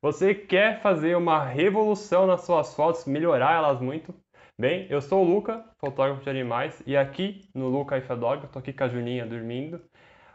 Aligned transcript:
Você 0.00 0.32
quer 0.32 0.80
fazer 0.80 1.16
uma 1.16 1.44
revolução 1.44 2.24
nas 2.24 2.42
suas 2.42 2.72
fotos, 2.72 3.04
melhorar 3.04 3.56
elas 3.56 3.80
muito? 3.80 4.14
Bem, 4.56 4.86
eu 4.88 5.00
sou 5.00 5.24
o 5.24 5.28
Luca, 5.28 5.64
fotógrafo 5.80 6.22
de 6.22 6.30
animais, 6.30 6.80
e 6.86 6.96
aqui 6.96 7.48
no 7.52 7.68
Luca 7.68 7.98
e 7.98 8.00
Dog, 8.16 8.44
eu 8.44 8.48
tô 8.48 8.60
aqui 8.60 8.72
com 8.72 8.84
a 8.84 8.88
Julinha 8.88 9.26
dormindo. 9.26 9.82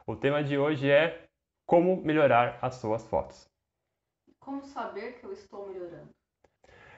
O 0.05 0.18
tema 0.18 0.44
de 0.44 0.57
hoje 0.57 0.91
é 0.91 1.23
como 1.65 1.96
melhorar 2.04 2.60
as 2.62 2.76
suas 2.76 3.07
fotos. 3.07 3.49
Como 4.38 4.65
saber 4.65 5.13
que 5.13 5.26
eu 5.26 5.31
estou 5.31 5.70
melhorando? 5.70 6.10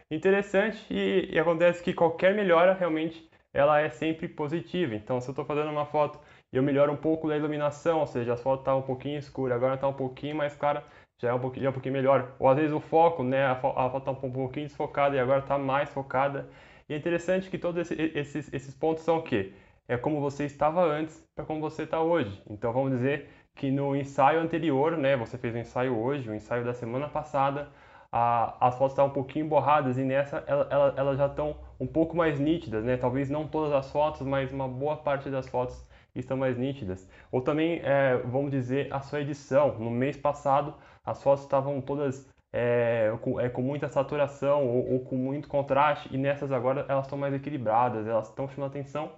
Interessante 0.09 0.91
e, 0.91 1.35
e 1.35 1.37
acontece 1.37 1.83
que 1.83 1.93
qualquer 1.93 2.33
melhora 2.33 2.73
realmente 2.73 3.29
ela 3.53 3.79
é 3.79 3.89
sempre 3.89 4.27
positiva. 4.27 4.95
Então, 4.95 5.21
se 5.21 5.29
eu 5.29 5.33
estou 5.33 5.45
fazendo 5.45 5.69
uma 5.69 5.85
foto 5.85 6.19
e 6.51 6.57
eu 6.57 6.63
melhoro 6.63 6.91
um 6.91 6.97
pouco 6.97 7.27
da 7.27 7.37
iluminação, 7.37 7.99
ou 7.99 8.07
seja, 8.07 8.33
a 8.33 8.37
foto 8.37 8.61
está 8.61 8.75
um 8.75 8.81
pouquinho 8.81 9.19
escura, 9.19 9.53
agora 9.53 9.75
está 9.75 9.87
um 9.87 9.93
pouquinho 9.93 10.35
mais 10.35 10.55
clara, 10.55 10.83
já 11.17 11.29
é 11.29 11.33
um 11.33 11.39
pouquinho, 11.39 11.63
já 11.63 11.67
é 11.67 11.71
um 11.71 11.73
pouquinho 11.73 11.93
melhor. 11.93 12.35
Ou 12.39 12.49
às 12.49 12.57
vezes 12.57 12.71
o 12.71 12.79
foco, 12.79 13.23
né, 13.23 13.45
a, 13.45 13.55
foto 13.55 13.97
está 13.97 14.11
um 14.11 14.31
pouquinho 14.31 14.67
desfocada 14.67 15.15
e 15.15 15.19
agora 15.19 15.39
está 15.39 15.57
mais 15.57 15.89
focada. 15.89 16.47
E 16.87 16.93
é 16.93 16.97
interessante 16.97 17.49
que 17.49 17.57
todos 17.57 17.89
esses, 17.91 18.53
esses 18.53 18.75
pontos 18.75 19.03
são 19.03 19.17
o 19.17 19.23
quê? 19.23 19.53
É 19.87 19.97
como 19.97 20.19
você 20.19 20.45
estava 20.45 20.83
antes 20.83 21.23
para 21.35 21.45
como 21.45 21.61
você 21.61 21.83
está 21.83 22.01
hoje. 22.01 22.41
Então 22.49 22.71
vamos 22.73 22.91
dizer 22.91 23.29
que 23.55 23.71
no 23.71 23.95
ensaio 23.95 24.39
anterior, 24.41 24.97
né, 24.97 25.15
você 25.15 25.37
fez 25.37 25.53
o 25.53 25.57
um 25.57 25.61
ensaio 25.61 25.97
hoje, 25.97 26.29
o 26.29 26.33
um 26.33 26.35
ensaio 26.35 26.65
da 26.65 26.73
semana 26.73 27.07
passada, 27.07 27.69
a, 28.11 28.67
as 28.67 28.77
fotos 28.77 28.93
estavam 28.93 29.11
um 29.11 29.13
pouquinho 29.13 29.47
borradas 29.47 29.97
e 29.97 30.03
nessa 30.03 30.43
elas 30.47 30.67
ela, 30.71 30.93
ela 30.97 31.15
já 31.15 31.25
estão 31.27 31.57
um 31.79 31.87
pouco 31.87 32.15
mais 32.15 32.39
nítidas, 32.39 32.83
né? 32.83 32.97
Talvez 32.97 33.29
não 33.29 33.47
todas 33.47 33.73
as 33.73 33.91
fotos, 33.91 34.21
mas 34.21 34.51
uma 34.51 34.67
boa 34.67 34.97
parte 34.97 35.29
das 35.29 35.47
fotos 35.47 35.85
estão 36.15 36.37
mais 36.37 36.57
nítidas. 36.57 37.09
Ou 37.31 37.41
também, 37.41 37.81
é, 37.83 38.17
vamos 38.25 38.51
dizer, 38.51 38.93
a 38.93 39.01
sua 39.01 39.21
edição. 39.21 39.77
No 39.79 39.91
mês 39.91 40.15
passado, 40.15 40.73
as 41.05 41.21
fotos 41.21 41.43
estavam 41.43 41.79
todas 41.81 42.27
é, 42.53 43.13
com, 43.21 43.39
é, 43.39 43.49
com, 43.49 43.61
muita 43.61 43.89
saturação 43.89 44.65
ou, 44.67 44.93
ou, 44.93 44.99
com 45.01 45.15
muito 45.15 45.47
contraste, 45.47 46.09
e 46.13 46.17
nessas 46.17 46.51
agora 46.51 46.85
elas 46.87 47.05
estão 47.05 47.17
mais 47.17 47.33
equilibradas, 47.33 48.07
elas 48.07 48.29
estão 48.29 48.47
chamando 48.47 48.71
atenção, 48.71 49.11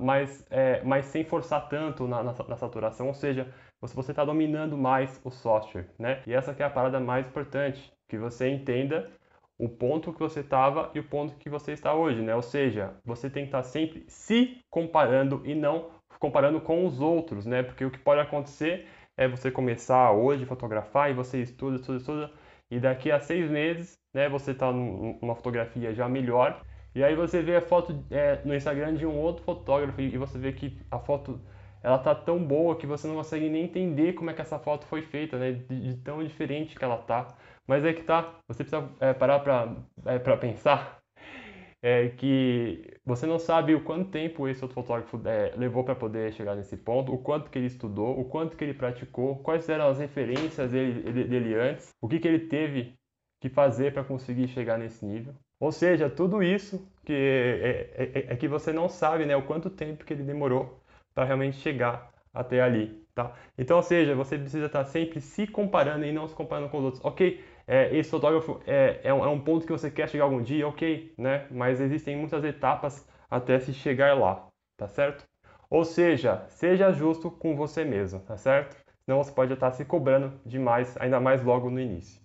mas, 0.00 0.46
é, 0.50 0.82
mas 0.82 1.06
sem 1.06 1.24
forçar 1.24 1.68
tanto 1.68 2.06
na, 2.06 2.22
na, 2.22 2.32
na 2.32 2.56
saturação, 2.56 3.08
ou 3.08 3.14
seja, 3.14 3.52
você 3.80 4.12
está 4.12 4.24
dominando 4.24 4.78
mais 4.78 5.20
o 5.24 5.30
software, 5.30 5.88
né? 5.98 6.22
E 6.26 6.32
essa 6.32 6.54
é 6.56 6.64
a 6.64 6.70
parada 6.70 7.00
mais 7.00 7.26
importante, 7.26 7.92
que 8.08 8.16
você 8.16 8.48
entenda 8.48 9.10
o 9.58 9.68
ponto 9.68 10.12
que 10.12 10.20
você 10.20 10.40
estava 10.40 10.90
e 10.94 11.00
o 11.00 11.04
ponto 11.04 11.34
que 11.36 11.50
você 11.50 11.72
está 11.72 11.92
hoje, 11.92 12.22
né? 12.22 12.34
Ou 12.34 12.42
seja, 12.42 12.94
você 13.04 13.28
tem 13.28 13.44
que 13.44 13.48
estar 13.48 13.62
sempre 13.64 14.04
se 14.08 14.60
comparando 14.70 15.42
e 15.44 15.54
não 15.54 15.90
comparando 16.18 16.60
com 16.60 16.86
os 16.86 17.00
outros, 17.00 17.44
né? 17.44 17.62
Porque 17.62 17.84
o 17.84 17.90
que 17.90 17.98
pode 17.98 18.20
acontecer 18.20 18.86
é 19.16 19.28
você 19.28 19.50
começar 19.50 20.12
hoje 20.12 20.44
a 20.44 20.46
fotografar 20.46 21.10
e 21.10 21.14
você 21.14 21.42
estuda, 21.42 21.76
estuda, 21.76 21.98
estuda, 21.98 22.32
e 22.70 22.80
daqui 22.80 23.10
a 23.10 23.20
seis 23.20 23.50
meses, 23.50 23.98
né, 24.14 24.28
você 24.28 24.52
está 24.52 24.72
numa 24.72 25.34
fotografia 25.34 25.94
já 25.94 26.08
melhor, 26.08 26.62
e 26.94 27.02
aí 27.02 27.14
você 27.14 27.42
vê 27.42 27.56
a 27.56 27.60
foto 27.60 28.04
é, 28.10 28.40
no 28.44 28.54
Instagram 28.54 28.94
de 28.94 29.06
um 29.06 29.18
outro 29.18 29.42
fotógrafo 29.44 30.00
e 30.00 30.16
você 30.18 30.38
vê 30.38 30.52
que 30.52 30.78
a 30.90 30.98
foto 30.98 31.40
ela 31.82 31.98
tá 31.98 32.14
tão 32.14 32.38
boa 32.38 32.76
que 32.76 32.86
você 32.86 33.08
não 33.08 33.16
consegue 33.16 33.48
nem 33.48 33.64
entender 33.64 34.12
como 34.12 34.30
é 34.30 34.34
que 34.34 34.40
essa 34.40 34.58
foto 34.58 34.86
foi 34.86 35.02
feita, 35.02 35.38
né, 35.38 35.52
de, 35.52 35.80
de 35.80 35.96
tão 35.96 36.22
diferente 36.22 36.78
que 36.78 36.84
ela 36.84 36.98
tá. 36.98 37.28
Mas 37.66 37.84
é 37.84 37.92
que 37.92 38.02
tá, 38.02 38.34
você 38.46 38.64
precisa 38.64 38.88
é, 39.00 39.12
parar 39.12 39.40
para 39.40 39.76
é, 40.06 40.18
pensar 40.36 41.00
é, 41.82 42.08
que 42.10 42.91
você 43.04 43.26
não 43.26 43.38
sabe 43.38 43.74
o 43.74 43.82
quanto 43.82 44.10
tempo 44.10 44.48
esse 44.48 44.62
outro 44.62 44.74
fotógrafo 44.74 45.20
é, 45.26 45.54
levou 45.56 45.82
para 45.84 45.94
poder 45.94 46.32
chegar 46.32 46.54
nesse 46.54 46.76
ponto, 46.76 47.12
o 47.12 47.18
quanto 47.18 47.50
que 47.50 47.58
ele 47.58 47.66
estudou, 47.66 48.18
o 48.18 48.24
quanto 48.24 48.56
que 48.56 48.62
ele 48.62 48.74
praticou, 48.74 49.36
quais 49.36 49.68
eram 49.68 49.88
as 49.88 49.98
referências 49.98 50.70
dele, 50.70 51.24
dele 51.24 51.54
antes, 51.54 51.88
o 52.00 52.08
que, 52.08 52.20
que 52.20 52.28
ele 52.28 52.46
teve 52.46 52.94
que 53.40 53.48
fazer 53.48 53.92
para 53.92 54.04
conseguir 54.04 54.46
chegar 54.46 54.78
nesse 54.78 55.04
nível. 55.04 55.34
Ou 55.58 55.72
seja, 55.72 56.08
tudo 56.08 56.42
isso 56.42 56.88
que 57.04 57.12
é, 57.12 57.90
é, 57.96 58.04
é, 58.04 58.32
é, 58.32 58.36
que 58.36 58.46
você 58.46 58.72
não 58.72 58.88
sabe, 58.88 59.26
né, 59.26 59.34
o 59.36 59.42
quanto 59.42 59.68
tempo 59.68 60.04
que 60.04 60.12
ele 60.12 60.22
demorou 60.22 60.80
para 61.14 61.24
realmente 61.24 61.56
chegar 61.56 62.12
até 62.32 62.60
ali, 62.62 63.04
tá? 63.14 63.34
Então, 63.58 63.76
ou 63.76 63.82
seja, 63.82 64.14
você 64.14 64.38
precisa 64.38 64.66
estar 64.66 64.84
sempre 64.84 65.20
se 65.20 65.46
comparando 65.46 66.04
e 66.04 66.12
não 66.12 66.28
se 66.28 66.34
comparando 66.34 66.68
com 66.68 66.78
os 66.78 66.84
outros. 66.84 67.04
Ok, 67.04 67.44
é, 67.66 67.96
esse 67.96 68.10
fotógrafo 68.10 68.60
é, 68.66 69.00
é 69.04 69.14
um, 69.14 69.24
é, 69.24 69.28
um, 69.28 69.40
ponto 69.40 69.66
que 69.66 69.72
você 69.72 69.90
quer 69.90 70.08
chegar 70.08 70.24
algum 70.24 70.42
dia, 70.42 70.66
ok, 70.66 71.12
né? 71.16 71.46
Mas 71.50 71.80
existem 71.80 72.16
muitas 72.16 72.44
etapas 72.44 73.06
até 73.30 73.58
se 73.58 73.72
chegar 73.72 74.18
lá, 74.18 74.46
tá 74.76 74.88
certo? 74.88 75.24
Ou 75.70 75.84
seja, 75.84 76.44
seja 76.48 76.92
justo 76.92 77.30
com 77.30 77.56
você 77.56 77.84
mesmo, 77.84 78.20
tá 78.20 78.36
certo? 78.36 78.76
Senão 79.04 79.22
você 79.22 79.32
pode 79.32 79.52
estar 79.52 79.70
se 79.72 79.84
cobrando 79.84 80.32
demais, 80.44 80.96
ainda 81.00 81.18
mais 81.18 81.42
logo 81.42 81.70
no 81.70 81.80
início, 81.80 82.20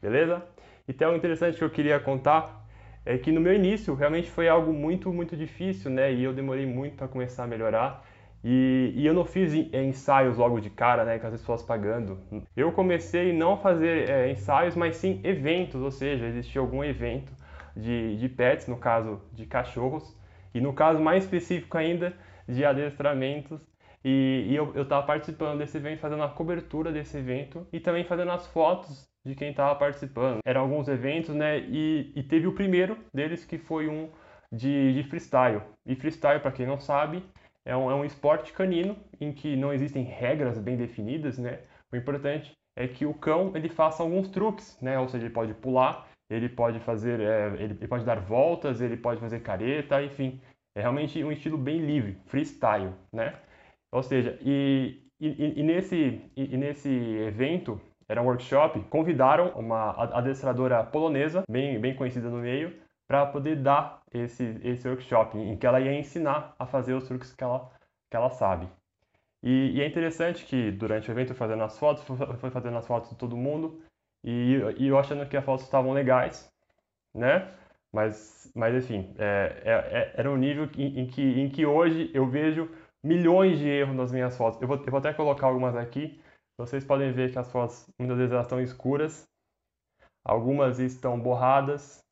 beleza? 0.00 0.42
Então, 0.88 1.12
o 1.12 1.16
interessante 1.16 1.58
que 1.58 1.64
eu 1.64 1.70
queria 1.70 1.98
contar 1.98 2.64
é 3.04 3.16
que 3.18 3.30
no 3.30 3.40
meu 3.40 3.54
início 3.54 3.94
realmente 3.94 4.30
foi 4.30 4.48
algo 4.48 4.72
muito, 4.72 5.12
muito 5.12 5.36
difícil, 5.36 5.90
né? 5.90 6.12
E 6.12 6.24
eu 6.24 6.32
demorei 6.32 6.66
muito 6.66 6.96
para 6.96 7.06
começar 7.06 7.44
a 7.44 7.46
melhorar. 7.46 8.04
E, 8.48 8.92
e, 8.94 9.04
eu 9.04 9.12
não 9.12 9.24
fiz 9.24 9.52
ensaios 9.52 10.36
logo 10.36 10.60
de 10.60 10.70
cara, 10.70 11.04
né, 11.04 11.18
com 11.18 11.26
as 11.26 11.32
pessoas 11.32 11.64
pagando. 11.64 12.16
Eu 12.56 12.70
comecei 12.70 13.32
não 13.32 13.54
a 13.54 13.56
fazer 13.56 14.08
é, 14.08 14.30
ensaios, 14.30 14.76
mas 14.76 14.94
sim 14.94 15.20
eventos, 15.24 15.82
ou 15.82 15.90
seja, 15.90 16.26
existia 16.26 16.60
algum 16.60 16.84
evento 16.84 17.32
de, 17.76 18.16
de 18.16 18.28
pets, 18.28 18.68
no 18.68 18.76
caso 18.76 19.20
de 19.32 19.46
cachorros, 19.46 20.16
e 20.54 20.60
no 20.60 20.72
caso 20.72 21.00
mais 21.00 21.24
específico 21.24 21.76
ainda, 21.76 22.14
de 22.48 22.64
adestramentos. 22.64 23.60
E, 24.04 24.46
e 24.48 24.54
eu 24.54 24.80
estava 24.80 25.04
participando 25.04 25.58
desse 25.58 25.76
evento, 25.76 25.98
fazendo 25.98 26.22
a 26.22 26.28
cobertura 26.28 26.92
desse 26.92 27.16
evento 27.16 27.66
e 27.72 27.80
também 27.80 28.04
fazendo 28.04 28.30
as 28.30 28.46
fotos 28.46 29.08
de 29.26 29.34
quem 29.34 29.50
estava 29.50 29.74
participando. 29.74 30.38
Eram 30.44 30.60
alguns 30.60 30.86
eventos, 30.86 31.34
né, 31.34 31.58
e, 31.58 32.12
e 32.14 32.22
teve 32.22 32.46
o 32.46 32.52
primeiro 32.52 32.96
deles 33.12 33.44
que 33.44 33.58
foi 33.58 33.88
um 33.88 34.08
de, 34.52 34.92
de 34.94 35.02
freestyle. 35.02 35.62
E 35.84 35.96
freestyle, 35.96 36.38
para 36.38 36.52
quem 36.52 36.64
não 36.64 36.78
sabe, 36.78 37.24
é 37.66 37.76
um, 37.76 37.90
é 37.90 37.94
um 37.94 38.04
esporte 38.04 38.52
canino 38.52 38.96
em 39.20 39.32
que 39.32 39.56
não 39.56 39.72
existem 39.72 40.04
regras 40.04 40.56
bem 40.58 40.76
definidas, 40.76 41.36
né? 41.36 41.60
O 41.92 41.96
importante 41.96 42.56
é 42.76 42.86
que 42.86 43.04
o 43.04 43.12
cão 43.12 43.52
ele 43.56 43.68
faça 43.68 44.02
alguns 44.02 44.28
truques, 44.28 44.78
né? 44.80 44.98
Ou 44.98 45.08
seja, 45.08 45.26
ele 45.26 45.34
pode 45.34 45.52
pular, 45.54 46.08
ele 46.30 46.48
pode 46.48 46.78
fazer, 46.80 47.20
é, 47.20 47.46
ele, 47.54 47.74
ele, 47.74 47.88
pode 47.88 48.04
dar 48.04 48.20
voltas, 48.20 48.80
ele 48.80 48.96
pode 48.96 49.20
fazer 49.20 49.40
careta, 49.40 50.02
enfim, 50.02 50.40
é 50.76 50.80
realmente 50.80 51.22
um 51.24 51.32
estilo 51.32 51.58
bem 51.58 51.80
livre, 51.80 52.16
freestyle, 52.26 52.92
né? 53.12 53.34
Ou 53.92 54.02
seja, 54.02 54.38
e, 54.42 55.02
e, 55.20 55.60
e 55.60 55.62
nesse, 55.62 56.22
e, 56.36 56.54
e 56.54 56.56
nesse 56.56 56.88
evento 56.88 57.80
era 58.08 58.22
um 58.22 58.26
workshop, 58.26 58.80
convidaram 58.88 59.50
uma 59.56 59.90
adestradora 60.16 60.84
polonesa, 60.84 61.42
bem, 61.50 61.80
bem 61.80 61.96
conhecida 61.96 62.28
no 62.30 62.38
meio, 62.38 62.72
para 63.06 63.26
poder 63.26 63.56
dar 63.56 64.02
esse, 64.12 64.58
esse 64.62 64.88
workshop, 64.88 65.38
em 65.38 65.56
que 65.56 65.66
ela 65.66 65.80
ia 65.80 65.98
ensinar 65.98 66.54
a 66.58 66.66
fazer 66.66 66.94
os 66.94 67.06
truques 67.06 67.32
que 67.32 67.44
ela, 67.44 67.70
que 68.10 68.16
ela 68.16 68.30
sabe. 68.30 68.68
E, 69.42 69.76
e 69.76 69.80
é 69.80 69.86
interessante 69.86 70.44
que 70.44 70.72
durante 70.72 71.08
o 71.08 71.12
evento 71.12 71.30
eu 71.30 71.36
fazendo 71.36 71.62
as 71.62 71.78
fotos, 71.78 72.02
foi 72.38 72.50
fazendo 72.50 72.76
as 72.76 72.86
fotos 72.86 73.10
de 73.10 73.16
todo 73.16 73.36
mundo, 73.36 73.80
e, 74.24 74.60
e 74.78 74.88
eu 74.88 74.98
achando 74.98 75.28
que 75.28 75.36
as 75.36 75.44
fotos 75.44 75.64
estavam 75.64 75.92
legais, 75.92 76.50
né? 77.14 77.54
Mas, 77.92 78.50
mas 78.54 78.74
enfim, 78.74 79.14
é, 79.18 79.62
é, 79.64 79.72
é, 79.72 80.12
era 80.16 80.30
um 80.30 80.36
nível 80.36 80.68
em, 80.76 81.00
em, 81.00 81.06
que, 81.06 81.22
em 81.22 81.48
que 81.48 81.64
hoje 81.64 82.10
eu 82.12 82.26
vejo 82.28 82.68
milhões 83.02 83.58
de 83.58 83.68
erros 83.68 83.94
nas 83.94 84.12
minhas 84.12 84.36
fotos. 84.36 84.60
Eu 84.60 84.66
vou, 84.68 84.76
eu 84.76 84.90
vou 84.90 84.98
até 84.98 85.14
colocar 85.14 85.46
algumas 85.46 85.76
aqui. 85.76 86.20
Vocês 86.58 86.84
podem 86.84 87.12
ver 87.12 87.32
que 87.32 87.38
as 87.38 87.50
fotos 87.50 87.88
muitas 87.98 88.18
vezes 88.18 88.32
elas 88.32 88.46
estão 88.46 88.60
escuras, 88.60 89.28
algumas 90.24 90.80
estão 90.80 91.18
borradas, 91.20 92.04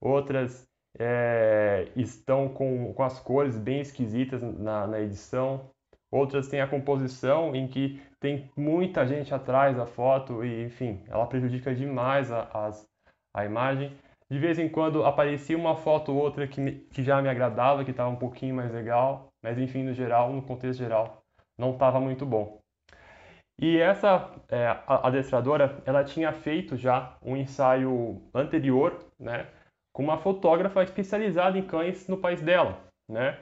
outras 0.00 0.66
é, 0.98 1.88
estão 1.96 2.48
com, 2.48 2.92
com 2.92 3.02
as 3.02 3.18
cores 3.20 3.58
bem 3.58 3.80
esquisitas 3.80 4.42
na, 4.42 4.86
na 4.86 5.00
edição, 5.00 5.70
outras 6.10 6.48
têm 6.48 6.60
a 6.60 6.68
composição 6.68 7.54
em 7.54 7.68
que 7.68 8.00
tem 8.20 8.50
muita 8.56 9.06
gente 9.06 9.34
atrás 9.34 9.76
da 9.76 9.86
foto 9.86 10.44
e, 10.44 10.64
enfim, 10.64 11.02
ela 11.08 11.26
prejudica 11.26 11.74
demais 11.74 12.32
a, 12.32 12.48
as, 12.52 12.86
a 13.34 13.44
imagem. 13.44 13.92
De 14.30 14.38
vez 14.38 14.58
em 14.58 14.68
quando 14.68 15.04
aparecia 15.04 15.56
uma 15.56 15.74
foto 15.76 16.12
ou 16.12 16.18
outra 16.18 16.46
que, 16.46 16.60
me, 16.60 16.72
que 16.72 17.02
já 17.02 17.22
me 17.22 17.28
agradava, 17.28 17.84
que 17.84 17.92
estava 17.92 18.10
um 18.10 18.16
pouquinho 18.16 18.54
mais 18.54 18.72
legal, 18.72 19.28
mas 19.42 19.58
enfim, 19.58 19.84
no 19.84 19.94
geral, 19.94 20.32
no 20.32 20.42
contexto 20.42 20.78
geral, 20.78 21.22
não 21.56 21.72
estava 21.72 22.00
muito 22.00 22.26
bom. 22.26 22.58
E 23.60 23.78
essa 23.78 24.30
é, 24.48 24.78
adestradora, 24.86 25.82
ela 25.84 26.04
tinha 26.04 26.32
feito 26.32 26.76
já 26.76 27.16
um 27.22 27.36
ensaio 27.36 28.22
anterior, 28.32 28.98
né, 29.18 29.48
com 29.98 30.04
uma 30.04 30.16
fotógrafa 30.16 30.80
especializada 30.84 31.58
em 31.58 31.62
cães 31.62 32.06
no 32.06 32.16
país 32.16 32.40
dela, 32.40 32.78
né? 33.08 33.36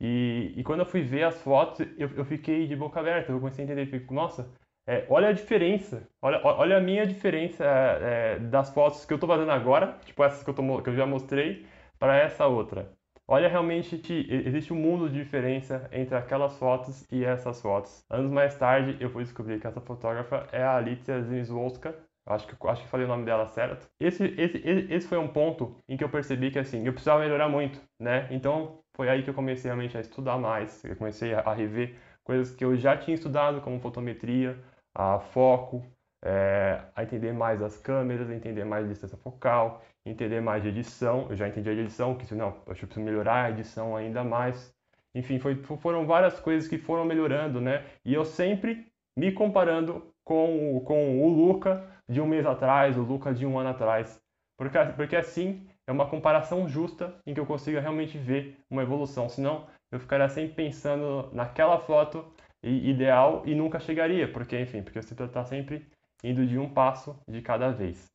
E, 0.00 0.52
e 0.56 0.64
quando 0.64 0.80
eu 0.80 0.84
fui 0.84 1.02
ver 1.02 1.22
as 1.22 1.40
fotos, 1.40 1.86
eu, 1.96 2.10
eu 2.16 2.24
fiquei 2.24 2.66
de 2.66 2.74
boca 2.74 2.98
aberta, 2.98 3.30
eu 3.30 3.38
comecei 3.38 3.62
a 3.62 3.64
entender, 3.64 3.86
fico, 3.86 4.12
nossa, 4.12 4.50
é, 4.88 5.06
olha 5.08 5.28
a 5.28 5.32
diferença, 5.32 6.02
olha, 6.20 6.40
olha 6.42 6.78
a 6.78 6.80
minha 6.80 7.06
diferença 7.06 7.64
é, 7.64 8.40
das 8.40 8.74
fotos 8.74 9.04
que 9.04 9.12
eu 9.12 9.18
estou 9.18 9.28
fazendo 9.28 9.52
agora, 9.52 9.98
tipo 10.04 10.24
essas 10.24 10.42
que 10.42 10.50
eu, 10.50 10.54
tô, 10.54 10.82
que 10.82 10.90
eu 10.90 10.96
já 10.96 11.06
mostrei, 11.06 11.64
para 11.96 12.16
essa 12.16 12.44
outra. 12.44 12.90
Olha 13.28 13.48
realmente 13.48 14.02
existe 14.28 14.72
um 14.72 14.76
mundo 14.76 15.08
de 15.08 15.14
diferença 15.22 15.88
entre 15.92 16.16
aquelas 16.16 16.58
fotos 16.58 17.06
e 17.12 17.24
essas 17.24 17.62
fotos. 17.62 18.04
Anos 18.10 18.32
mais 18.32 18.56
tarde, 18.56 18.96
eu 18.98 19.10
fui 19.10 19.22
descobrir 19.22 19.60
que 19.60 19.66
essa 19.68 19.80
fotógrafa 19.80 20.48
é 20.50 20.60
a 20.60 20.74
Alicia 20.74 21.22
Zimzwolska, 21.22 21.94
Acho 22.26 22.46
que, 22.46 22.54
acho 22.68 22.82
que 22.82 22.88
falei 22.88 23.06
o 23.06 23.08
nome 23.08 23.24
dela 23.24 23.46
certo. 23.46 23.90
Esse, 23.98 24.24
esse, 24.38 24.58
esse 24.58 25.08
foi 25.08 25.18
um 25.18 25.28
ponto 25.28 25.76
em 25.88 25.96
que 25.96 26.04
eu 26.04 26.08
percebi 26.08 26.50
que 26.50 26.58
assim, 26.58 26.86
eu 26.86 26.92
precisava 26.92 27.20
melhorar 27.20 27.48
muito, 27.48 27.80
né? 27.98 28.28
Então 28.30 28.80
foi 28.94 29.08
aí 29.08 29.22
que 29.22 29.30
eu 29.30 29.34
comecei 29.34 29.68
realmente 29.68 29.96
a 29.96 30.00
estudar 30.00 30.38
mais, 30.38 30.84
eu 30.84 30.94
comecei 30.96 31.34
a, 31.34 31.52
rever 31.52 31.96
coisas 32.22 32.54
que 32.54 32.64
eu 32.64 32.76
já 32.76 32.96
tinha 32.96 33.14
estudado, 33.14 33.60
como 33.60 33.80
fotometria, 33.80 34.58
a 34.94 35.18
foco, 35.18 35.84
é, 36.22 36.82
a 36.94 37.02
entender 37.02 37.32
mais 37.32 37.62
as 37.62 37.76
câmeras, 37.76 38.30
entender 38.30 38.64
mais 38.64 38.86
distância 38.88 39.16
focal, 39.16 39.82
entender 40.04 40.40
mais 40.40 40.62
de 40.62 40.68
edição. 40.68 41.26
Eu 41.30 41.36
já 41.36 41.48
entendi 41.48 41.70
a 41.70 41.72
edição, 41.72 42.14
que 42.14 42.34
não, 42.34 42.56
eu 42.66 42.74
preciso 42.74 43.00
melhorar 43.00 43.46
a 43.46 43.50
edição 43.50 43.96
ainda 43.96 44.22
mais. 44.22 44.74
Enfim, 45.14 45.38
foi, 45.38 45.56
foram 45.56 46.06
várias 46.06 46.38
coisas 46.38 46.68
que 46.68 46.78
foram 46.78 47.04
melhorando, 47.04 47.60
né? 47.60 47.84
E 48.04 48.14
eu 48.14 48.24
sempre 48.24 48.86
me 49.16 49.32
comparando 49.32 50.14
com, 50.24 50.80
com 50.86 51.20
o 51.22 51.28
Luca 51.28 51.84
de 52.10 52.20
um 52.20 52.26
mês 52.26 52.44
atrás, 52.44 52.98
o 52.98 53.02
Luca 53.02 53.32
de 53.32 53.46
um 53.46 53.56
ano 53.56 53.70
atrás. 53.70 54.20
Porque, 54.58 54.78
porque 54.96 55.16
assim 55.16 55.66
é 55.86 55.92
uma 55.92 56.06
comparação 56.06 56.68
justa 56.68 57.14
em 57.24 57.32
que 57.32 57.40
eu 57.40 57.46
consiga 57.46 57.80
realmente 57.80 58.18
ver 58.18 58.58
uma 58.68 58.82
evolução. 58.82 59.28
Senão 59.28 59.66
eu 59.92 60.00
ficaria 60.00 60.28
sempre 60.28 60.54
pensando 60.54 61.30
naquela 61.32 61.78
foto 61.78 62.24
ideal 62.62 63.42
e 63.46 63.54
nunca 63.54 63.78
chegaria. 63.78 64.30
Porque, 64.30 64.58
enfim, 64.60 64.82
porque 64.82 65.00
você 65.00 65.14
está 65.14 65.44
sempre 65.44 65.86
indo 66.22 66.44
de 66.44 66.58
um 66.58 66.68
passo 66.68 67.16
de 67.28 67.40
cada 67.40 67.70
vez. 67.70 68.10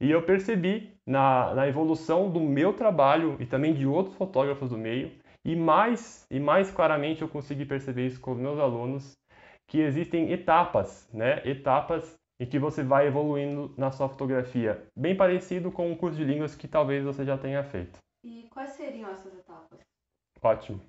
E 0.00 0.10
eu 0.10 0.22
percebi 0.22 0.96
na, 1.06 1.54
na 1.54 1.68
evolução 1.68 2.30
do 2.30 2.40
meu 2.40 2.72
trabalho 2.72 3.36
e 3.40 3.46
também 3.46 3.74
de 3.74 3.86
outros 3.86 4.16
fotógrafos 4.16 4.70
do 4.70 4.78
meio, 4.78 5.12
e 5.44 5.54
mais, 5.54 6.26
e 6.30 6.40
mais 6.40 6.70
claramente 6.70 7.22
eu 7.22 7.28
consegui 7.28 7.66
perceber 7.66 8.06
isso 8.06 8.20
com 8.20 8.32
os 8.32 8.38
meus 8.38 8.58
alunos, 8.58 9.12
que 9.68 9.78
existem 9.78 10.32
etapas, 10.32 11.08
né? 11.12 11.42
Etapas 11.44 12.18
em 12.40 12.46
que 12.46 12.58
você 12.58 12.82
vai 12.82 13.06
evoluindo 13.06 13.72
na 13.76 13.90
sua 13.90 14.08
fotografia, 14.08 14.82
bem 14.96 15.16
parecido 15.16 15.70
com 15.70 15.90
um 15.90 15.96
curso 15.96 16.16
de 16.16 16.24
línguas 16.24 16.54
que 16.54 16.66
talvez 16.66 17.04
você 17.04 17.24
já 17.24 17.38
tenha 17.38 17.62
feito. 17.62 17.98
E 18.24 18.48
quais 18.50 18.70
seriam 18.70 19.10
essas 19.10 19.34
etapas? 19.34 19.80
Ótimo. 20.42 20.80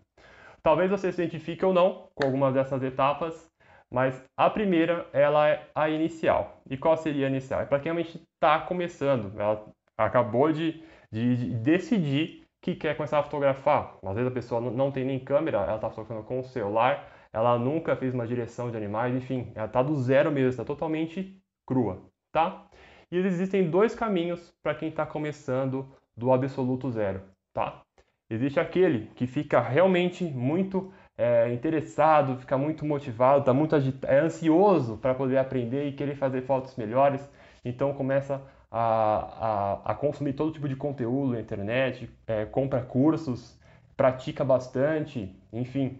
Talvez 0.63 0.89
você 0.89 1.11
se 1.11 1.21
identifique 1.21 1.63
ou 1.63 1.73
não 1.73 2.09
com 2.15 2.25
algumas 2.25 2.53
dessas 2.53 2.81
etapas, 2.81 3.47
mas 3.93 4.21
a 4.37 4.49
primeira, 4.49 5.07
ela 5.13 5.47
é 5.47 5.69
a 5.75 5.89
inicial. 5.89 6.57
E 6.69 6.75
qual 6.75 6.97
seria 6.97 7.27
a 7.27 7.29
inicial? 7.29 7.61
É 7.61 7.65
para 7.65 7.79
quem 7.79 7.93
realmente 7.93 8.19
está 8.33 8.59
começando. 8.59 9.31
Ela 9.39 9.63
acabou 9.97 10.51
de, 10.51 10.83
de, 11.11 11.37
de, 11.37 11.53
decidir 11.55 12.43
que 12.61 12.75
quer 12.75 12.97
começar 12.97 13.19
a 13.19 13.23
fotografar. 13.23 13.97
Às 14.03 14.15
vezes 14.15 14.31
a 14.31 14.33
pessoa 14.33 14.59
não 14.59 14.91
tem 14.91 15.05
nem 15.05 15.19
câmera, 15.19 15.59
ela 15.59 15.75
está 15.75 15.89
fotografando 15.89 16.27
com 16.27 16.39
o 16.39 16.43
celular, 16.43 17.14
ela 17.35 17.59
nunca 17.59 17.97
fez 17.97 18.13
uma 18.13 18.25
direção 18.25 18.71
de 18.71 18.77
animais, 18.77 19.13
enfim, 19.13 19.51
ela 19.55 19.65
está 19.65 19.83
do 19.83 19.93
zero 19.97 20.31
mesmo, 20.31 20.51
está 20.51 20.63
totalmente 20.63 21.37
crua, 21.67 22.01
tá? 22.31 22.65
E 23.11 23.17
existem 23.17 23.69
dois 23.69 23.93
caminhos 23.93 24.55
para 24.63 24.73
quem 24.73 24.87
está 24.87 25.05
começando 25.05 25.85
do 26.15 26.31
absoluto 26.31 26.89
zero, 26.89 27.21
tá? 27.53 27.81
Existe 28.29 28.57
aquele 28.57 29.07
que 29.15 29.27
fica 29.27 29.59
realmente 29.59 30.23
muito 30.23 30.93
é, 31.17 31.51
interessado, 31.51 32.37
fica 32.37 32.57
muito 32.57 32.85
motivado, 32.85 33.39
está 33.39 33.53
muito 33.53 33.75
é 34.07 34.19
ansioso 34.19 34.95
para 34.95 35.13
poder 35.13 35.37
aprender 35.37 35.89
e 35.89 35.91
querer 35.91 36.15
fazer 36.15 36.41
fotos 36.43 36.77
melhores, 36.77 37.29
então 37.65 37.93
começa 37.93 38.41
a, 38.71 39.81
a, 39.83 39.91
a 39.91 39.93
consumir 39.93 40.31
todo 40.33 40.53
tipo 40.53 40.69
de 40.69 40.75
conteúdo 40.77 41.33
na 41.33 41.41
internet, 41.41 42.09
é, 42.27 42.45
compra 42.45 42.81
cursos, 42.81 43.59
pratica 43.97 44.45
bastante, 44.45 45.35
enfim, 45.51 45.99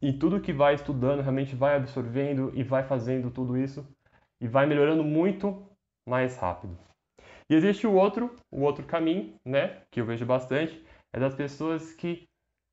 e 0.00 0.12
tudo 0.12 0.40
que 0.40 0.52
vai 0.52 0.74
estudando 0.74 1.20
realmente 1.20 1.54
vai 1.54 1.76
absorvendo 1.76 2.52
e 2.54 2.62
vai 2.62 2.84
fazendo 2.84 3.30
tudo 3.30 3.56
isso 3.56 3.86
e 4.40 4.46
vai 4.46 4.66
melhorando 4.66 5.02
muito 5.02 5.66
mais 6.08 6.36
rápido. 6.36 6.78
E 7.50 7.54
existe 7.54 7.86
o 7.86 7.94
outro, 7.94 8.36
o 8.50 8.62
outro 8.62 8.84
caminho, 8.84 9.34
né, 9.44 9.82
que 9.90 10.00
eu 10.00 10.06
vejo 10.06 10.24
bastante, 10.24 10.84
é 11.12 11.18
das 11.18 11.34
pessoas 11.34 11.92
que 11.92 12.28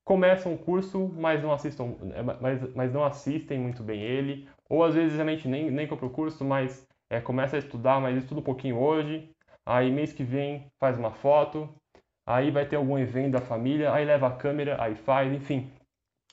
começam 0.05 0.53
o 0.53 0.57
curso, 0.57 1.07
mas 1.17 1.41
não 1.41 1.51
é, 1.53 2.21
mas, 2.21 2.75
mas 2.75 2.93
não 2.93 3.03
assistem 3.03 3.59
muito 3.59 3.81
bem 3.81 4.01
ele, 4.01 4.47
ou 4.69 4.83
às 4.83 4.93
vezes 4.93 5.15
realmente 5.15 5.47
nem, 5.47 5.71
nem 5.71 5.87
compra 5.87 6.05
o 6.05 6.11
curso, 6.11 6.45
mas 6.45 6.87
é, 7.09 7.19
começa 7.19 7.55
a 7.55 7.59
estudar, 7.59 7.99
mas 7.99 8.17
estuda 8.17 8.41
um 8.41 8.43
pouquinho 8.43 8.77
hoje, 8.77 9.29
aí 9.65 9.91
mês 9.91 10.13
que 10.13 10.23
vem 10.23 10.67
faz 10.79 10.97
uma 10.97 11.11
foto, 11.11 11.67
aí 12.27 12.51
vai 12.51 12.67
ter 12.67 12.75
algum 12.75 12.97
evento 12.97 13.31
da 13.31 13.41
família, 13.41 13.91
aí 13.91 14.05
leva 14.05 14.27
a 14.27 14.35
câmera, 14.35 14.81
aí 14.81 14.95
faz, 14.95 15.33
enfim, 15.33 15.71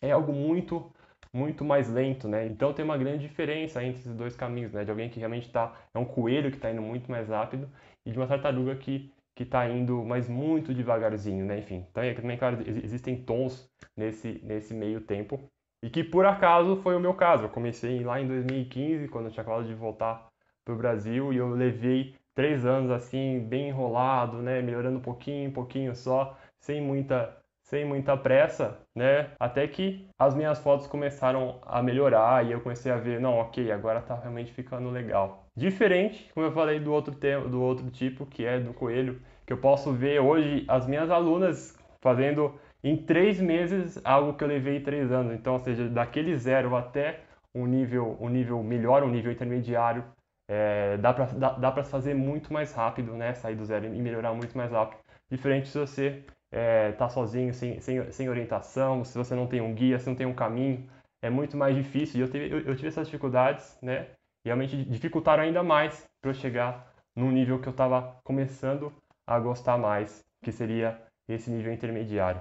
é 0.02 0.10
algo 0.12 0.32
muito 0.32 0.92
muito 1.34 1.64
mais 1.64 1.88
lento, 1.88 2.28
né? 2.28 2.46
Então 2.46 2.74
tem 2.74 2.84
uma 2.84 2.98
grande 2.98 3.26
diferença 3.26 3.82
entre 3.82 4.00
esses 4.00 4.14
dois 4.14 4.36
caminhos, 4.36 4.72
né? 4.72 4.84
De 4.84 4.90
alguém 4.90 5.08
que 5.08 5.18
realmente 5.18 5.46
está 5.46 5.74
é 5.94 5.98
um 5.98 6.04
coelho 6.04 6.50
que 6.50 6.58
está 6.58 6.70
indo 6.70 6.82
muito 6.82 7.10
mais 7.10 7.28
rápido 7.28 7.68
e 8.04 8.10
de 8.10 8.18
uma 8.18 8.26
tartaruga 8.26 8.76
que 8.76 9.10
que 9.34 9.44
está 9.44 9.68
indo, 9.68 10.04
mas 10.04 10.28
muito 10.28 10.74
devagarzinho, 10.74 11.44
né? 11.44 11.58
Enfim, 11.58 11.86
então, 11.90 12.02
também, 12.14 12.36
claro, 12.36 12.58
existem 12.66 13.16
tons 13.16 13.68
nesse, 13.96 14.40
nesse 14.44 14.74
meio 14.74 15.00
tempo. 15.00 15.40
E 15.82 15.90
que 15.90 16.04
por 16.04 16.26
acaso 16.26 16.76
foi 16.76 16.94
o 16.94 17.00
meu 17.00 17.14
caso. 17.14 17.44
Eu 17.44 17.48
comecei 17.48 18.04
lá 18.04 18.20
em 18.20 18.26
2015, 18.26 19.08
quando 19.08 19.26
eu 19.26 19.32
tinha 19.32 19.42
acabado 19.42 19.66
de 19.66 19.74
voltar 19.74 20.28
para 20.64 20.74
o 20.74 20.76
Brasil, 20.76 21.32
e 21.32 21.38
eu 21.38 21.48
levei 21.50 22.14
três 22.34 22.64
anos 22.64 22.90
assim, 22.90 23.40
bem 23.40 23.68
enrolado, 23.68 24.38
né? 24.42 24.62
Melhorando 24.62 24.98
um 24.98 25.02
pouquinho, 25.02 25.50
um 25.50 25.52
pouquinho 25.52 25.94
só, 25.94 26.36
sem 26.60 26.80
muita, 26.80 27.36
sem 27.72 27.86
muita 27.86 28.14
pressa, 28.18 28.78
né? 28.94 29.30
Até 29.40 29.66
que 29.66 30.06
as 30.18 30.34
minhas 30.34 30.58
fotos 30.58 30.86
começaram 30.86 31.58
a 31.64 31.82
melhorar 31.82 32.44
e 32.44 32.52
eu 32.52 32.60
comecei 32.60 32.92
a 32.92 32.98
ver, 32.98 33.18
não, 33.18 33.38
ok, 33.38 33.72
agora 33.72 34.00
está 34.00 34.14
realmente 34.14 34.52
ficando 34.52 34.90
legal. 34.90 35.46
Diferente, 35.56 36.30
como 36.34 36.44
eu 36.44 36.52
falei 36.52 36.78
do 36.78 36.92
outro, 36.92 37.14
do 37.48 37.62
outro 37.62 37.90
tipo, 37.90 38.26
que 38.26 38.44
é 38.44 38.60
do 38.60 38.74
coelho, 38.74 39.22
que 39.46 39.54
eu 39.54 39.56
posso 39.56 39.90
ver 39.90 40.20
hoje 40.20 40.66
as 40.68 40.86
minhas 40.86 41.10
alunas 41.10 41.74
fazendo 42.02 42.54
em 42.84 42.94
três 42.94 43.40
meses 43.40 43.98
algo 44.04 44.34
que 44.34 44.44
eu 44.44 44.48
levei 44.48 44.80
três 44.80 45.10
anos. 45.10 45.32
Então, 45.32 45.54
ou 45.54 45.60
seja, 45.60 45.88
daquele 45.88 46.36
zero 46.36 46.76
até 46.76 47.20
um 47.54 47.64
nível, 47.64 48.18
um 48.20 48.28
nível 48.28 48.62
melhor, 48.62 49.02
um 49.02 49.08
nível 49.08 49.32
intermediário, 49.32 50.04
é, 50.46 50.98
dá 50.98 51.14
para 51.14 51.24
dá, 51.24 51.52
dá 51.52 51.84
fazer 51.84 52.12
muito 52.12 52.52
mais 52.52 52.74
rápido, 52.74 53.14
né? 53.14 53.32
Sair 53.32 53.54
do 53.54 53.64
zero 53.64 53.86
e 53.86 54.02
melhorar 54.02 54.34
muito 54.34 54.54
mais 54.58 54.70
rápido. 54.70 55.00
Diferente 55.30 55.68
se 55.68 55.78
você 55.78 56.22
é, 56.52 56.92
tá 56.92 57.08
sozinho, 57.08 57.52
sem, 57.54 57.80
sem, 57.80 58.12
sem 58.12 58.28
orientação, 58.28 59.04
se 59.04 59.16
você 59.16 59.34
não 59.34 59.46
tem 59.46 59.60
um 59.60 59.74
guia, 59.74 59.98
se 59.98 60.06
não 60.06 60.14
tem 60.14 60.26
um 60.26 60.34
caminho, 60.34 60.88
é 61.22 61.30
muito 61.30 61.56
mais 61.56 61.74
difícil. 61.74 62.20
E 62.20 62.22
eu 62.22 62.30
tive, 62.30 62.52
eu, 62.52 62.60
eu 62.60 62.76
tive 62.76 62.88
essas 62.88 63.06
dificuldades, 63.06 63.78
né? 63.82 64.08
realmente 64.44 64.84
dificultaram 64.84 65.42
ainda 65.42 65.62
mais 65.62 66.06
para 66.20 66.30
eu 66.30 66.34
chegar 66.34 66.92
num 67.16 67.30
nível 67.30 67.60
que 67.60 67.68
eu 67.68 67.72
estava 67.72 68.16
começando 68.24 68.92
a 69.26 69.38
gostar 69.38 69.78
mais, 69.78 70.20
que 70.42 70.52
seria 70.52 71.00
esse 71.28 71.50
nível 71.50 71.72
intermediário. 71.72 72.40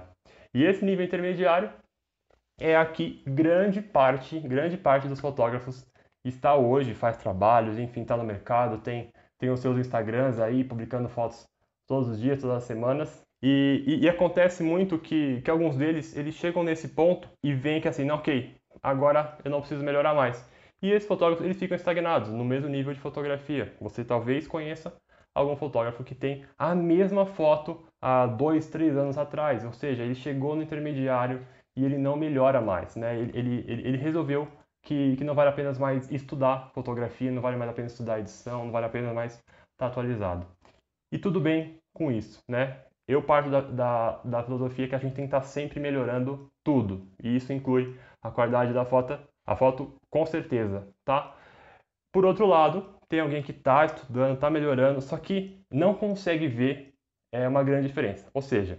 E 0.54 0.64
esse 0.64 0.84
nível 0.84 1.04
intermediário 1.04 1.70
é 2.60 2.76
aqui 2.76 3.22
grande 3.26 3.80
parte, 3.80 4.38
grande 4.40 4.76
parte 4.76 5.08
dos 5.08 5.20
fotógrafos 5.20 5.86
está 6.24 6.54
hoje, 6.54 6.94
faz 6.94 7.16
trabalhos, 7.16 7.78
enfim, 7.78 8.02
está 8.02 8.16
no 8.16 8.24
mercado, 8.24 8.78
tem, 8.78 9.10
tem 9.38 9.50
os 9.50 9.60
seus 9.60 9.78
Instagrams 9.78 10.40
aí, 10.40 10.64
publicando 10.64 11.08
fotos 11.08 11.44
todos 11.88 12.08
os 12.08 12.20
dias, 12.20 12.40
todas 12.40 12.58
as 12.58 12.64
semanas. 12.64 13.21
E, 13.42 13.82
e, 13.86 14.04
e, 14.04 14.08
acontece 14.08 14.62
muito 14.62 14.98
que, 14.98 15.40
que 15.42 15.50
alguns 15.50 15.76
deles, 15.76 16.16
eles 16.16 16.34
chegam 16.34 16.62
nesse 16.62 16.88
ponto 16.88 17.28
e 17.42 17.52
veem 17.52 17.80
que 17.80 17.88
assim, 17.88 18.04
não, 18.04 18.14
ok, 18.16 18.54
agora 18.82 19.36
eu 19.44 19.50
não 19.50 19.60
preciso 19.60 19.82
melhorar 19.82 20.14
mais. 20.14 20.48
E 20.80 20.90
esses 20.90 21.08
fotógrafos 21.08 21.44
eles 21.44 21.58
ficam 21.58 21.76
estagnados 21.76 22.30
no 22.30 22.44
mesmo 22.44 22.68
nível 22.68 22.92
de 22.92 23.00
fotografia. 23.00 23.74
Você 23.80 24.04
talvez 24.04 24.46
conheça 24.46 24.92
algum 25.34 25.56
fotógrafo 25.56 26.04
que 26.04 26.14
tem 26.14 26.44
a 26.58 26.74
mesma 26.74 27.26
foto 27.26 27.84
há 28.00 28.26
dois, 28.26 28.68
três 28.68 28.96
anos 28.96 29.18
atrás, 29.18 29.64
ou 29.64 29.72
seja, 29.72 30.02
ele 30.02 30.14
chegou 30.14 30.54
no 30.54 30.62
intermediário 30.62 31.46
e 31.76 31.84
ele 31.84 31.98
não 31.98 32.16
melhora 32.16 32.60
mais, 32.60 32.96
né? 32.96 33.18
Ele, 33.18 33.38
ele, 33.38 33.64
ele 33.68 33.96
resolveu 33.96 34.46
que, 34.82 35.16
que 35.16 35.24
não 35.24 35.34
vale 35.34 35.50
a 35.50 35.52
pena 35.52 35.72
mais 35.78 36.10
estudar 36.10 36.70
fotografia, 36.74 37.30
não 37.30 37.40
vale 37.40 37.56
mais 37.56 37.70
a 37.70 37.74
pena 37.74 37.86
estudar 37.86 38.20
edição, 38.20 38.64
não 38.64 38.72
vale 38.72 38.86
a 38.86 38.90
pena 38.90 39.14
mais 39.14 39.42
estar 39.72 39.86
atualizado. 39.86 40.46
E 41.10 41.18
tudo 41.18 41.40
bem 41.40 41.78
com 41.94 42.10
isso, 42.10 42.40
né? 42.48 42.82
Eu 43.08 43.22
parto 43.22 43.50
da, 43.50 43.60
da, 43.60 44.20
da 44.24 44.42
filosofia 44.42 44.88
que 44.88 44.94
a 44.94 44.98
gente 44.98 45.14
tem 45.14 45.24
que 45.24 45.34
estar 45.34 45.42
sempre 45.42 45.80
melhorando 45.80 46.50
tudo, 46.64 47.08
e 47.22 47.36
isso 47.36 47.52
inclui 47.52 47.98
a 48.22 48.30
qualidade 48.30 48.72
da 48.72 48.84
foto, 48.84 49.18
a 49.46 49.56
foto 49.56 49.94
com 50.08 50.24
certeza, 50.24 50.88
tá? 51.04 51.34
Por 52.12 52.24
outro 52.24 52.46
lado, 52.46 52.94
tem 53.08 53.20
alguém 53.20 53.42
que 53.42 53.50
está 53.50 53.84
estudando, 53.84 54.34
está 54.34 54.48
melhorando, 54.48 55.00
só 55.00 55.16
que 55.16 55.64
não 55.70 55.94
consegue 55.94 56.46
ver 56.46 56.94
é, 57.32 57.48
uma 57.48 57.64
grande 57.64 57.88
diferença. 57.88 58.30
Ou 58.32 58.42
seja, 58.42 58.78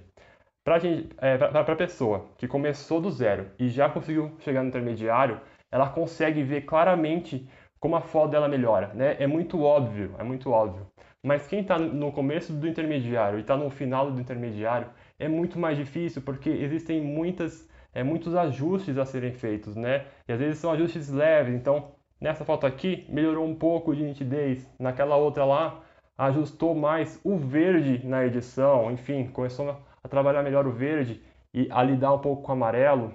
para 0.63 0.77
é, 0.77 1.35
a 1.59 1.75
pessoa 1.75 2.29
que 2.37 2.47
começou 2.47 3.01
do 3.01 3.11
zero 3.11 3.51
e 3.59 3.67
já 3.69 3.89
conseguiu 3.89 4.35
chegar 4.39 4.61
no 4.63 4.69
intermediário, 4.69 5.41
ela 5.71 5.89
consegue 5.89 6.41
ver 6.43 6.61
claramente 6.61 7.49
como 7.83 7.97
a 7.97 8.01
foto 8.01 8.31
dela 8.31 8.47
melhora. 8.47 8.93
Né? 8.93 9.17
É 9.19 9.27
muito 9.27 9.61
óbvio, 9.61 10.15
é 10.17 10.23
muito 10.23 10.49
óbvio. 10.49 10.87
Mas 11.21 11.45
quem 11.47 11.59
está 11.59 11.77
no 11.77 12.13
começo 12.13 12.53
do 12.53 12.65
intermediário 12.65 13.37
e 13.37 13.41
está 13.41 13.57
no 13.57 13.69
final 13.69 14.09
do 14.09 14.21
intermediário 14.21 14.87
é 15.19 15.27
muito 15.27 15.59
mais 15.59 15.77
difícil 15.77 16.21
porque 16.21 16.49
existem 16.49 17.01
muitas 17.01 17.69
é, 17.93 18.01
muitos 18.01 18.35
ajustes 18.35 18.97
a 18.97 19.03
serem 19.03 19.33
feitos, 19.33 19.75
né? 19.75 20.05
E 20.25 20.31
às 20.31 20.39
vezes 20.39 20.59
são 20.59 20.71
ajustes 20.71 21.09
leves, 21.09 21.53
então 21.53 21.91
nessa 22.21 22.45
foto 22.45 22.65
aqui 22.65 23.05
melhorou 23.09 23.45
um 23.45 23.53
pouco 23.53 23.93
de 23.93 24.01
nitidez, 24.01 24.65
naquela 24.79 25.17
outra 25.17 25.43
lá 25.43 25.81
ajustou 26.17 26.73
mais 26.73 27.19
o 27.21 27.35
verde 27.35 28.07
na 28.07 28.25
edição, 28.25 28.93
enfim, 28.93 29.27
começou 29.27 29.77
a 30.01 30.07
trabalhar 30.07 30.41
melhor 30.41 30.65
o 30.65 30.71
verde 30.71 31.21
e 31.53 31.67
a 31.69 31.83
lidar 31.83 32.13
um 32.13 32.19
pouco 32.19 32.43
com 32.43 32.53
o 32.53 32.55
amarelo, 32.55 33.13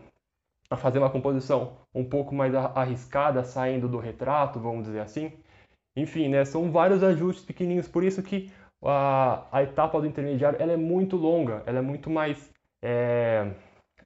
a 0.69 0.77
fazer 0.77 0.99
uma 0.99 1.09
composição 1.09 1.79
um 1.99 2.05
pouco 2.05 2.35
mais 2.35 2.55
arriscada, 2.55 3.43
saindo 3.43 3.89
do 3.89 3.99
retrato, 3.99 4.61
vamos 4.61 4.85
dizer 4.85 5.01
assim. 5.01 5.33
Enfim, 5.97 6.29
né, 6.29 6.45
são 6.45 6.71
vários 6.71 7.03
ajustes 7.03 7.45
pequenininhos, 7.45 7.89
por 7.89 8.05
isso 8.05 8.23
que 8.23 8.51
a, 8.85 9.45
a 9.51 9.63
etapa 9.65 10.01
do 10.01 10.07
intermediário 10.07 10.61
ela 10.63 10.73
é 10.73 10.77
muito 10.77 11.17
longa, 11.17 11.63
ela 11.67 11.79
é 11.79 11.83
muito 11.83 12.09
mais 12.09 12.53
é, 12.81 13.51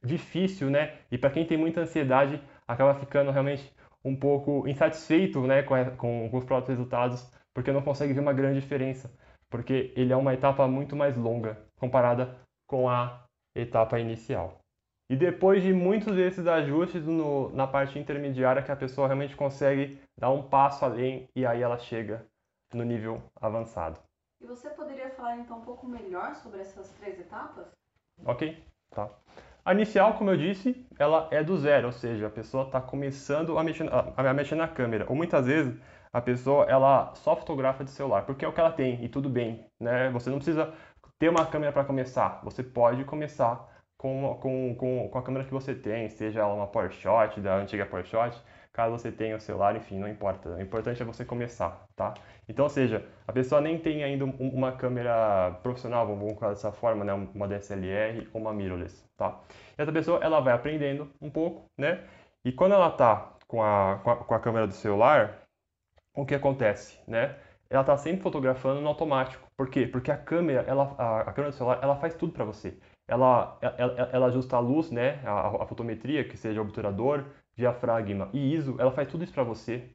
difícil, 0.03 0.71
né? 0.71 0.95
E 1.11 1.17
para 1.19 1.29
quem 1.29 1.45
tem 1.45 1.57
muita 1.57 1.81
ansiedade, 1.81 2.41
acaba 2.67 2.95
ficando 2.95 3.29
realmente 3.29 3.71
um 4.03 4.15
pouco 4.15 4.67
insatisfeito 4.67 5.39
né, 5.41 5.61
com, 5.61 5.75
com, 5.95 6.29
com 6.29 6.37
os 6.37 6.45
próprios 6.45 6.69
resultados, 6.69 7.31
porque 7.53 7.71
não 7.71 7.83
consegue 7.83 8.13
ver 8.13 8.19
uma 8.21 8.33
grande 8.33 8.59
diferença, 8.59 9.11
porque 9.51 9.93
ele 9.95 10.11
é 10.11 10.17
uma 10.17 10.33
etapa 10.33 10.67
muito 10.67 10.95
mais 10.95 11.15
longa 11.15 11.57
comparada 11.79 12.35
com 12.67 12.89
a 12.89 13.23
etapa 13.55 13.99
inicial. 13.99 14.62
E 15.13 15.15
depois 15.15 15.61
de 15.61 15.71
muitos 15.71 16.15
desses 16.15 16.47
ajustes 16.47 17.05
no, 17.05 17.51
na 17.51 17.67
parte 17.67 17.99
intermediária 17.99 18.63
que 18.63 18.71
a 18.71 18.75
pessoa 18.75 19.05
realmente 19.05 19.35
consegue 19.35 20.01
dar 20.17 20.31
um 20.31 20.41
passo 20.41 20.83
além 20.83 21.29
e 21.35 21.45
aí 21.45 21.61
ela 21.61 21.77
chega 21.77 22.25
no 22.73 22.83
nível 22.83 23.21
avançado. 23.39 23.99
E 24.41 24.47
você 24.47 24.71
poderia 24.71 25.11
falar 25.11 25.37
então 25.37 25.59
um 25.59 25.61
pouco 25.61 25.85
melhor 25.85 26.33
sobre 26.33 26.61
essas 26.61 26.89
três 26.93 27.19
etapas? 27.19 27.67
Ok, 28.25 28.57
tá. 28.89 29.07
A 29.63 29.71
inicial, 29.71 30.15
como 30.15 30.31
eu 30.31 30.37
disse, 30.37 30.83
ela 30.97 31.27
é 31.29 31.43
do 31.43 31.55
zero, 31.59 31.85
ou 31.85 31.93
seja, 31.93 32.25
a 32.25 32.31
pessoa 32.31 32.65
está 32.65 32.81
começando 32.81 33.59
a 33.59 33.63
mexer, 33.63 33.87
a, 33.93 34.31
a 34.31 34.33
mexer 34.33 34.55
na 34.55 34.67
câmera. 34.67 35.05
Ou 35.07 35.15
muitas 35.15 35.45
vezes 35.45 35.79
a 36.11 36.21
pessoa 36.21 36.65
ela 36.65 37.13
só 37.13 37.35
fotografa 37.35 37.83
de 37.83 37.91
celular, 37.91 38.25
porque 38.25 38.43
é 38.43 38.47
o 38.47 38.51
que 38.51 38.59
ela 38.59 38.71
tem 38.71 39.05
e 39.05 39.07
tudo 39.07 39.29
bem, 39.29 39.63
né? 39.79 40.09
Você 40.09 40.31
não 40.31 40.37
precisa 40.37 40.73
ter 41.19 41.29
uma 41.29 41.45
câmera 41.45 41.71
para 41.71 41.85
começar, 41.85 42.41
você 42.43 42.63
pode 42.63 43.05
começar 43.05 43.71
com, 44.03 44.37
com, 44.41 44.75
com, 44.75 45.07
com 45.07 45.17
a 45.17 45.23
câmera 45.23 45.45
que 45.45 45.53
você 45.53 45.73
tem, 45.73 46.09
seja 46.09 46.41
ela 46.41 46.53
uma 46.53 46.67
PowerShot, 46.67 47.39
da 47.39 47.55
antiga 47.55 47.85
PowerShot, 47.85 48.37
caso 48.73 48.91
você 48.91 49.09
tenha 49.09 49.37
o 49.37 49.39
celular, 49.39 49.77
enfim, 49.77 49.97
não 49.97 50.09
importa. 50.09 50.49
O 50.49 50.61
importante 50.61 51.01
é 51.01 51.05
você 51.05 51.23
começar, 51.23 51.85
tá? 51.95 52.13
Então, 52.49 52.65
ou 52.65 52.69
seja, 52.69 53.05
a 53.25 53.31
pessoa 53.31 53.61
nem 53.61 53.79
tem 53.79 54.03
ainda 54.03 54.25
uma 54.25 54.73
câmera 54.73 55.57
profissional, 55.63 56.05
vamos 56.05 56.21
colocar 56.21 56.49
dessa 56.49 56.69
forma, 56.69 57.05
né? 57.05 57.13
Uma 57.13 57.47
DSLR 57.47 58.27
ou 58.33 58.41
uma 58.41 58.51
mirrorless, 58.51 59.05
tá? 59.15 59.39
E 59.77 59.81
essa 59.81 59.91
pessoa, 59.93 60.19
ela 60.21 60.41
vai 60.41 60.53
aprendendo 60.53 61.09
um 61.21 61.29
pouco, 61.29 61.63
né? 61.77 62.03
E 62.43 62.51
quando 62.51 62.73
ela 62.73 62.91
tá 62.91 63.37
com 63.47 63.63
a, 63.63 64.01
com 64.03 64.11
a, 64.11 64.15
com 64.17 64.33
a 64.33 64.39
câmera 64.41 64.67
do 64.67 64.73
celular, 64.73 65.43
o 66.13 66.25
que 66.25 66.35
acontece, 66.35 66.99
né? 67.07 67.37
Ela 67.69 67.81
está 67.81 67.95
sempre 67.95 68.21
fotografando 68.21 68.81
no 68.81 68.87
automático. 68.89 69.47
Por 69.55 69.69
quê? 69.69 69.87
Porque 69.87 70.11
a 70.11 70.17
câmera, 70.17 70.61
ela, 70.67 70.93
a, 70.97 71.21
a 71.21 71.31
câmera 71.31 71.51
do 71.51 71.55
celular, 71.55 71.79
ela 71.81 71.95
faz 71.95 72.15
tudo 72.15 72.33
para 72.33 72.43
você. 72.43 72.77
Ela, 73.07 73.57
ela, 73.61 74.09
ela, 74.11 74.25
ajusta 74.27 74.55
a 74.55 74.59
luz, 74.59 74.89
né? 74.91 75.19
A, 75.25 75.63
a 75.63 75.65
fotometria, 75.65 76.23
que 76.23 76.37
seja 76.37 76.61
obturador, 76.61 77.25
diafragma 77.55 78.29
e 78.33 78.53
ISO, 78.55 78.75
ela 78.79 78.91
faz 78.91 79.07
tudo 79.07 79.23
isso 79.23 79.33
para 79.33 79.43
você. 79.43 79.89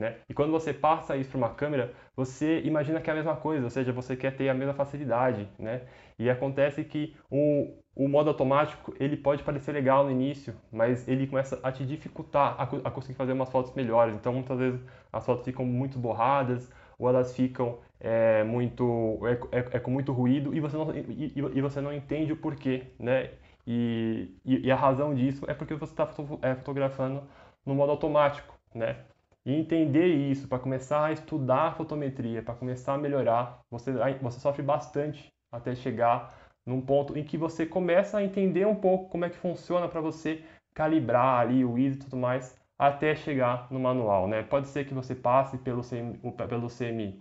Né? 0.00 0.16
E 0.30 0.32
quando 0.32 0.50
você 0.50 0.72
passa 0.72 1.14
isso 1.14 1.28
para 1.28 1.36
uma 1.36 1.50
câmera, 1.50 1.92
você 2.16 2.60
imagina 2.62 3.02
que 3.02 3.10
é 3.10 3.12
a 3.12 3.16
mesma 3.16 3.36
coisa, 3.36 3.64
ou 3.64 3.70
seja, 3.70 3.92
você 3.92 4.16
quer 4.16 4.34
ter 4.34 4.48
a 4.48 4.54
mesma 4.54 4.72
facilidade, 4.72 5.46
né? 5.58 5.82
E 6.18 6.30
acontece 6.30 6.82
que 6.84 7.14
o, 7.30 7.76
o 7.94 8.08
modo 8.08 8.30
automático, 8.30 8.94
ele 8.98 9.14
pode 9.14 9.42
parecer 9.42 9.72
legal 9.72 10.04
no 10.04 10.10
início, 10.10 10.54
mas 10.72 11.06
ele 11.06 11.26
começa 11.26 11.60
a 11.62 11.70
te 11.70 11.84
dificultar 11.84 12.56
a, 12.58 12.62
a 12.62 12.90
conseguir 12.90 13.14
fazer 13.14 13.34
umas 13.34 13.50
fotos 13.50 13.74
melhores. 13.74 14.14
Então, 14.14 14.32
muitas 14.32 14.58
vezes 14.58 14.80
as 15.12 15.26
fotos 15.26 15.44
ficam 15.44 15.66
muito 15.66 15.98
borradas, 15.98 16.72
ou 17.00 17.08
elas 17.08 17.34
ficam 17.34 17.78
é, 17.98 18.44
muito 18.44 19.18
é, 19.26 19.58
é, 19.58 19.64
é, 19.72 19.80
com 19.80 19.90
muito 19.90 20.12
ruído 20.12 20.54
e 20.54 20.60
você 20.60 20.76
não 20.76 20.94
e, 20.94 21.32
e, 21.34 21.60
você 21.60 21.80
não 21.80 21.92
entende 21.92 22.32
o 22.32 22.36
porquê, 22.36 22.84
né? 22.98 23.30
E, 23.66 24.34
e, 24.44 24.66
e 24.66 24.70
a 24.70 24.76
razão 24.76 25.14
disso 25.14 25.44
é 25.48 25.54
porque 25.54 25.74
você 25.74 25.92
está 25.92 26.08
é, 26.42 26.54
fotografando 26.54 27.22
no 27.64 27.74
modo 27.74 27.90
automático, 27.92 28.54
né? 28.74 28.98
E 29.44 29.54
entender 29.54 30.06
isso 30.06 30.46
para 30.46 30.58
começar 30.58 31.06
a 31.06 31.12
estudar 31.12 31.68
a 31.68 31.72
fotometria, 31.72 32.42
para 32.42 32.54
começar 32.54 32.94
a 32.94 32.98
melhorar, 32.98 33.60
você 33.70 33.92
você 34.20 34.38
sofre 34.38 34.62
bastante 34.62 35.32
até 35.50 35.74
chegar 35.74 36.38
num 36.66 36.80
ponto 36.80 37.18
em 37.18 37.24
que 37.24 37.38
você 37.38 37.64
começa 37.64 38.18
a 38.18 38.24
entender 38.24 38.66
um 38.66 38.76
pouco 38.76 39.08
como 39.08 39.24
é 39.24 39.30
que 39.30 39.36
funciona 39.36 39.88
para 39.88 40.00
você 40.00 40.44
calibrar 40.74 41.40
ali 41.40 41.64
o 41.64 41.78
ISO 41.78 41.96
e 41.96 42.00
tudo 42.00 42.16
mais 42.18 42.59
até 42.80 43.14
chegar 43.14 43.70
no 43.70 43.78
manual, 43.78 44.26
né? 44.26 44.42
Pode 44.42 44.66
ser 44.66 44.86
que 44.86 44.94
você 44.94 45.14
passe 45.14 45.58
pelo 45.58 45.82
semi, 45.82 46.18
pelo 46.48 46.70
semi, 46.70 47.20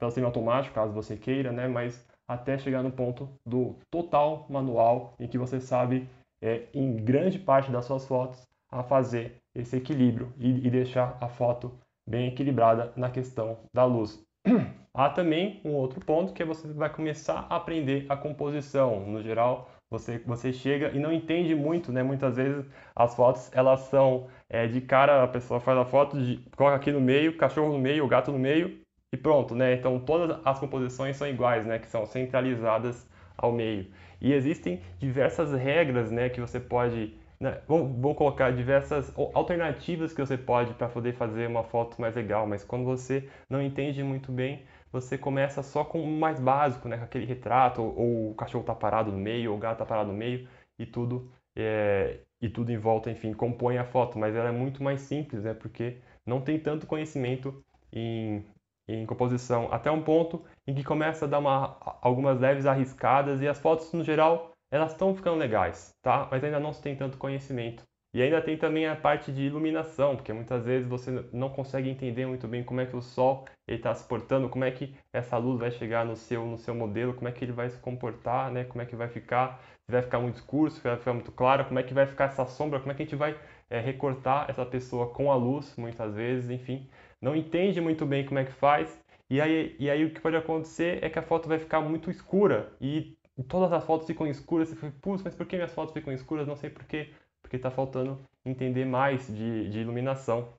pelo 0.00 0.10
semi 0.10 0.26
automático, 0.26 0.74
caso 0.74 0.92
você 0.92 1.16
queira, 1.16 1.52
né? 1.52 1.68
Mas 1.68 2.04
até 2.26 2.58
chegar 2.58 2.82
no 2.82 2.90
ponto 2.90 3.28
do 3.46 3.76
total 3.88 4.46
manual, 4.50 5.14
em 5.20 5.28
que 5.28 5.38
você 5.38 5.60
sabe, 5.60 6.08
é, 6.42 6.64
em 6.74 6.96
grande 6.96 7.38
parte 7.38 7.70
das 7.70 7.84
suas 7.84 8.04
fotos, 8.04 8.42
a 8.68 8.82
fazer 8.82 9.36
esse 9.54 9.76
equilíbrio 9.76 10.32
e, 10.38 10.66
e 10.66 10.70
deixar 10.70 11.16
a 11.20 11.28
foto 11.28 11.72
bem 12.04 12.26
equilibrada 12.26 12.92
na 12.96 13.08
questão 13.08 13.58
da 13.72 13.84
luz. 13.84 14.20
Há 14.92 15.08
também 15.10 15.60
um 15.64 15.74
outro 15.74 16.04
ponto 16.04 16.32
que 16.32 16.42
é 16.42 16.46
você 16.46 16.66
vai 16.72 16.90
começar 16.90 17.46
a 17.48 17.56
aprender 17.56 18.06
a 18.08 18.16
composição. 18.16 19.06
No 19.06 19.22
geral, 19.22 19.70
você, 19.90 20.18
você 20.18 20.52
chega 20.52 20.90
e 20.90 20.98
não 20.98 21.12
entende 21.12 21.54
muito, 21.54 21.92
né? 21.92 22.02
Muitas 22.02 22.36
vezes 22.36 22.64
as 22.94 23.14
fotos 23.14 23.50
elas 23.54 23.80
são 23.82 24.28
é, 24.48 24.66
de 24.66 24.80
cara, 24.80 25.22
a 25.22 25.28
pessoa 25.28 25.60
faz 25.60 25.78
a 25.78 25.84
foto, 25.84 26.20
de, 26.20 26.38
coloca 26.56 26.76
aqui 26.76 26.90
no 26.90 27.00
meio, 27.00 27.36
cachorro 27.36 27.72
no 27.72 27.78
meio, 27.78 28.06
gato 28.08 28.32
no 28.32 28.38
meio 28.38 28.78
e 29.12 29.16
pronto, 29.16 29.54
né? 29.54 29.74
Então 29.74 29.98
todas 30.00 30.38
as 30.44 30.58
composições 30.58 31.16
são 31.16 31.28
iguais, 31.28 31.64
né? 31.66 31.78
Que 31.78 31.86
são 31.86 32.04
centralizadas 32.06 33.08
ao 33.36 33.52
meio. 33.52 33.86
E 34.20 34.32
existem 34.32 34.80
diversas 34.98 35.52
regras, 35.52 36.10
né? 36.10 36.28
Que 36.28 36.40
você 36.40 36.58
pode 36.58 37.14
né? 37.38 37.60
Vou, 37.68 37.86
vou, 37.86 38.14
colocar 38.14 38.50
diversas 38.50 39.12
alternativas 39.34 40.12
que 40.12 40.20
você 40.20 40.38
pode 40.38 40.72
para 40.74 40.88
poder 40.88 41.12
fazer 41.12 41.46
uma 41.46 41.62
foto 41.62 42.00
mais 42.00 42.14
legal, 42.14 42.46
mas 42.46 42.64
quando 42.64 42.84
você 42.84 43.28
não 43.48 43.60
entende 43.60 44.02
muito 44.02 44.32
bem, 44.32 44.62
você 44.92 45.18
começa 45.18 45.62
só 45.62 45.84
com 45.84 46.02
o 46.02 46.06
mais 46.06 46.40
básico, 46.40 46.88
né? 46.88 46.96
com 46.98 47.04
aquele 47.04 47.26
retrato, 47.26 47.82
ou, 47.82 47.98
ou 47.98 48.30
o 48.30 48.34
cachorro 48.34 48.62
está 48.62 48.74
parado 48.74 49.12
no 49.12 49.18
meio, 49.18 49.50
ou 49.50 49.56
o 49.56 49.60
gato 49.60 49.74
está 49.74 49.86
parado 49.86 50.10
no 50.10 50.16
meio, 50.16 50.48
e 50.78 50.86
tudo, 50.86 51.30
é, 51.54 52.20
e 52.40 52.48
tudo 52.48 52.70
em 52.70 52.78
volta, 52.78 53.10
enfim, 53.10 53.32
compõe 53.32 53.78
a 53.78 53.84
foto, 53.84 54.18
mas 54.18 54.34
ela 54.34 54.48
é 54.48 54.52
muito 54.52 54.82
mais 54.82 55.00
simples, 55.00 55.44
né? 55.44 55.54
porque 55.54 55.98
não 56.24 56.40
tem 56.40 56.58
tanto 56.58 56.86
conhecimento 56.86 57.64
em, 57.92 58.44
em 58.88 59.06
composição, 59.06 59.72
até 59.72 59.90
um 59.90 60.02
ponto 60.02 60.44
em 60.66 60.74
que 60.74 60.84
começa 60.84 61.24
a 61.24 61.28
dar 61.28 61.38
uma, 61.38 61.76
algumas 62.00 62.40
leves 62.40 62.66
arriscadas, 62.66 63.40
e 63.40 63.48
as 63.48 63.58
fotos, 63.58 63.92
no 63.92 64.04
geral, 64.04 64.52
elas 64.70 64.92
estão 64.92 65.14
ficando 65.14 65.38
legais, 65.38 65.94
tá? 66.02 66.28
Mas 66.30 66.42
ainda 66.42 66.60
não 66.60 66.72
se 66.72 66.82
tem 66.82 66.96
tanto 66.96 67.18
conhecimento. 67.18 67.84
E 68.16 68.22
ainda 68.22 68.40
tem 68.40 68.56
também 68.56 68.86
a 68.86 68.96
parte 68.96 69.30
de 69.30 69.42
iluminação, 69.42 70.16
porque 70.16 70.32
muitas 70.32 70.64
vezes 70.64 70.88
você 70.88 71.22
não 71.34 71.50
consegue 71.50 71.90
entender 71.90 72.24
muito 72.24 72.48
bem 72.48 72.64
como 72.64 72.80
é 72.80 72.86
que 72.86 72.96
o 72.96 73.02
sol 73.02 73.44
está 73.68 73.94
se 73.94 74.08
portando, 74.08 74.48
como 74.48 74.64
é 74.64 74.70
que 74.70 74.94
essa 75.12 75.36
luz 75.36 75.60
vai 75.60 75.70
chegar 75.70 76.02
no 76.02 76.16
seu, 76.16 76.46
no 76.46 76.56
seu 76.56 76.74
modelo, 76.74 77.12
como 77.12 77.28
é 77.28 77.32
que 77.32 77.44
ele 77.44 77.52
vai 77.52 77.68
se 77.68 77.78
comportar, 77.78 78.50
né? 78.50 78.64
como 78.64 78.80
é 78.80 78.86
que 78.86 78.96
vai 78.96 79.06
ficar, 79.06 79.62
se 79.84 79.92
vai 79.92 80.00
ficar 80.00 80.18
muito 80.18 80.36
escuro, 80.36 80.70
se 80.70 80.80
vai 80.80 80.96
ficar 80.96 81.12
muito 81.12 81.30
claro, 81.30 81.66
como 81.66 81.78
é 81.78 81.82
que 81.82 81.92
vai 81.92 82.06
ficar 82.06 82.24
essa 82.24 82.46
sombra, 82.46 82.80
como 82.80 82.90
é 82.90 82.94
que 82.94 83.02
a 83.02 83.04
gente 83.04 83.16
vai 83.16 83.38
é, 83.68 83.80
recortar 83.80 84.46
essa 84.48 84.64
pessoa 84.64 85.10
com 85.10 85.30
a 85.30 85.36
luz, 85.36 85.74
muitas 85.76 86.14
vezes, 86.14 86.48
enfim. 86.48 86.88
Não 87.20 87.36
entende 87.36 87.82
muito 87.82 88.06
bem 88.06 88.24
como 88.24 88.38
é 88.38 88.46
que 88.46 88.52
faz, 88.52 88.98
e 89.28 89.42
aí, 89.42 89.76
e 89.78 89.90
aí 89.90 90.06
o 90.06 90.10
que 90.10 90.20
pode 90.22 90.36
acontecer 90.36 91.04
é 91.04 91.10
que 91.10 91.18
a 91.18 91.22
foto 91.22 91.50
vai 91.50 91.58
ficar 91.58 91.82
muito 91.82 92.10
escura, 92.10 92.72
e 92.80 93.14
todas 93.46 93.70
as 93.74 93.84
fotos 93.84 94.06
ficam 94.06 94.26
escuras, 94.26 94.70
você 94.70 94.74
fica, 94.74 94.94
putz, 95.02 95.22
mas 95.22 95.34
por 95.34 95.44
que 95.44 95.56
minhas 95.56 95.74
fotos 95.74 95.92
ficam 95.92 96.14
escuras? 96.14 96.46
Não 96.46 96.56
sei 96.56 96.70
porquê 96.70 97.10
porque 97.46 97.56
está 97.56 97.70
faltando 97.70 98.20
entender 98.44 98.84
mais 98.84 99.28
de, 99.28 99.70
de, 99.70 99.78
iluminação 99.78 100.52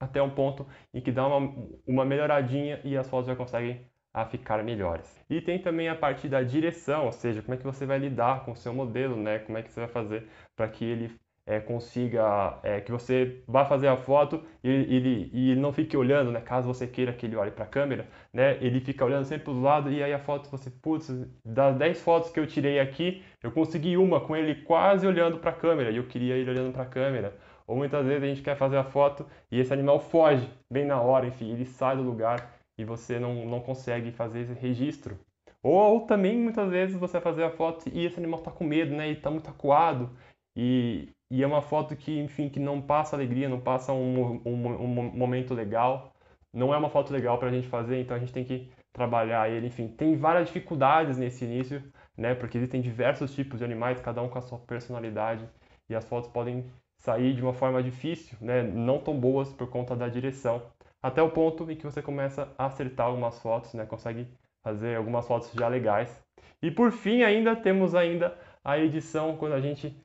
até 0.00 0.20
um 0.20 0.30
ponto 0.30 0.66
em 0.92 1.00
que 1.00 1.12
dá 1.12 1.24
uma, 1.24 1.54
uma 1.86 2.04
melhoradinha 2.04 2.80
e 2.82 2.96
as 2.96 3.08
fotos 3.08 3.28
já 3.28 3.36
conseguem 3.36 3.86
a 4.12 4.26
ficar 4.26 4.62
melhores. 4.64 5.24
E 5.30 5.40
tem 5.40 5.62
também 5.62 5.88
a 5.88 5.94
parte 5.94 6.28
da 6.28 6.42
direção, 6.42 7.06
ou 7.06 7.12
seja, 7.12 7.40
como 7.40 7.54
é 7.54 7.56
que 7.56 7.64
você 7.64 7.86
vai 7.86 7.98
lidar 7.98 8.44
com 8.44 8.50
o 8.50 8.56
seu 8.56 8.74
modelo, 8.74 9.16
né? 9.16 9.38
Como 9.38 9.56
é 9.56 9.62
que 9.62 9.70
você 9.70 9.80
vai 9.80 9.88
fazer 9.88 10.28
para 10.56 10.68
que 10.68 10.84
ele 10.84 11.16
é, 11.46 11.58
consiga, 11.58 12.58
é, 12.62 12.80
que 12.80 12.92
você 12.92 13.42
vá 13.46 13.64
fazer 13.64 13.88
a 13.88 13.96
foto 13.96 14.42
e 14.62 14.68
ele, 14.68 15.30
e 15.32 15.50
ele 15.50 15.60
não 15.60 15.72
fique 15.72 15.96
olhando, 15.96 16.30
né? 16.30 16.40
Caso 16.40 16.68
você 16.68 16.86
queira 16.86 17.12
que 17.12 17.26
ele 17.26 17.36
olhe 17.36 17.50
para 17.50 17.64
a 17.64 17.68
câmera, 17.68 18.06
né? 18.32 18.56
Ele 18.60 18.80
fica 18.80 19.04
olhando 19.04 19.24
sempre 19.24 19.44
para 19.44 19.52
os 19.52 19.60
lados 19.60 19.92
e 19.92 20.02
aí 20.02 20.12
a 20.12 20.18
foto 20.18 20.48
você, 20.48 20.70
putz, 20.70 21.10
das 21.44 21.76
10 21.76 22.00
fotos 22.00 22.30
que 22.30 22.38
eu 22.38 22.46
tirei 22.46 22.78
aqui, 22.78 23.22
eu 23.42 23.50
consegui 23.50 23.96
uma 23.96 24.20
com 24.20 24.36
ele 24.36 24.62
quase 24.62 25.06
olhando 25.06 25.38
para 25.38 25.50
a 25.50 25.54
câmera 25.54 25.90
e 25.90 25.96
eu 25.96 26.06
queria 26.06 26.36
ele 26.36 26.50
olhando 26.50 26.72
para 26.72 26.84
a 26.84 26.86
câmera. 26.86 27.36
Ou 27.66 27.76
muitas 27.76 28.06
vezes 28.06 28.22
a 28.22 28.26
gente 28.26 28.42
quer 28.42 28.56
fazer 28.56 28.76
a 28.76 28.84
foto 28.84 29.26
e 29.50 29.58
esse 29.58 29.72
animal 29.72 29.98
foge 29.98 30.48
bem 30.70 30.84
na 30.84 31.00
hora, 31.00 31.26
enfim, 31.26 31.50
ele 31.52 31.64
sai 31.64 31.96
do 31.96 32.02
lugar 32.02 32.54
e 32.78 32.84
você 32.84 33.18
não, 33.18 33.46
não 33.46 33.60
consegue 33.60 34.12
fazer 34.12 34.40
esse 34.40 34.54
registro. 34.54 35.18
Ou 35.62 36.00
também 36.06 36.36
muitas 36.38 36.70
vezes 36.70 36.96
você 36.96 37.14
vai 37.14 37.22
fazer 37.22 37.44
a 37.44 37.50
foto 37.50 37.88
e 37.92 38.04
esse 38.04 38.18
animal 38.18 38.40
está 38.40 38.50
com 38.50 38.64
medo, 38.64 38.94
né? 38.94 39.08
E 39.08 39.12
está 39.12 39.30
muito 39.30 39.48
acuado 39.48 40.10
e, 40.56 41.08
e 41.32 41.42
é 41.42 41.46
uma 41.46 41.62
foto 41.62 41.96
que, 41.96 42.20
enfim, 42.20 42.50
que 42.50 42.60
não 42.60 42.78
passa 42.78 43.16
alegria, 43.16 43.48
não 43.48 43.58
passa 43.58 43.90
um, 43.90 44.42
um, 44.44 44.66
um 44.68 45.16
momento 45.16 45.54
legal, 45.54 46.12
não 46.52 46.74
é 46.74 46.76
uma 46.76 46.90
foto 46.90 47.10
legal 47.10 47.38
para 47.38 47.48
a 47.48 47.50
gente 47.50 47.66
fazer, 47.68 47.98
então 48.02 48.14
a 48.14 48.20
gente 48.20 48.34
tem 48.34 48.44
que 48.44 48.70
trabalhar 48.92 49.48
ele, 49.48 49.66
enfim, 49.66 49.88
tem 49.88 50.14
várias 50.14 50.48
dificuldades 50.48 51.16
nesse 51.16 51.46
início, 51.46 51.82
né, 52.18 52.34
porque 52.34 52.58
existem 52.58 52.82
diversos 52.82 53.34
tipos 53.34 53.60
de 53.60 53.64
animais, 53.64 53.98
cada 53.98 54.20
um 54.20 54.28
com 54.28 54.36
a 54.36 54.42
sua 54.42 54.58
personalidade, 54.58 55.48
e 55.88 55.94
as 55.94 56.04
fotos 56.04 56.28
podem 56.28 56.66
sair 56.98 57.34
de 57.34 57.40
uma 57.40 57.54
forma 57.54 57.82
difícil, 57.82 58.36
né, 58.38 58.62
não 58.62 58.98
tão 58.98 59.18
boas 59.18 59.50
por 59.54 59.70
conta 59.70 59.96
da 59.96 60.08
direção, 60.08 60.60
até 61.02 61.22
o 61.22 61.30
ponto 61.30 61.70
em 61.70 61.76
que 61.76 61.86
você 61.86 62.02
começa 62.02 62.52
a 62.58 62.66
acertar 62.66 63.06
algumas 63.06 63.40
fotos, 63.40 63.72
né, 63.72 63.86
consegue 63.86 64.28
fazer 64.62 64.98
algumas 64.98 65.26
fotos 65.26 65.50
já 65.54 65.66
legais. 65.66 66.22
E 66.60 66.70
por 66.70 66.92
fim 66.92 67.22
ainda 67.22 67.56
temos 67.56 67.94
ainda 67.94 68.38
a 68.62 68.78
edição 68.78 69.34
quando 69.38 69.54
a 69.54 69.60
gente 69.62 69.98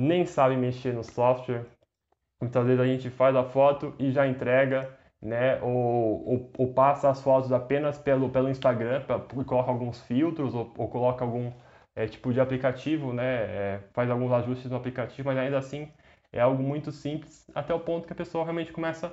nem 0.00 0.24
sabe 0.24 0.56
mexer 0.56 0.94
no 0.94 1.04
software. 1.04 1.66
Muitas 2.40 2.64
vezes 2.66 2.80
a 2.80 2.86
gente 2.86 3.10
faz 3.10 3.36
a 3.36 3.44
foto 3.44 3.94
e 3.98 4.10
já 4.10 4.26
entrega, 4.26 4.98
né? 5.20 5.60
Ou, 5.60 6.26
ou, 6.26 6.52
ou 6.56 6.72
passa 6.72 7.10
as 7.10 7.22
fotos 7.22 7.52
apenas 7.52 7.98
pelo, 7.98 8.30
pelo 8.30 8.48
Instagram, 8.48 9.02
pra, 9.02 9.18
coloca 9.18 9.70
alguns 9.70 10.00
filtros 10.02 10.54
ou, 10.54 10.72
ou 10.78 10.88
coloca 10.88 11.24
algum 11.24 11.52
é, 11.94 12.06
tipo 12.06 12.32
de 12.32 12.40
aplicativo, 12.40 13.12
né? 13.12 13.24
É, 13.24 13.80
faz 13.92 14.10
alguns 14.10 14.32
ajustes 14.32 14.70
no 14.70 14.76
aplicativo, 14.76 15.28
mas 15.28 15.38
ainda 15.38 15.58
assim 15.58 15.92
é 16.32 16.40
algo 16.40 16.62
muito 16.62 16.92
simples, 16.92 17.44
até 17.54 17.74
o 17.74 17.80
ponto 17.80 18.06
que 18.06 18.12
a 18.12 18.16
pessoa 18.16 18.44
realmente 18.44 18.72
começa 18.72 19.12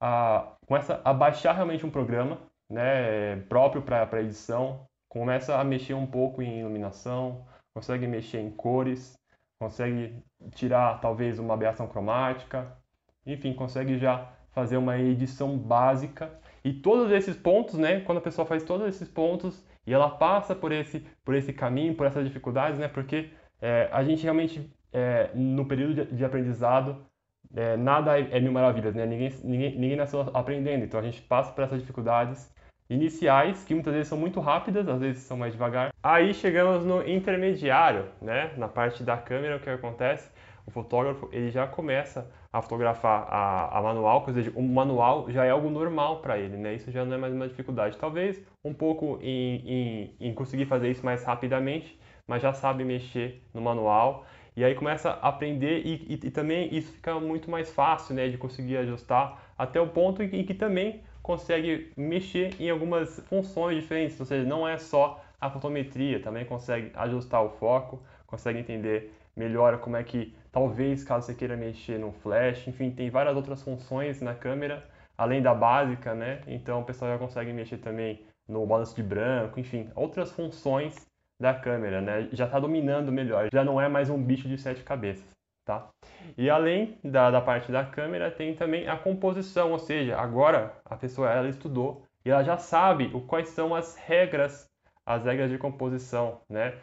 a, 0.00 0.56
começa 0.66 1.00
a 1.04 1.12
baixar 1.12 1.52
realmente 1.52 1.84
um 1.84 1.90
programa 1.90 2.38
né, 2.70 3.36
próprio 3.48 3.82
para 3.82 4.22
edição, 4.22 4.86
começa 5.08 5.58
a 5.58 5.64
mexer 5.64 5.94
um 5.94 6.06
pouco 6.06 6.40
em 6.40 6.60
iluminação, 6.60 7.44
consegue 7.74 8.06
mexer 8.06 8.38
em 8.40 8.50
cores, 8.50 9.18
consegue 9.62 10.12
tirar 10.56 11.00
talvez 11.00 11.38
uma 11.38 11.54
aberração 11.54 11.86
cromática, 11.86 12.76
enfim, 13.24 13.52
consegue 13.52 13.96
já 13.96 14.28
fazer 14.50 14.76
uma 14.76 14.98
edição 14.98 15.56
básica. 15.56 16.32
E 16.64 16.72
todos 16.72 17.12
esses 17.12 17.36
pontos, 17.36 17.78
né, 17.78 18.00
quando 18.00 18.18
a 18.18 18.20
pessoa 18.20 18.44
faz 18.44 18.64
todos 18.64 18.88
esses 18.88 19.08
pontos 19.08 19.64
e 19.86 19.94
ela 19.94 20.10
passa 20.10 20.52
por 20.52 20.72
esse, 20.72 21.06
por 21.24 21.36
esse 21.36 21.52
caminho, 21.52 21.94
por 21.94 22.06
essas 22.06 22.24
dificuldades, 22.24 22.76
né, 22.76 22.88
porque 22.88 23.30
é, 23.60 23.88
a 23.92 24.02
gente 24.02 24.24
realmente, 24.24 24.68
é, 24.92 25.30
no 25.32 25.64
período 25.64 25.94
de, 25.94 26.16
de 26.16 26.24
aprendizado, 26.24 27.06
é, 27.54 27.76
nada 27.76 28.18
é, 28.18 28.40
mil 28.40 28.50
maravilhas, 28.50 28.94
né? 28.94 29.06
Ninguém, 29.06 29.30
ninguém, 29.44 29.78
ninguém 29.78 29.96
nasceu 29.96 30.22
aprendendo, 30.34 30.84
então 30.84 30.98
a 30.98 31.02
gente 31.02 31.22
passa 31.22 31.52
por 31.52 31.62
essas 31.62 31.80
dificuldades 31.80 32.51
iniciais, 32.92 33.64
que 33.64 33.74
muitas 33.74 33.92
vezes 33.92 34.08
são 34.08 34.18
muito 34.18 34.40
rápidas, 34.40 34.88
às 34.88 35.00
vezes 35.00 35.22
são 35.22 35.36
mais 35.36 35.52
devagar. 35.52 35.92
Aí 36.02 36.34
chegamos 36.34 36.84
no 36.84 37.06
intermediário, 37.08 38.06
né? 38.20 38.52
Na 38.56 38.68
parte 38.68 39.02
da 39.02 39.16
câmera, 39.16 39.56
o 39.56 39.60
que 39.60 39.70
acontece? 39.70 40.30
O 40.66 40.70
fotógrafo 40.70 41.28
ele 41.32 41.50
já 41.50 41.66
começa 41.66 42.30
a 42.52 42.62
fotografar 42.62 43.26
a, 43.28 43.78
a 43.78 43.82
manual, 43.82 44.24
ou 44.26 44.34
seja, 44.34 44.52
o 44.54 44.62
manual 44.62 45.30
já 45.30 45.44
é 45.44 45.50
algo 45.50 45.70
normal 45.70 46.20
para 46.20 46.38
ele, 46.38 46.56
né? 46.56 46.74
Isso 46.74 46.90
já 46.90 47.04
não 47.04 47.14
é 47.14 47.18
mais 47.18 47.34
uma 47.34 47.48
dificuldade. 47.48 47.96
Talvez 47.96 48.40
um 48.64 48.74
pouco 48.74 49.18
em, 49.22 49.56
em, 49.66 50.16
em 50.20 50.34
conseguir 50.34 50.66
fazer 50.66 50.90
isso 50.90 51.04
mais 51.04 51.24
rapidamente, 51.24 51.98
mas 52.28 52.42
já 52.42 52.52
sabe 52.52 52.84
mexer 52.84 53.42
no 53.52 53.60
manual 53.60 54.24
e 54.54 54.64
aí 54.64 54.74
começa 54.74 55.10
a 55.10 55.28
aprender 55.28 55.80
e, 55.84 55.94
e, 56.08 56.26
e, 56.26 56.30
também 56.30 56.74
isso 56.74 56.92
fica 56.92 57.18
muito 57.18 57.50
mais 57.50 57.72
fácil 57.72 58.14
né, 58.14 58.28
de 58.28 58.36
conseguir 58.36 58.76
ajustar 58.76 59.42
até 59.56 59.80
o 59.80 59.88
ponto 59.88 60.22
em 60.22 60.44
que 60.44 60.52
também 60.52 61.00
consegue 61.22 61.92
mexer 61.96 62.54
em 62.60 62.68
algumas 62.68 63.20
funções 63.28 63.80
diferentes, 63.80 64.18
ou 64.18 64.26
seja, 64.26 64.46
não 64.46 64.66
é 64.66 64.76
só 64.76 65.24
a 65.40 65.50
fotometria, 65.50 66.20
também 66.20 66.44
consegue 66.44 66.90
ajustar 66.94 67.42
o 67.42 67.50
foco, 67.50 68.02
consegue 68.26 68.58
entender 68.58 69.12
melhor 69.36 69.78
como 69.78 69.96
é 69.96 70.04
que 70.04 70.34
talvez 70.50 71.02
caso 71.04 71.26
você 71.26 71.34
queira 71.34 71.56
mexer 71.56 71.98
no 71.98 72.12
flash, 72.12 72.66
enfim, 72.68 72.90
tem 72.90 73.10
várias 73.10 73.34
outras 73.34 73.62
funções 73.62 74.20
na 74.20 74.34
câmera, 74.34 74.84
além 75.16 75.40
da 75.42 75.54
básica, 75.54 76.14
né? 76.14 76.40
Então 76.46 76.80
o 76.80 76.84
pessoal 76.84 77.12
já 77.12 77.18
consegue 77.18 77.52
mexer 77.52 77.78
também 77.78 78.20
no 78.48 78.66
balanço 78.66 78.94
de 78.94 79.02
branco, 79.02 79.58
enfim, 79.58 79.88
outras 79.94 80.32
funções 80.32 81.06
da 81.40 81.54
câmera, 81.54 82.00
né? 82.00 82.28
Já 82.32 82.44
está 82.46 82.60
dominando 82.60 83.10
melhor, 83.10 83.48
já 83.52 83.64
não 83.64 83.80
é 83.80 83.88
mais 83.88 84.10
um 84.10 84.22
bicho 84.22 84.48
de 84.48 84.58
sete 84.58 84.82
cabeças, 84.82 85.24
tá? 85.64 85.88
E 86.36 86.48
além 86.50 86.98
da, 87.04 87.30
da 87.30 87.40
parte 87.40 87.70
da 87.70 87.84
câmera, 87.84 88.30
tem 88.30 88.54
também 88.54 88.88
a 88.88 88.96
composição, 88.96 89.72
ou 89.72 89.78
seja, 89.78 90.18
agora 90.18 90.76
a 90.84 90.96
pessoa 90.96 91.30
ela 91.30 91.48
estudou 91.48 92.04
e 92.24 92.30
ela 92.30 92.42
já 92.42 92.56
sabe 92.56 93.10
o, 93.14 93.20
quais 93.20 93.48
são 93.48 93.74
as 93.74 93.96
regras, 93.96 94.68
as 95.04 95.24
regras 95.24 95.50
de 95.50 95.58
composição, 95.58 96.40
né? 96.48 96.74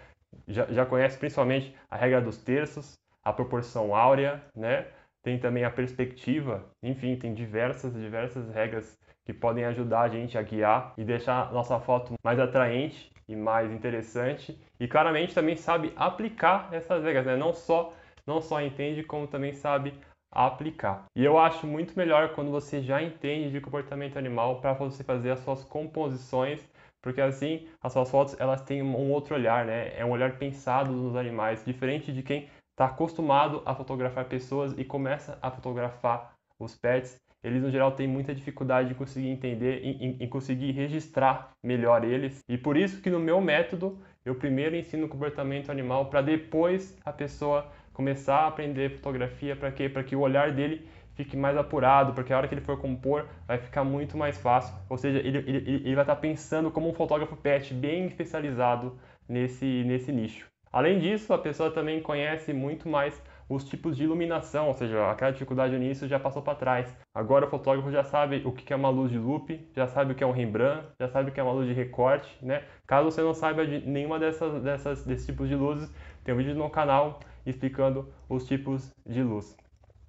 Já, 0.48 0.66
já 0.66 0.86
conhece 0.86 1.18
principalmente 1.18 1.76
a 1.90 1.96
regra 1.96 2.22
dos 2.22 2.38
terços, 2.38 3.00
a 3.24 3.34
proporção 3.34 3.96
áurea, 3.96 4.44
né? 4.56 4.88
Tem 5.22 5.38
também 5.38 5.64
a 5.66 5.72
perspectiva, 5.72 6.66
enfim, 6.82 7.16
tem 7.16 7.34
diversas, 7.34 7.94
diversas 7.94 8.50
regras 8.54 8.98
que 9.26 9.34
podem 9.34 9.66
ajudar 9.66 10.02
a 10.02 10.10
gente 10.10 10.38
a 10.38 10.42
guiar 10.42 10.94
e 10.98 11.04
deixar 11.04 11.52
nossa 11.52 11.80
foto 11.80 12.14
mais 12.24 12.40
atraente 12.40 13.12
e 13.28 13.36
mais 13.36 13.72
interessante. 13.72 14.60
E 14.80 14.88
claramente 14.88 15.36
também 15.36 15.56
sabe 15.56 15.94
aplicar 15.96 16.70
essas 16.72 17.04
regras, 17.04 17.26
né? 17.26 17.36
Não 17.36 17.54
só 17.54 17.94
não 18.30 18.42
só 18.42 18.62
entende 18.62 19.04
como 19.04 19.28
também 19.28 19.52
sabe 19.52 19.94
aplicar. 20.32 21.06
E 21.16 21.26
eu 21.26 21.40
acho 21.40 21.66
muito 21.66 21.98
melhor 21.98 22.34
quando 22.34 22.52
você 22.52 22.82
já 22.82 23.02
entende 23.02 23.52
de 23.52 23.60
comportamento 23.60 24.18
animal 24.18 24.62
para 24.62 24.74
você 24.74 25.04
fazer 25.04 25.32
as 25.32 25.40
suas 25.40 25.64
composições, 25.64 26.64
porque 27.02 27.20
assim 27.20 27.68
as 27.82 27.92
suas 27.92 28.10
fotos 28.12 28.40
elas 28.40 28.62
têm 28.62 28.84
um 28.84 29.12
outro 29.12 29.34
olhar, 29.34 29.66
né? 29.66 29.98
É 29.98 30.06
um 30.06 30.12
olhar 30.12 30.38
pensado 30.38 30.92
nos 30.92 31.16
animais, 31.16 31.66
diferente 31.66 32.14
de 32.14 32.22
quem 32.22 32.48
está 32.72 32.86
acostumado 32.86 33.64
a 33.66 33.74
fotografar 33.74 34.26
pessoas 34.26 34.78
e 34.78 34.86
começa 34.86 35.40
a 35.42 35.50
fotografar 35.50 36.34
os 36.60 36.78
pets 36.78 37.20
eles 37.44 37.62
no 37.62 37.72
geral 37.72 37.94
têm 37.94 38.08
muita 38.08 38.36
dificuldade 38.36 38.90
de 38.90 38.96
conseguir 38.96 39.30
entender 39.30 39.82
e, 39.84 40.28
conseguir 40.28 40.72
registrar 40.72 41.52
melhor 41.64 42.04
eles. 42.04 42.44
E 42.50 42.58
por 42.58 42.76
isso 42.76 43.02
que 43.02 43.10
no 43.10 43.20
meu 43.20 43.40
método 43.40 43.98
eu 44.26 44.36
primeiro 44.36 44.76
ensino 44.76 45.06
o 45.06 45.10
comportamento 45.10 45.72
animal 45.72 46.10
para 46.10 46.22
depois 46.22 46.98
a 47.06 47.14
pessoa 47.14 47.72
começar 48.00 48.38
a 48.38 48.48
aprender 48.48 48.92
fotografia 48.92 49.58
para 49.58 49.70
quê? 49.74 49.90
Para 49.90 50.06
que 50.06 50.16
o 50.16 50.22
olhar 50.22 50.54
dele 50.54 50.88
fique 51.16 51.36
mais 51.36 51.58
apurado, 51.58 52.14
porque 52.14 52.32
a 52.32 52.38
hora 52.38 52.48
que 52.48 52.54
ele 52.54 52.62
for 52.62 52.80
compor 52.80 53.26
vai 53.46 53.58
ficar 53.58 53.84
muito 53.84 54.18
mais 54.18 54.38
fácil. 54.38 54.74
Ou 54.88 54.98
seja, 54.98 55.20
ele, 55.20 55.40
ele, 55.40 55.82
ele 55.84 55.96
vai 55.96 56.04
estar 56.04 56.16
pensando 56.16 56.72
como 56.72 56.90
um 56.90 56.94
fotógrafo 56.94 57.36
pet 57.36 57.74
bem 57.74 58.06
especializado 58.06 58.98
nesse, 59.28 59.84
nesse 59.86 60.14
nicho. 60.14 60.48
Além 60.72 60.98
disso, 60.98 61.34
a 61.34 61.38
pessoa 61.38 61.72
também 61.72 62.02
conhece 62.02 62.54
muito 62.54 62.88
mais 62.88 63.22
os 63.50 63.66
tipos 63.66 63.98
de 63.98 64.04
iluminação, 64.04 64.68
ou 64.68 64.74
seja, 64.74 65.12
aquela 65.12 65.32
dificuldade 65.32 65.76
no 65.76 65.84
início 65.84 66.08
já 66.08 66.20
passou 66.20 66.42
para 66.42 66.56
trás. 66.56 66.96
Agora 67.14 67.48
o 67.48 67.50
fotógrafo 67.50 67.92
já 67.92 68.04
sabe 68.04 68.44
o 68.46 68.54
que 68.54 68.72
é 68.72 68.76
uma 68.76 68.90
luz 68.90 69.12
de 69.12 69.18
loop, 69.18 69.60
já 69.76 69.88
sabe 69.88 70.14
o 70.14 70.16
que 70.16 70.24
é 70.24 70.28
um 70.28 70.32
Rembrandt, 70.32 70.86
já 70.98 71.10
sabe 71.10 71.32
o 71.32 71.34
que 71.34 71.40
é 71.40 71.44
uma 71.44 71.52
luz 71.52 71.68
de 71.68 71.74
recorte, 71.74 72.30
né? 72.42 72.64
Caso 72.88 73.12
você 73.12 73.22
não 73.22 73.34
saiba 73.34 73.68
de 73.68 73.86
nenhuma 73.86 74.20
dessas, 74.20 74.64
dessas 74.64 75.04
desses 75.04 75.26
tipos 75.26 75.50
de 75.50 75.56
luzes, 75.56 75.92
tem 76.24 76.34
um 76.34 76.38
vídeo 76.38 76.56
no 76.56 76.70
canal 76.70 77.20
explicando 77.46 78.08
os 78.28 78.46
tipos 78.46 78.92
de 79.06 79.24
luz. 79.24 79.56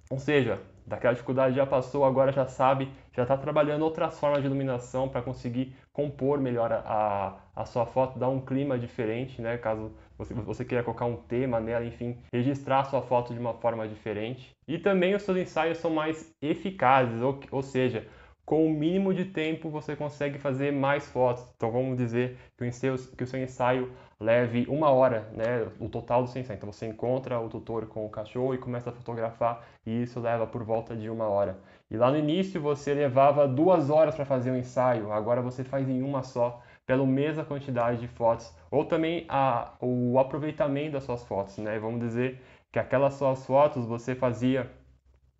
Ou 0.09 0.19
seja, 0.19 0.61
daquela 0.85 1.13
dificuldade 1.13 1.55
já 1.55 1.65
passou, 1.65 2.03
agora 2.03 2.31
já 2.31 2.45
sabe, 2.45 2.91
já 3.13 3.23
está 3.23 3.37
trabalhando 3.37 3.83
outras 3.83 4.19
formas 4.19 4.41
de 4.41 4.47
iluminação 4.47 5.07
para 5.07 5.21
conseguir 5.21 5.73
compor 5.93 6.39
melhor 6.39 6.71
a, 6.71 7.37
a 7.55 7.65
sua 7.65 7.85
foto, 7.85 8.19
dar 8.19 8.29
um 8.29 8.41
clima 8.41 8.77
diferente, 8.77 9.41
né? 9.41 9.57
Caso 9.57 9.93
você, 10.17 10.33
você 10.33 10.65
queira 10.65 10.83
colocar 10.83 11.05
um 11.05 11.15
tema 11.15 11.59
nela, 11.59 11.85
enfim, 11.85 12.17
registrar 12.33 12.81
a 12.81 12.83
sua 12.85 13.01
foto 13.01 13.33
de 13.33 13.39
uma 13.39 13.53
forma 13.53 13.87
diferente. 13.87 14.51
E 14.67 14.77
também 14.77 15.15
os 15.15 15.23
seus 15.23 15.37
ensaios 15.37 15.77
são 15.77 15.91
mais 15.91 16.33
eficazes, 16.41 17.21
ou, 17.21 17.39
ou 17.51 17.61
seja, 17.61 18.07
com 18.45 18.65
o 18.65 18.69
mínimo 18.69 19.13
de 19.13 19.25
tempo 19.25 19.69
você 19.69 19.95
consegue 19.95 20.37
fazer 20.39 20.71
mais 20.71 21.07
fotos. 21.07 21.45
Então 21.55 21.71
vamos 21.71 21.97
dizer 21.97 22.37
que 22.57 22.65
o 22.65 22.73
seu, 22.73 22.95
que 22.95 23.23
o 23.23 23.27
seu 23.27 23.41
ensaio 23.41 23.91
leve 24.19 24.65
uma 24.67 24.89
hora, 24.89 25.27
né, 25.33 25.67
o 25.79 25.89
total 25.89 26.23
do 26.23 26.29
seu 26.29 26.41
ensaio. 26.41 26.57
Então 26.57 26.71
você 26.71 26.85
encontra 26.85 27.39
o 27.39 27.49
tutor 27.49 27.87
com 27.87 28.05
o 28.05 28.09
cachorro 28.09 28.53
e 28.53 28.57
começa 28.57 28.89
a 28.89 28.93
fotografar 28.93 29.65
e 29.85 30.03
isso 30.03 30.19
leva 30.19 30.45
por 30.45 30.63
volta 30.63 30.95
de 30.95 31.09
uma 31.09 31.27
hora. 31.27 31.57
E 31.89 31.97
lá 31.97 32.09
no 32.09 32.17
início 32.17 32.61
você 32.61 32.93
levava 32.93 33.47
duas 33.47 33.89
horas 33.89 34.15
para 34.15 34.25
fazer 34.25 34.51
o 34.51 34.57
ensaio, 34.57 35.11
agora 35.11 35.41
você 35.41 35.63
faz 35.63 35.89
em 35.89 36.01
uma 36.01 36.23
só, 36.23 36.61
pela 36.85 37.05
mesma 37.05 37.43
quantidade 37.43 37.99
de 37.99 38.07
fotos. 38.07 38.53
Ou 38.69 38.85
também 38.85 39.25
a, 39.29 39.73
o 39.79 40.17
aproveitamento 40.19 40.93
das 40.93 41.03
suas 41.03 41.23
fotos, 41.23 41.57
né? 41.57 41.79
Vamos 41.79 41.99
dizer 41.99 42.41
que 42.71 42.79
aquelas 42.79 43.13
suas 43.15 43.45
fotos 43.45 43.85
você 43.85 44.15
fazia, 44.15 44.69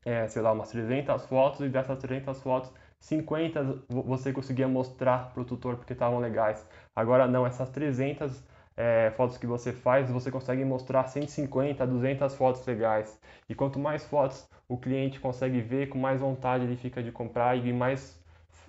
é, 0.06 0.28
sei 0.28 0.42
lá, 0.42 0.52
umas 0.52 0.70
300 0.70 1.26
fotos 1.26 1.62
e 1.62 1.70
dessas 1.70 1.98
300 2.00 2.42
fotos 2.42 2.72
50 3.02 3.84
você 3.90 4.32
conseguia 4.32 4.68
mostrar 4.68 5.32
para 5.34 5.42
o 5.42 5.46
tutor 5.46 5.76
porque 5.76 5.94
estavam 5.94 6.20
legais. 6.20 6.66
Agora 6.96 7.28
não, 7.28 7.46
essas 7.46 7.70
300 7.70 8.44
é, 8.78 9.12
fotos 9.18 9.38
que 9.38 9.48
você 9.48 9.74
faz, 9.74 10.10
você 10.10 10.32
consegue 10.32 10.64
mostrar 10.64 11.08
150, 11.08 11.86
200 11.86 12.36
fotos 12.36 12.66
legais. 12.66 13.20
E 13.50 13.56
quanto 13.56 13.80
mais 13.80 14.06
fotos 14.06 14.48
o 14.68 14.78
cliente 14.78 15.20
consegue 15.20 15.60
ver, 15.62 15.90
com 15.90 15.98
mais 15.98 16.20
vontade 16.22 16.64
ele 16.64 16.78
fica 16.78 17.04
de 17.04 17.12
comprar 17.12 17.58
e 17.58 17.74
mais 17.74 18.20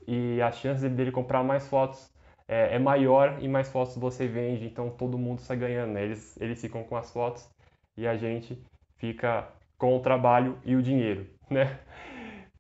e 0.09 0.41
a 0.43 0.51
chance 0.51 0.89
dele 0.89 1.13
comprar 1.13 1.45
mais 1.45 1.69
fotos 1.69 2.11
é, 2.49 2.75
é 2.77 2.79
maior 2.79 3.39
e 3.41 3.49
mais 3.49 3.71
fotos 3.71 3.97
você 3.97 4.27
vende. 4.27 4.67
Então 4.67 4.91
todo 4.91 5.19
mundo 5.19 5.41
está 5.41 5.55
ganhando. 5.55 5.93
Né? 5.93 6.05
Eles 6.05 6.41
eles 6.41 6.61
ficam 6.61 6.83
com 6.85 6.97
as 6.97 7.11
fotos 7.13 7.49
e 7.97 8.07
a 8.07 8.17
gente 8.17 8.59
fica 8.97 9.47
com 9.79 9.97
o 9.97 10.01
trabalho 10.01 10.59
e 10.65 10.77
o 10.77 10.83
dinheiro, 10.83 11.27
né? 11.51 11.79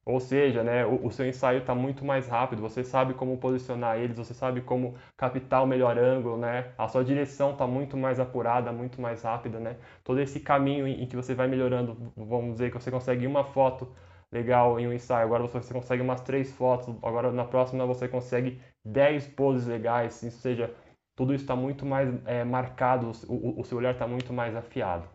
Ou 0.05 0.19
seja, 0.19 0.65
né, 0.65 0.85
o, 0.85 1.07
o 1.07 1.11
seu 1.12 1.27
ensaio 1.27 1.61
está 1.61 1.75
muito 1.75 2.05
mais 2.05 2.27
rápido, 2.27 2.61
você 2.61 2.83
sabe 2.83 3.15
como 3.15 3.37
posicionar 3.38 3.99
eles, 3.99 4.17
você 4.17 4.35
sabe 4.35 4.61
como 4.61 4.97
captar 5.17 5.62
o 5.62 5.67
melhor 5.67 5.97
ângulo, 5.97 6.37
né? 6.37 6.73
A 6.77 6.88
sua 6.88 7.05
direção 7.05 7.53
está 7.53 7.67
muito 7.69 7.97
mais 7.97 8.19
apurada, 8.19 8.73
muito 8.73 9.01
mais 9.01 9.23
rápida, 9.23 9.61
né? 9.61 9.77
Todo 10.03 10.21
esse 10.21 10.41
caminho 10.41 10.88
em, 10.88 11.03
em, 11.05 11.07
que 11.07 11.15
você 11.15 11.35
vai 11.35 11.47
melhorando, 11.47 12.12
vamos 12.17 12.55
dizer 12.55 12.71
que 12.73 12.81
você 12.81 12.91
consegue 12.91 13.27
uma 13.27 13.45
foto 13.45 13.95
legal 14.33 14.81
em 14.81 14.88
um 14.88 14.93
ensaio, 14.93 15.25
agora 15.27 15.45
você 15.47 15.73
consegue 15.73 16.03
umas 16.03 16.21
três 16.23 16.53
fotos, 16.53 16.97
agora 17.03 17.31
na 17.31 17.45
próxima 17.45 17.87
você 17.87 18.09
consegue 18.09 18.61
10 18.85 19.29
poses 19.29 19.67
legais, 19.67 20.21
ou 20.25 20.31
seja, 20.31 20.75
tudo 21.15 21.35
isso 21.35 21.45
está 21.45 21.55
muito 21.55 21.87
mais 21.87 22.09
é, 22.27 22.43
marcado, 22.43 23.12
o, 23.29 23.61
o 23.61 23.65
seu 23.65 23.79
olhar 23.79 23.93
está 23.93 24.07
muito 24.07 24.33
mais 24.33 24.57
afiado. 24.57 25.09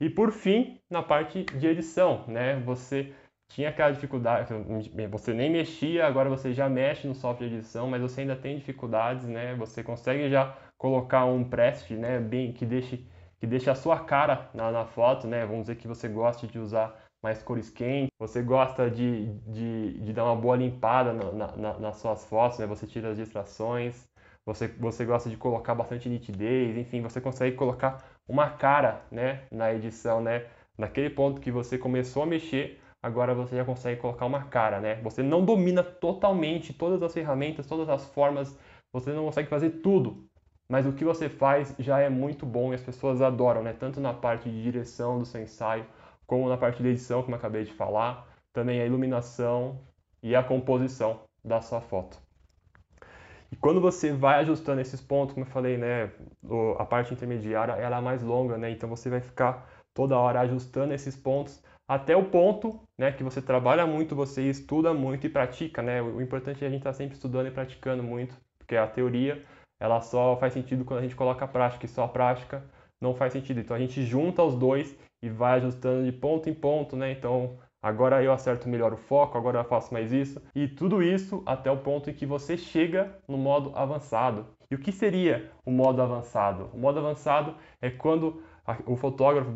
E 0.00 0.08
por 0.08 0.32
fim, 0.32 0.80
na 0.88 1.02
parte 1.02 1.44
de 1.44 1.66
edição, 1.66 2.24
né? 2.26 2.56
Você 2.64 3.12
tinha 3.50 3.68
aquela 3.68 3.90
dificuldade, 3.90 4.48
você 5.10 5.34
nem 5.34 5.50
mexia, 5.50 6.06
agora 6.06 6.28
você 6.28 6.52
já 6.52 6.68
mexe 6.68 7.06
no 7.08 7.14
software 7.14 7.48
de 7.48 7.56
edição, 7.56 7.88
mas 7.88 8.00
você 8.00 8.20
ainda 8.20 8.36
tem 8.36 8.56
dificuldades, 8.56 9.26
né? 9.26 9.54
Você 9.56 9.82
consegue 9.82 10.30
já 10.30 10.56
colocar 10.78 11.24
um 11.24 11.42
preset, 11.42 11.94
né, 11.94 12.18
bem 12.20 12.52
que 12.52 12.64
deixe 12.64 13.04
que 13.38 13.46
deixe 13.46 13.70
a 13.70 13.74
sua 13.74 13.98
cara 14.00 14.50
na, 14.54 14.70
na 14.70 14.84
foto, 14.84 15.26
né? 15.26 15.44
Vamos 15.46 15.62
dizer 15.62 15.76
que 15.76 15.88
você 15.88 16.06
gosta 16.08 16.46
de 16.46 16.58
usar 16.58 16.94
mais 17.22 17.42
cores 17.42 17.70
quentes, 17.70 18.10
você 18.18 18.42
gosta 18.42 18.90
de, 18.90 19.32
de, 19.46 19.98
de 19.98 20.12
dar 20.12 20.24
uma 20.24 20.36
boa 20.36 20.56
limpada 20.56 21.12
na, 21.12 21.56
na, 21.56 21.78
nas 21.78 21.96
suas 21.96 22.24
fotos, 22.26 22.58
né? 22.58 22.66
Você 22.66 22.86
tira 22.86 23.10
as 23.10 23.16
distrações, 23.16 24.06
você, 24.44 24.68
você 24.68 25.04
gosta 25.04 25.28
de 25.28 25.36
colocar 25.36 25.74
bastante 25.74 26.08
nitidez, 26.08 26.76
enfim, 26.76 27.00
você 27.00 27.20
consegue 27.20 27.56
colocar 27.56 28.04
uma 28.28 28.50
cara, 28.50 29.02
né, 29.10 29.42
na 29.50 29.72
edição, 29.72 30.20
né? 30.20 30.46
Naquele 30.78 31.10
ponto 31.10 31.40
que 31.40 31.50
você 31.50 31.76
começou 31.76 32.22
a 32.22 32.26
mexer, 32.26 32.78
agora 33.02 33.34
você 33.34 33.56
já 33.56 33.64
consegue 33.64 34.00
colocar 34.00 34.26
uma 34.26 34.44
cara, 34.44 34.80
né? 34.80 34.96
Você 35.02 35.22
não 35.22 35.44
domina 35.44 35.82
totalmente 35.82 36.72
todas 36.72 37.02
as 37.02 37.12
ferramentas, 37.12 37.66
todas 37.66 37.88
as 37.88 38.06
formas, 38.06 38.56
você 38.92 39.12
não 39.12 39.24
consegue 39.24 39.48
fazer 39.48 39.70
tudo, 39.82 40.28
mas 40.68 40.86
o 40.86 40.92
que 40.92 41.04
você 41.04 41.28
faz 41.28 41.74
já 41.78 41.98
é 42.00 42.08
muito 42.08 42.44
bom 42.44 42.72
e 42.72 42.74
as 42.74 42.82
pessoas 42.82 43.22
adoram, 43.22 43.62
né? 43.62 43.72
Tanto 43.72 44.00
na 44.00 44.12
parte 44.12 44.48
de 44.50 44.62
direção 44.62 45.18
do 45.18 45.24
seu 45.24 45.42
ensaio, 45.42 45.86
como 46.26 46.48
na 46.48 46.56
parte 46.56 46.82
de 46.82 46.88
edição, 46.88 47.22
como 47.22 47.34
eu 47.34 47.38
acabei 47.38 47.64
de 47.64 47.72
falar, 47.72 48.26
também 48.52 48.80
a 48.80 48.86
iluminação 48.86 49.80
e 50.22 50.36
a 50.36 50.42
composição 50.42 51.20
da 51.44 51.60
sua 51.60 51.80
foto. 51.80 52.18
E 53.50 53.56
quando 53.56 53.80
você 53.80 54.12
vai 54.12 54.38
ajustando 54.40 54.80
esses 54.80 55.00
pontos, 55.00 55.34
como 55.34 55.44
eu 55.44 55.50
falei, 55.50 55.76
né, 55.76 56.12
a 56.78 56.84
parte 56.84 57.12
intermediária 57.12 57.72
ela 57.72 57.98
é 57.98 58.00
mais 58.00 58.22
longa, 58.22 58.56
né? 58.56 58.70
Então 58.70 58.88
você 58.88 59.10
vai 59.10 59.20
ficar 59.20 59.68
toda 59.92 60.16
hora 60.16 60.40
ajustando 60.40 60.94
esses 60.94 61.16
pontos 61.16 61.60
até 61.90 62.16
o 62.16 62.22
ponto 62.22 62.78
né, 62.96 63.10
que 63.10 63.24
você 63.24 63.42
trabalha 63.42 63.84
muito, 63.84 64.14
você 64.14 64.48
estuda 64.48 64.94
muito 64.94 65.26
e 65.26 65.28
pratica. 65.28 65.82
Né? 65.82 66.00
O 66.00 66.22
importante 66.22 66.62
é 66.62 66.68
a 66.68 66.70
gente 66.70 66.82
estar 66.82 66.90
tá 66.90 66.96
sempre 66.96 67.16
estudando 67.16 67.48
e 67.48 67.50
praticando 67.50 68.00
muito, 68.00 68.36
porque 68.56 68.76
a 68.76 68.86
teoria 68.86 69.42
ela 69.80 70.00
só 70.00 70.36
faz 70.36 70.52
sentido 70.52 70.84
quando 70.84 71.00
a 71.00 71.02
gente 71.02 71.16
coloca 71.16 71.44
a 71.44 71.48
prática, 71.48 71.84
e 71.84 71.88
só 71.88 72.04
a 72.04 72.08
prática 72.08 72.62
não 73.00 73.12
faz 73.12 73.32
sentido. 73.32 73.58
Então 73.58 73.76
a 73.76 73.80
gente 73.80 74.04
junta 74.04 74.40
os 74.40 74.54
dois 74.54 74.96
e 75.20 75.28
vai 75.28 75.58
ajustando 75.58 76.04
de 76.04 76.12
ponto 76.12 76.48
em 76.48 76.54
ponto, 76.54 76.94
né? 76.94 77.10
Então 77.10 77.58
agora 77.82 78.22
eu 78.22 78.32
acerto 78.32 78.68
melhor 78.68 78.92
o 78.92 78.96
foco, 78.96 79.36
agora 79.36 79.58
eu 79.58 79.64
faço 79.64 79.92
mais 79.92 80.12
isso. 80.12 80.40
E 80.54 80.68
tudo 80.68 81.02
isso 81.02 81.42
até 81.44 81.72
o 81.72 81.78
ponto 81.78 82.08
em 82.08 82.14
que 82.14 82.24
você 82.24 82.56
chega 82.56 83.18
no 83.26 83.36
modo 83.36 83.72
avançado. 83.74 84.46
E 84.70 84.76
o 84.76 84.78
que 84.78 84.92
seria 84.92 85.50
o 85.66 85.72
modo 85.72 86.00
avançado? 86.00 86.70
O 86.72 86.78
modo 86.78 87.00
avançado 87.00 87.56
é 87.82 87.90
quando 87.90 88.40
o 88.86 88.96
fotógrafo, 88.96 89.50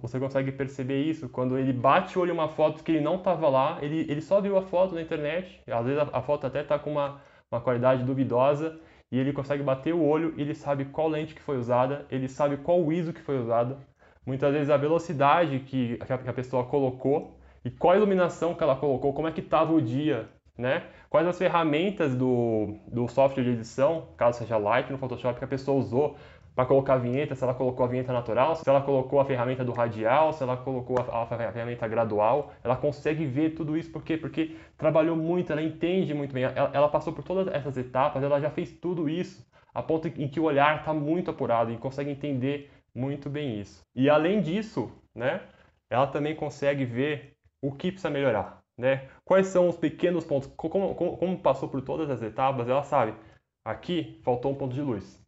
você 0.00 0.18
consegue 0.18 0.52
perceber 0.52 1.02
isso, 1.02 1.28
quando 1.28 1.58
ele 1.58 1.72
bate 1.72 2.18
o 2.18 2.22
olho 2.22 2.30
em 2.30 2.34
uma 2.34 2.48
foto 2.48 2.84
que 2.84 2.92
ele 2.92 3.00
não 3.00 3.16
estava 3.16 3.48
lá, 3.48 3.78
ele, 3.80 4.06
ele 4.08 4.20
só 4.20 4.40
viu 4.40 4.56
a 4.56 4.62
foto 4.62 4.94
na 4.94 5.02
internet, 5.02 5.60
às 5.70 5.86
vezes 5.86 6.00
a, 6.00 6.18
a 6.18 6.22
foto 6.22 6.46
até 6.46 6.62
está 6.62 6.78
com 6.78 6.92
uma, 6.92 7.20
uma 7.50 7.60
qualidade 7.60 8.04
duvidosa, 8.04 8.78
e 9.10 9.18
ele 9.18 9.32
consegue 9.32 9.62
bater 9.62 9.92
o 9.92 10.04
olho, 10.04 10.34
ele 10.36 10.54
sabe 10.54 10.84
qual 10.84 11.08
lente 11.08 11.34
que 11.34 11.42
foi 11.42 11.56
usada, 11.56 12.06
ele 12.10 12.28
sabe 12.28 12.58
qual 12.58 12.92
ISO 12.92 13.12
que 13.12 13.20
foi 13.20 13.38
usada, 13.38 13.78
muitas 14.24 14.52
vezes 14.52 14.70
a 14.70 14.76
velocidade 14.76 15.60
que, 15.60 15.98
que 15.98 16.12
a 16.12 16.32
pessoa 16.32 16.64
colocou, 16.64 17.36
e 17.64 17.70
qual 17.70 17.94
a 17.94 17.96
iluminação 17.96 18.54
que 18.54 18.62
ela 18.62 18.76
colocou, 18.76 19.12
como 19.12 19.28
é 19.28 19.32
que 19.32 19.40
estava 19.40 19.72
o 19.72 19.82
dia, 19.82 20.28
né? 20.56 20.84
Quais 21.08 21.26
as 21.26 21.36
ferramentas 21.36 22.14
do, 22.14 22.76
do 22.86 23.08
software 23.08 23.42
de 23.42 23.50
edição, 23.50 24.08
caso 24.16 24.38
seja 24.38 24.56
Light 24.56 24.90
no 24.90 24.98
Photoshop, 24.98 25.38
que 25.38 25.44
a 25.44 25.48
pessoa 25.48 25.78
usou 25.78 26.16
para 26.60 26.66
colocar 26.66 26.94
a 26.94 26.98
vinheta, 26.98 27.34
se 27.34 27.42
ela 27.42 27.54
colocou 27.54 27.86
a 27.86 27.88
vinheta 27.88 28.12
natural, 28.12 28.54
se 28.54 28.68
ela 28.68 28.82
colocou 28.82 29.18
a 29.18 29.24
ferramenta 29.24 29.64
do 29.64 29.72
radial, 29.72 30.30
se 30.34 30.42
ela 30.42 30.58
colocou 30.58 30.96
a, 30.98 31.22
a, 31.22 31.26
ferramenta 31.26 31.88
gradual, 31.88 32.52
ela 32.62 32.76
consegue 32.76 33.24
ver 33.24 33.54
tudo 33.54 33.78
isso, 33.78 33.90
por 33.90 34.02
quê? 34.02 34.18
Porque 34.18 34.56
trabalhou 34.76 35.16
muito, 35.16 35.50
ela 35.50 35.62
entende 35.62 36.12
muito 36.12 36.34
bem, 36.34 36.44
ela, 36.44 36.70
ela 36.74 36.88
passou 36.90 37.14
por 37.14 37.24
todas 37.24 37.48
essas 37.48 37.78
etapas, 37.78 38.22
ela 38.22 38.38
já 38.38 38.50
fez 38.50 38.72
tudo 38.72 39.08
isso, 39.08 39.42
a 39.72 39.82
ponto 39.82 40.06
em 40.06 40.28
que 40.28 40.38
o 40.38 40.42
olhar 40.42 40.80
está 40.80 40.92
muito 40.92 41.30
apurado 41.30 41.72
e 41.72 41.78
consegue 41.78 42.10
entender 42.10 42.70
muito 42.94 43.30
bem 43.30 43.58
isso. 43.58 43.80
E 43.96 44.10
além 44.10 44.42
disso, 44.42 44.92
né, 45.14 45.40
ela 45.88 46.08
também 46.08 46.36
consegue 46.36 46.84
ver 46.84 47.32
o 47.62 47.72
que 47.72 47.90
precisa 47.90 48.10
melhorar, 48.10 48.58
né? 48.76 49.08
Quais 49.24 49.46
são 49.46 49.66
os 49.66 49.78
pequenos 49.78 50.26
pontos, 50.26 50.52
como, 50.58 50.94
como, 50.94 51.16
como 51.16 51.38
passou 51.38 51.70
por 51.70 51.80
todas 51.80 52.10
as 52.10 52.20
etapas, 52.20 52.68
ela 52.68 52.82
sabe, 52.82 53.14
aqui 53.64 54.20
faltou 54.22 54.52
um 54.52 54.54
ponto 54.54 54.74
de 54.74 54.82
luz, 54.82 55.18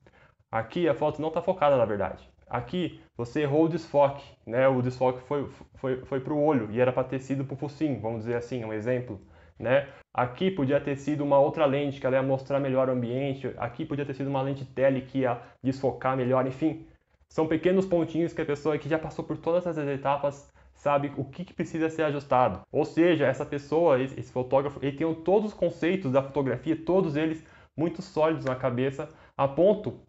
Aqui 0.52 0.86
a 0.86 0.94
foto 0.94 1.22
não 1.22 1.28
está 1.28 1.40
focada 1.40 1.78
na 1.78 1.86
verdade. 1.86 2.28
Aqui 2.46 3.00
você 3.16 3.40
errou 3.40 3.64
o 3.64 3.68
desfoque, 3.70 4.22
né? 4.46 4.68
O 4.68 4.82
desfoque 4.82 5.22
foi, 5.22 5.48
foi, 5.76 6.04
foi 6.04 6.20
para 6.20 6.34
o 6.34 6.44
olho 6.44 6.68
e 6.70 6.78
era 6.78 6.92
para 6.92 7.04
ter 7.04 7.18
sido 7.20 7.46
para 7.46 7.54
o 7.54 7.56
focinho, 7.56 7.98
vamos 7.98 8.20
dizer 8.20 8.36
assim, 8.36 8.62
um 8.62 8.74
exemplo. 8.74 9.18
Né? 9.58 9.88
Aqui 10.12 10.50
podia 10.50 10.78
ter 10.78 10.96
sido 10.96 11.24
uma 11.24 11.38
outra 11.38 11.64
lente 11.64 11.98
que 11.98 12.06
ela 12.06 12.16
ia 12.16 12.22
mostrar 12.22 12.60
melhor 12.60 12.90
o 12.90 12.92
ambiente. 12.92 13.50
Aqui 13.56 13.86
podia 13.86 14.04
ter 14.04 14.12
sido 14.12 14.28
uma 14.28 14.42
lente 14.42 14.66
tele 14.66 15.00
que 15.00 15.20
ia 15.20 15.40
desfocar 15.62 16.14
melhor. 16.14 16.46
Enfim, 16.46 16.86
são 17.26 17.46
pequenos 17.46 17.86
pontinhos 17.86 18.34
que 18.34 18.42
a 18.42 18.44
pessoa 18.44 18.76
que 18.76 18.90
já 18.90 18.98
passou 18.98 19.24
por 19.24 19.38
todas 19.38 19.66
essas 19.66 19.88
etapas 19.88 20.52
sabe 20.74 21.12
o 21.16 21.24
que, 21.24 21.46
que 21.46 21.54
precisa 21.54 21.88
ser 21.88 22.02
ajustado. 22.02 22.60
Ou 22.70 22.84
seja, 22.84 23.24
essa 23.24 23.46
pessoa, 23.46 23.98
esse, 23.98 24.20
esse 24.20 24.30
fotógrafo, 24.30 24.78
ele 24.82 24.96
tem 24.96 25.14
todos 25.14 25.52
os 25.52 25.54
conceitos 25.54 26.12
da 26.12 26.22
fotografia, 26.22 26.76
todos 26.76 27.16
eles 27.16 27.42
muito 27.74 28.02
sólidos 28.02 28.44
na 28.44 28.56
cabeça, 28.56 29.08
a 29.34 29.48
ponto 29.48 30.00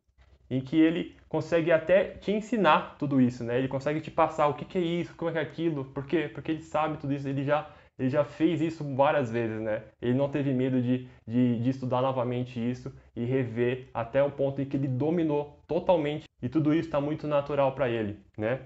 em 0.49 0.61
que 0.61 0.79
ele 0.79 1.15
consegue 1.27 1.71
até 1.71 2.05
te 2.05 2.31
ensinar 2.31 2.95
tudo 2.99 3.19
isso, 3.19 3.43
né? 3.43 3.57
Ele 3.57 3.67
consegue 3.67 3.99
te 4.01 4.11
passar 4.11 4.47
o 4.47 4.53
que, 4.53 4.65
que 4.65 4.77
é 4.77 4.81
isso, 4.81 5.15
como 5.15 5.29
é 5.29 5.33
que 5.33 5.39
é 5.39 5.41
aquilo, 5.41 5.85
por 5.85 6.05
quê? 6.05 6.29
Porque 6.31 6.51
ele 6.51 6.61
sabe 6.61 6.97
tudo 6.97 7.13
isso, 7.13 7.27
ele 7.27 7.43
já, 7.43 7.67
ele 7.97 8.09
já 8.09 8.23
fez 8.23 8.61
isso 8.61 8.83
várias 8.95 9.31
vezes, 9.31 9.59
né? 9.61 9.83
Ele 10.01 10.13
não 10.13 10.29
teve 10.29 10.53
medo 10.53 10.81
de, 10.81 11.07
de, 11.27 11.59
de 11.59 11.69
estudar 11.69 12.01
novamente 12.01 12.59
isso 12.59 12.93
e 13.15 13.25
rever 13.25 13.87
até 13.93 14.23
o 14.23 14.31
ponto 14.31 14.61
em 14.61 14.65
que 14.65 14.77
ele 14.77 14.87
dominou 14.87 15.59
totalmente 15.67 16.25
e 16.41 16.49
tudo 16.49 16.73
isso 16.73 16.87
está 16.87 17.01
muito 17.01 17.27
natural 17.27 17.73
para 17.73 17.89
ele, 17.89 18.17
né? 18.37 18.59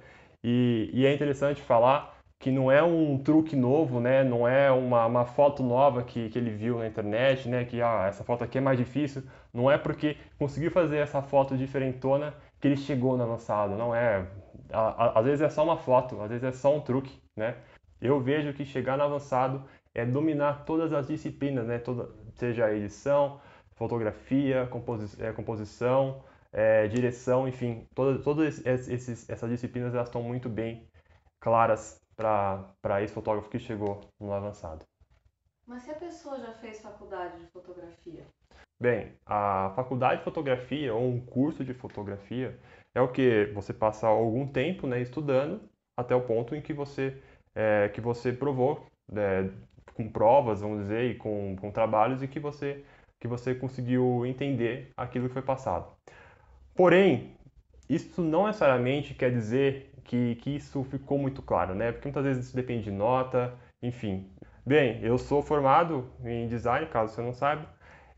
E, 0.44 0.90
e 0.94 1.06
é 1.06 1.13
interessante 1.13 1.62
falar 1.62 2.16
que 2.39 2.52
não 2.52 2.71
é 2.71 2.84
um 2.84 3.17
truque 3.17 3.56
novo, 3.56 4.00
né? 4.00 4.23
Não 4.23 4.47
é 4.47 4.71
uma, 4.71 5.06
uma 5.06 5.26
foto 5.26 5.63
nova 5.63 6.04
que, 6.04 6.30
que 6.30 6.38
ele 6.38 6.52
viu 6.52 6.78
na 6.78 6.88
internet, 6.88 7.50
né? 7.50 7.65
Que 7.65 7.82
ah, 7.82 8.06
essa 8.08 8.23
foto 8.23 8.43
aqui 8.43 8.58
é 8.58 8.62
mais 8.62 8.78
difícil. 8.78 9.23
Não 9.54 9.69
é 9.71 9.78
porque 9.78 10.17
conseguiu 10.38 10.71
fazer 10.71 10.97
essa 10.97 11.21
foto 11.21 11.58
diferentona 11.58 12.34
que 12.60 12.67
ele 12.67 12.78
chegou 12.78 13.17
no 13.17 13.23
avançado. 13.23 13.76
Não 13.76 13.93
é. 13.95 14.28
Às 14.71 15.26
vezes 15.26 15.41
é 15.41 15.50
só 15.50 15.63
uma 15.63 15.78
foto, 15.78 16.21
às 16.21 16.30
vezes 16.30 16.43
é 16.43 16.52
só 16.52 16.76
um 16.76 16.82
truque, 16.82 17.21
né? 17.36 17.56
Eu 18.02 18.19
vejo 18.19 18.54
que 18.54 18.65
chegar 18.65 18.97
no 18.97 19.04
avançado 19.04 19.63
é 19.95 20.06
dominar 20.06 20.65
todas 20.65 20.93
as 20.93 21.08
disciplinas, 21.08 21.65
né? 21.65 21.80
Toda, 21.80 22.10
seja 22.36 22.71
edição, 22.73 23.39
fotografia, 23.76 24.67
composi 24.67 25.21
é, 25.23 25.32
composição, 25.32 26.23
é, 26.54 26.88
direção, 26.88 27.47
enfim, 27.47 27.88
todas, 27.95 28.23
todas 28.23 28.65
essas 28.65 29.50
disciplinas 29.50 29.93
elas 29.95 30.08
estão 30.08 30.21
muito 30.21 30.50
bem 30.50 30.88
claras 31.39 32.02
para 32.17 33.01
esse 33.03 33.13
fotógrafo 33.13 33.49
que 33.49 33.60
chegou 33.60 34.01
no 34.19 34.34
avançado. 34.34 34.84
Mas 35.65 35.84
se 35.84 35.91
a 35.91 35.95
pessoa 35.95 36.39
já 36.39 36.51
fez 36.53 36.82
faculdade 36.82 37.39
de 37.39 37.47
fotografia? 37.47 38.25
Bem, 38.80 39.13
a 39.25 39.71
faculdade 39.75 40.19
de 40.19 40.23
fotografia 40.23 40.93
ou 40.93 41.08
um 41.08 41.19
curso 41.19 41.63
de 41.63 41.73
fotografia 41.73 42.58
é 42.95 43.01
o 43.01 43.12
que 43.12 43.45
você 43.53 43.73
passa 43.73 44.08
algum 44.08 44.47
tempo 44.47 44.88
né, 44.88 44.99
estudando 45.01 45.62
até 45.95 46.15
o 46.15 46.21
ponto 46.21 46.56
em 46.56 46.62
que 46.62 46.73
você, 46.73 47.21
é, 47.56 47.89
que 47.89 48.01
você 48.01 48.32
provou 48.32 48.86
né, 49.12 49.51
com 49.93 50.10
provas, 50.10 50.62
vamos 50.62 50.82
dizer, 50.82 51.12
e 51.12 51.15
com, 51.15 51.56
com 51.60 51.71
trabalhos 51.71 52.21
e 52.21 52.27
que 52.27 52.39
você, 52.39 52.84
que 53.19 53.27
você 53.27 53.53
conseguiu 53.53 54.25
entender 54.25 54.91
aquilo 54.95 55.27
que 55.27 55.34
foi 55.34 55.41
passado. 55.41 55.91
Porém, 56.75 57.36
isso 57.89 58.21
não 58.21 58.45
necessariamente 58.45 59.13
quer 59.13 59.32
dizer 59.32 59.91
que, 60.08 60.36
que 60.38 60.56
isso 60.56 60.84
ficou 60.86 61.20
muito 61.20 61.41
claro, 61.41 61.76
né? 61.76 61.91
Porque 61.91 62.08
muitas 62.08 62.24
vezes 62.24 62.48
isso 62.48 62.56
depende 62.56 62.86
de 62.86 62.91
nota, 62.91 63.54
enfim. 63.82 64.32
Bem, 64.65 65.00
eu 65.04 65.17
sou 65.17 65.43
formado 65.43 66.10
em 66.24 66.48
design, 66.48 66.88
caso 66.88 67.13
você 67.13 67.22
não 67.22 67.34
saiba, 67.34 67.67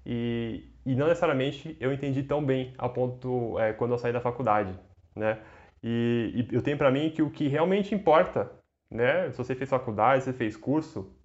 e, 0.06 0.72
e 0.86 0.96
não 0.96 1.08
necessariamente 1.08 1.76
eu 1.80 1.92
entendi 1.94 2.24
tão 2.24 2.44
bem 2.44 2.74
a 2.78 2.88
ponto 2.88 3.60
é, 3.60 3.74
quando 3.74 3.92
eu 3.92 3.98
saí 3.98 4.14
da 4.14 4.22
faculdade, 4.22 4.74
né? 5.16 5.40
E, 5.84 6.48
e 6.52 6.56
eu 6.56 6.62
tenho 6.62 6.78
para 6.78 6.92
mim 6.92 7.10
que 7.10 7.22
o 7.22 7.30
que 7.30 7.48
realmente 7.48 7.94
importa, 7.94 8.52
né? 8.92 9.32
Se 9.32 9.38
você 9.38 9.56
fez 9.56 9.70
faculdade, 9.70 10.24
se 10.24 10.32
você 10.32 10.38
fez 10.38 10.56
curso, 10.58 11.16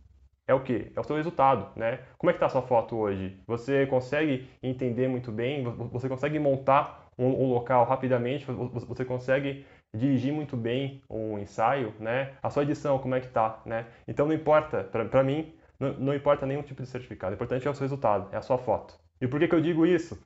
é 0.47 0.55
o 0.55 0.63
que? 0.63 0.93
É 0.95 1.01
o 1.01 1.05
seu 1.05 1.17
resultado, 1.17 1.79
né? 1.79 2.01
Como 2.19 2.31
é 2.31 2.33
que 2.33 2.37
está 2.37 2.47
a 2.47 2.51
sua 2.51 2.63
foto 2.63 2.97
hoje? 2.97 3.41
Você 3.47 3.87
consegue 3.87 4.49
entender 4.63 5.09
muito 5.09 5.33
bem? 5.33 5.65
Você 5.93 6.09
consegue 6.09 6.39
montar 6.39 7.09
um, 7.19 7.27
um 7.27 7.53
local 7.53 7.85
rapidamente? 7.87 8.45
Você 8.45 9.05
consegue 9.05 9.65
dirigir 9.95 10.33
muito 10.33 10.57
bem 10.57 11.01
um 11.09 11.39
ensaio, 11.39 11.95
né? 11.99 12.33
A 12.43 12.51
sua 12.51 12.65
edição, 12.65 12.99
como 12.99 13.15
é 13.15 13.21
que 13.21 13.29
tá, 13.29 13.63
né? 13.65 13.87
Então 14.07 14.27
não 14.27 14.35
importa, 14.35 14.85
para 14.85 15.23
mim, 15.23 15.55
não, 15.79 15.93
não, 15.95 16.15
importa 16.15 16.45
nenhum 16.47 16.63
tipo 16.63 16.83
de 16.83 16.89
certificado. 16.89 17.33
O 17.33 17.35
importante 17.35 17.67
é 17.67 17.71
o 17.71 17.75
seu 17.75 17.83
resultado, 17.83 18.29
é 18.33 18.37
a 18.37 18.43
sua 18.43 18.59
foto. 18.59 18.99
E 19.21 19.29
por 19.29 19.39
que, 19.39 19.49
que 19.49 19.55
eu 19.55 19.61
digo 19.61 19.87
isso? 19.87 20.19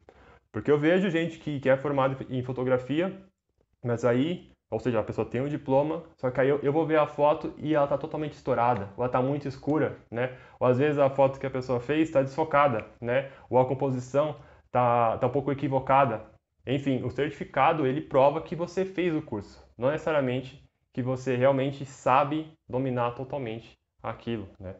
Porque 0.50 0.70
eu 0.70 0.78
vejo 0.78 1.11
gente 1.11 1.38
que, 1.38 1.61
que 1.61 1.68
é 1.68 1.76
formada 1.76 2.16
em 2.31 2.42
fotografia, 2.42 3.14
mas 3.85 4.04
aí 4.04 4.50
ou 4.70 4.78
seja, 4.78 5.00
a 5.00 5.02
pessoa 5.02 5.26
tem 5.26 5.40
um 5.40 5.48
diploma, 5.48 6.02
só 6.16 6.31
que 6.31 6.40
aí 6.40 6.48
eu, 6.48 6.59
eu 6.62 6.72
vou 6.72 6.87
ver 6.87 6.98
a 6.98 7.07
foto 7.07 7.54
e 7.57 7.74
ela 7.74 7.85
está 7.85 7.96
totalmente 7.96 8.35
estourada, 8.35 8.90
ou 8.96 9.02
ela 9.02 9.07
está 9.07 9.22
muito 9.22 9.48
escura, 9.48 9.96
né? 10.11 10.37
Ou 10.61 10.66
às 10.66 10.78
vezes 10.78 10.98
a 10.98 11.09
foto 11.09 11.40
que 11.40 11.46
a 11.46 11.50
pessoa 11.50 11.81
fez 11.81 12.09
está 12.09 12.22
desfocada, 12.22 12.85
né? 13.00 13.31
Ou 13.48 13.59
a 13.59 13.66
composição 13.66 14.37
está 14.66 15.16
tá 15.16 15.26
um 15.26 15.31
pouco 15.31 15.50
equivocada. 15.50 16.22
Enfim, 16.68 17.02
o 17.02 17.11
certificado 17.11 17.87
ele 17.87 18.02
prova 18.02 18.42
que 18.42 18.54
você 18.54 18.85
fez 18.85 19.14
o 19.14 19.22
curso, 19.22 19.66
não 19.76 19.90
necessariamente 19.90 20.62
que 20.92 21.02
você 21.02 21.35
realmente 21.35 21.87
sabe 21.87 22.52
dominar 22.68 23.12
totalmente 23.12 23.78
aquilo, 24.02 24.46
né? 24.61 24.74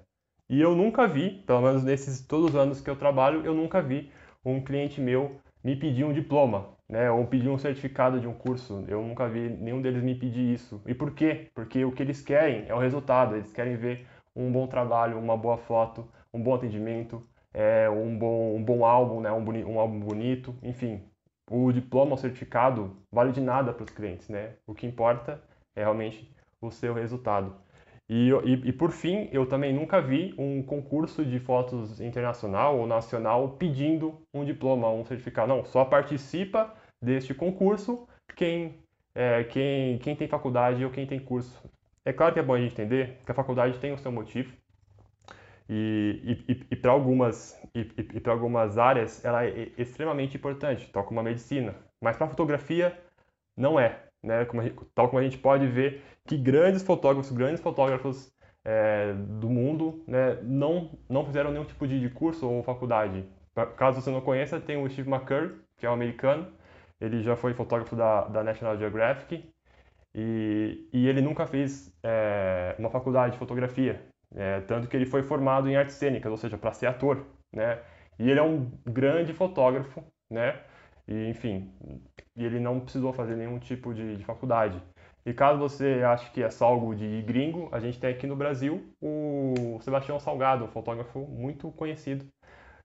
E 0.51 0.61
eu 0.61 0.75
nunca 0.75 1.07
vi, 1.07 1.43
pelo 1.47 1.63
menos 1.63 1.83
nesses 1.83 2.27
todos 2.27 2.51
os 2.51 2.57
anos 2.57 2.81
que 2.81 2.91
eu 2.91 2.97
trabalho, 2.97 3.45
eu 3.45 3.55
nunca 3.55 3.81
vi 3.81 4.11
um 4.45 4.61
cliente 4.61 5.01
meu 5.01 5.41
me 5.65 5.77
pedir 5.77 6.05
um 6.05 6.13
diploma, 6.13 6.71
né, 6.89 7.11
ou 7.11 7.27
pedir 7.27 7.49
um 7.49 7.59
certificado 7.59 8.21
de 8.21 8.27
um 8.27 8.35
curso. 8.35 8.85
Eu 8.87 9.03
nunca 9.03 9.29
vi 9.29 9.49
nenhum 9.49 9.81
deles 9.83 10.03
me 10.03 10.15
pedir 10.15 10.53
isso. 10.55 10.83
E 10.87 10.95
por 10.95 11.13
quê? 11.15 11.51
Porque 11.55 11.85
o 11.85 11.93
que 11.93 12.03
eles 12.03 12.21
querem 12.21 12.67
é 12.69 12.75
o 12.75 12.79
resultado. 12.79 13.35
Eles 13.35 13.53
querem 13.53 13.77
ver 13.77 14.07
um 14.35 14.51
bom 14.51 14.67
trabalho, 14.67 15.19
uma 15.19 15.37
boa 15.37 15.59
foto, 15.59 16.09
um 16.33 16.43
bom 16.43 16.55
atendimento, 16.55 17.23
é, 17.53 17.89
um, 17.91 18.17
bom, 18.19 18.55
um 18.57 18.63
bom 18.63 18.85
álbum, 18.85 19.21
né, 19.21 19.31
um, 19.33 19.45
boni, 19.45 19.65
um 19.65 19.79
álbum 19.79 20.01
bonito, 20.01 20.55
enfim. 20.63 21.03
O 21.51 21.73
diploma, 21.73 22.15
o 22.15 22.19
certificado, 22.19 22.97
vale 23.11 23.33
de 23.33 23.41
nada 23.41 23.73
para 23.73 23.85
os 23.85 23.91
clientes, 23.91 24.29
né? 24.29 24.55
O 24.67 24.75
que 24.75 24.87
importa 24.87 25.43
é 25.75 25.81
realmente 25.81 26.31
o 26.61 26.71
seu 26.71 26.93
resultado. 26.93 27.55
E, 28.09 28.31
e, 28.31 28.69
e, 28.69 28.73
por 28.73 28.91
fim, 28.91 29.29
eu 29.33 29.47
também 29.47 29.73
nunca 29.73 30.01
vi 30.01 30.35
um 30.39 30.63
concurso 30.63 31.25
de 31.25 31.39
fotos 31.39 32.01
internacional 32.01 32.79
ou 32.79 32.87
nacional 32.87 33.51
pedindo 33.51 34.19
um 34.33 34.45
diploma, 34.45 34.91
um 34.91 35.05
certificado. 35.05 35.49
Não, 35.49 35.65
só 35.65 35.85
participa 35.85 36.75
deste 37.03 37.35
concurso 37.35 38.09
quem, 38.35 38.75
é, 39.15 39.45
quem, 39.45 39.99
quem 39.99 40.17
tem 40.17 40.27
faculdade 40.27 40.85
ou 40.85 40.91
quem 40.91 41.07
tem 41.07 41.19
curso. 41.19 41.63
É 42.03 42.13
claro 42.13 42.33
que 42.33 42.41
é 42.41 42.43
bom 42.43 42.55
a 42.55 42.61
gente 42.61 42.73
entender 42.73 43.19
que 43.27 43.31
a 43.31 43.35
faculdade 43.35 43.79
tem 43.79 43.93
o 43.93 43.99
seu 43.99 44.11
motivo 44.11 44.57
e, 45.69 46.45
e, 46.49 46.67
e 46.71 46.77
para 46.77 46.93
algumas, 46.93 47.61
e, 47.75 47.85
para 48.21 48.33
algumas 48.33 48.79
áreas 48.79 49.25
ela 49.25 49.45
é 49.45 49.71
extremamente 49.79 50.37
importante, 50.37 50.91
tal 50.93 51.05
como 51.05 51.21
a 51.21 51.23
medicina. 51.23 51.75
Mas 52.01 52.17
para 52.17 52.29
fotografia 52.29 52.99
não 53.57 53.79
é 53.79 54.09
né? 54.23 54.45
Como 54.45 54.63
tal 54.95 55.09
como 55.09 55.19
a 55.21 55.23
gente 55.23 55.39
pode 55.39 55.67
ver 55.67 56.03
que 56.27 56.37
grandes 56.37 56.83
fotógrafos, 56.83 57.31
grandes 57.33 57.61
fotógrafos 57.61 58.33
é, 58.65 59.13
do 59.15 59.49
mundo, 59.49 60.03
né, 60.07 60.39
não 60.43 60.91
não 61.09 61.25
fizeram 61.25 61.51
nenhum 61.51 61.65
tipo 61.65 61.87
de, 61.87 62.01
de 62.01 62.11
curso 62.11 62.49
ou 62.49 62.63
faculdade. 62.63 63.25
Caso 63.77 64.01
você 64.01 64.11
não 64.11 64.21
conheça, 64.21 64.61
tem 64.61 64.77
o 64.77 64.89
Steve 64.89 65.11
McCurry, 65.11 65.53
que 65.77 65.87
é 65.87 65.91
um 65.91 65.95
americano. 65.95 66.47
Ele 67.01 67.23
já 67.23 67.37
foi 67.37 67.55
fotógrafo 67.55 67.97
da, 67.97 68.25
da 68.29 68.45
National 68.45 68.77
Geographic 68.79 69.45
e, 70.15 70.89
e 70.93 71.09
ele 71.09 71.21
nunca 71.21 71.47
fez 71.47 71.93
é, 72.03 72.75
uma 72.79 72.91
faculdade 72.91 73.33
de 73.33 73.39
fotografia. 73.39 74.08
É, 74.35 74.61
tanto 74.63 74.89
que 74.89 74.97
ele 74.97 75.07
foi 75.07 75.23
formado 75.23 75.69
em 75.69 75.77
artes 75.77 75.95
cênicas, 75.97 76.31
ou 76.31 76.37
seja, 76.37 76.59
para 76.59 76.73
ser 76.73 76.87
ator, 76.87 77.25
né? 77.53 77.81
E 78.19 78.31
ele 78.31 78.39
é 78.41 78.43
um 78.43 78.71
grande 78.85 79.33
fotógrafo, 79.33 80.05
né? 80.31 80.61
E, 81.07 81.29
enfim, 81.29 81.73
ele 82.37 82.61
não 82.61 82.81
precisou 82.81 83.13
fazer 83.13 83.37
nenhum 83.37 83.59
tipo 83.59 83.95
de, 83.95 84.17
de 84.17 84.25
faculdade. 84.25 84.83
E 85.25 85.33
caso 85.33 85.59
você 85.59 86.03
ache 86.05 86.31
que 86.31 86.43
é 86.43 86.51
só 86.51 86.67
algo 86.67 86.95
de 86.95 87.23
gringo, 87.23 87.69
a 87.73 87.81
gente 87.81 87.99
tem 87.99 88.11
aqui 88.11 88.27
no 88.27 88.37
Brasil 88.37 88.83
o 89.01 89.79
Sebastião 89.83 90.19
Salgado, 90.21 90.65
um 90.65 90.69
fotógrafo 90.69 91.21
muito 91.21 91.71
conhecido. 91.73 92.27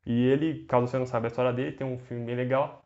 E 0.05 0.25
ele, 0.27 0.65
caso 0.65 0.87
você 0.87 0.97
não 0.97 1.05
saiba 1.05 1.27
a 1.27 1.29
história 1.29 1.53
dele, 1.53 1.71
tem 1.71 1.87
um 1.87 1.97
filme 1.99 2.25
bem 2.25 2.35
legal. 2.35 2.83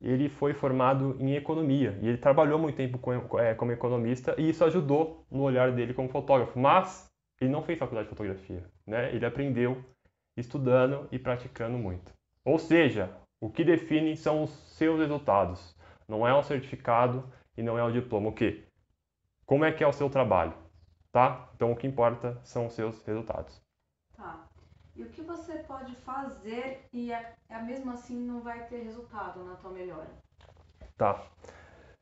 Ele 0.00 0.28
foi 0.28 0.52
formado 0.52 1.16
em 1.18 1.34
economia 1.34 1.98
e 2.02 2.08
ele 2.08 2.18
trabalhou 2.18 2.58
muito 2.58 2.76
tempo 2.76 3.00
é, 3.38 3.54
como 3.54 3.72
economista 3.72 4.34
e 4.38 4.50
isso 4.50 4.62
ajudou 4.64 5.24
no 5.30 5.42
olhar 5.42 5.72
dele 5.72 5.94
como 5.94 6.08
fotógrafo. 6.10 6.58
Mas 6.58 7.10
ele 7.40 7.50
não 7.50 7.62
fez 7.62 7.78
faculdade 7.78 8.08
de 8.08 8.14
fotografia, 8.14 8.64
né? 8.86 9.14
Ele 9.14 9.26
aprendeu 9.26 9.84
estudando 10.36 11.08
e 11.12 11.18
praticando 11.18 11.78
muito. 11.78 12.12
Ou 12.44 12.58
seja, 12.58 13.16
o 13.40 13.50
que 13.50 13.64
define 13.64 14.16
são 14.16 14.42
os 14.42 14.50
seus 14.76 14.98
resultados. 14.98 15.76
Não 16.08 16.26
é 16.26 16.36
um 16.36 16.42
certificado 16.42 17.30
e 17.56 17.62
não 17.62 17.78
é 17.78 17.84
um 17.84 17.92
diploma. 17.92 18.28
O 18.28 18.32
que? 18.32 18.66
Como 19.46 19.64
é 19.64 19.72
que 19.72 19.84
é 19.84 19.86
o 19.86 19.92
seu 19.92 20.08
trabalho, 20.08 20.54
tá? 21.12 21.50
Então 21.54 21.72
o 21.72 21.76
que 21.76 21.86
importa 21.86 22.40
são 22.42 22.66
os 22.66 22.72
seus 22.72 23.02
resultados. 23.04 23.60
Tá. 24.16 24.48
E 24.96 25.02
o 25.02 25.10
que 25.10 25.22
você 25.22 25.58
pode 25.58 25.94
fazer 25.96 26.86
e 26.92 27.12
é, 27.12 27.34
é 27.48 27.60
mesmo 27.62 27.90
assim 27.90 28.16
não 28.16 28.40
vai 28.40 28.66
ter 28.66 28.82
resultado 28.82 29.44
na 29.44 29.56
tua 29.56 29.70
melhora? 29.70 30.08
Tá. 30.96 31.22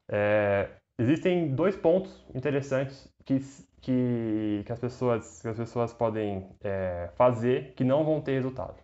É, 0.09 0.69
existem 0.99 1.55
dois 1.55 1.75
pontos 1.75 2.25
interessantes 2.35 3.13
que, 3.25 3.41
que, 3.83 4.63
que, 4.65 4.73
as, 4.73 4.79
pessoas, 4.79 5.43
que 5.43 5.49
as 5.49 5.57
pessoas 5.57 5.93
podem 5.93 6.49
é, 6.63 7.11
fazer 7.17 7.75
que 7.77 7.85
não 7.85 8.05
vão 8.05 8.21
ter 8.21 8.33
resultado. 8.33 8.77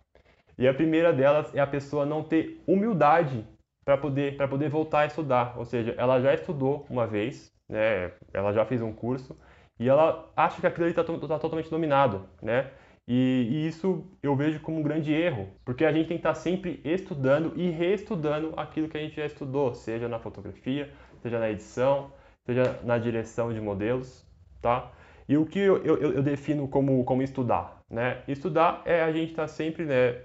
E 0.57 0.67
a 0.67 0.73
primeira 0.73 1.13
delas 1.13 1.55
é 1.55 1.59
a 1.61 1.67
pessoa 1.67 2.05
não 2.05 2.21
ter 2.21 2.61
humildade 2.67 3.47
para 3.85 3.97
poder, 3.97 4.37
poder 4.49 4.69
voltar 4.69 4.99
a 4.99 5.05
estudar. 5.05 5.57
Ou 5.57 5.65
seja, 5.65 5.95
ela 5.97 6.19
já 6.21 6.33
estudou 6.33 6.85
uma 6.89 7.07
vez, 7.07 7.51
né? 7.67 8.11
ela 8.33 8.51
já 8.51 8.65
fez 8.65 8.81
um 8.81 8.91
curso, 8.91 9.39
e 9.79 9.87
ela 9.87 10.29
acha 10.35 10.59
que 10.59 10.67
aquilo 10.67 10.87
está 10.87 11.03
tá 11.03 11.39
totalmente 11.39 11.69
dominado. 11.69 12.27
Né? 12.41 12.69
E, 13.07 13.47
e, 13.49 13.67
isso 13.67 14.05
eu 14.21 14.35
vejo 14.35 14.59
como 14.59 14.79
um 14.79 14.83
grande 14.83 15.13
erro, 15.13 15.47
porque 15.63 15.85
a 15.85 15.91
gente 15.91 16.09
tem 16.09 16.17
que 16.17 16.21
estar 16.21 16.33
tá 16.33 16.39
sempre 16.39 16.81
estudando 16.83 17.53
e 17.55 17.69
reestudando 17.69 18.53
aquilo 18.57 18.89
que 18.89 18.97
a 18.97 19.01
gente 19.01 19.15
já 19.15 19.25
estudou, 19.25 19.73
seja 19.73 20.09
na 20.09 20.19
fotografia, 20.19 20.91
seja 21.21 21.39
na 21.39 21.49
edição, 21.49 22.11
seja 22.45 22.79
na 22.83 22.97
direção 22.97 23.53
de 23.53 23.61
modelos. 23.61 24.28
Tá? 24.61 24.91
E 25.27 25.37
o 25.37 25.45
que 25.45 25.59
eu, 25.59 25.77
eu, 25.83 25.97
eu 25.97 26.23
defino 26.23 26.67
como, 26.67 27.03
como 27.03 27.21
estudar? 27.21 27.79
Né? 27.89 28.21
Estudar 28.27 28.81
é 28.85 29.01
a 29.01 29.11
gente 29.11 29.31
estar 29.31 29.43
tá 29.43 29.47
sempre 29.47 29.85
né, 29.85 30.21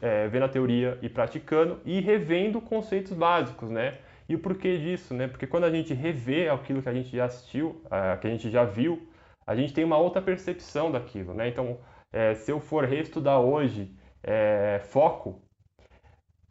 é, 0.00 0.28
vendo 0.28 0.44
a 0.44 0.48
teoria 0.48 0.98
e 1.02 1.08
praticando 1.08 1.80
e 1.84 2.00
revendo 2.00 2.60
conceitos 2.60 3.12
básicos, 3.12 3.70
né? 3.70 3.98
E 4.28 4.34
o 4.34 4.38
porquê 4.38 4.78
disso, 4.78 5.12
né? 5.12 5.28
Porque 5.28 5.46
quando 5.46 5.64
a 5.64 5.70
gente 5.70 5.92
revê 5.92 6.48
aquilo 6.48 6.82
que 6.82 6.88
a 6.88 6.94
gente 6.94 7.14
já 7.14 7.26
assistiu, 7.26 7.82
uh, 7.86 8.18
que 8.18 8.26
a 8.26 8.30
gente 8.30 8.50
já 8.50 8.64
viu, 8.64 9.06
a 9.46 9.54
gente 9.54 9.74
tem 9.74 9.84
uma 9.84 9.98
outra 9.98 10.22
percepção 10.22 10.90
daquilo, 10.90 11.34
né? 11.34 11.48
Então, 11.48 11.78
é, 12.10 12.34
se 12.34 12.50
eu 12.50 12.58
for 12.58 12.84
reestudar 12.84 13.40
hoje 13.40 13.94
é, 14.22 14.80
foco, 14.84 15.42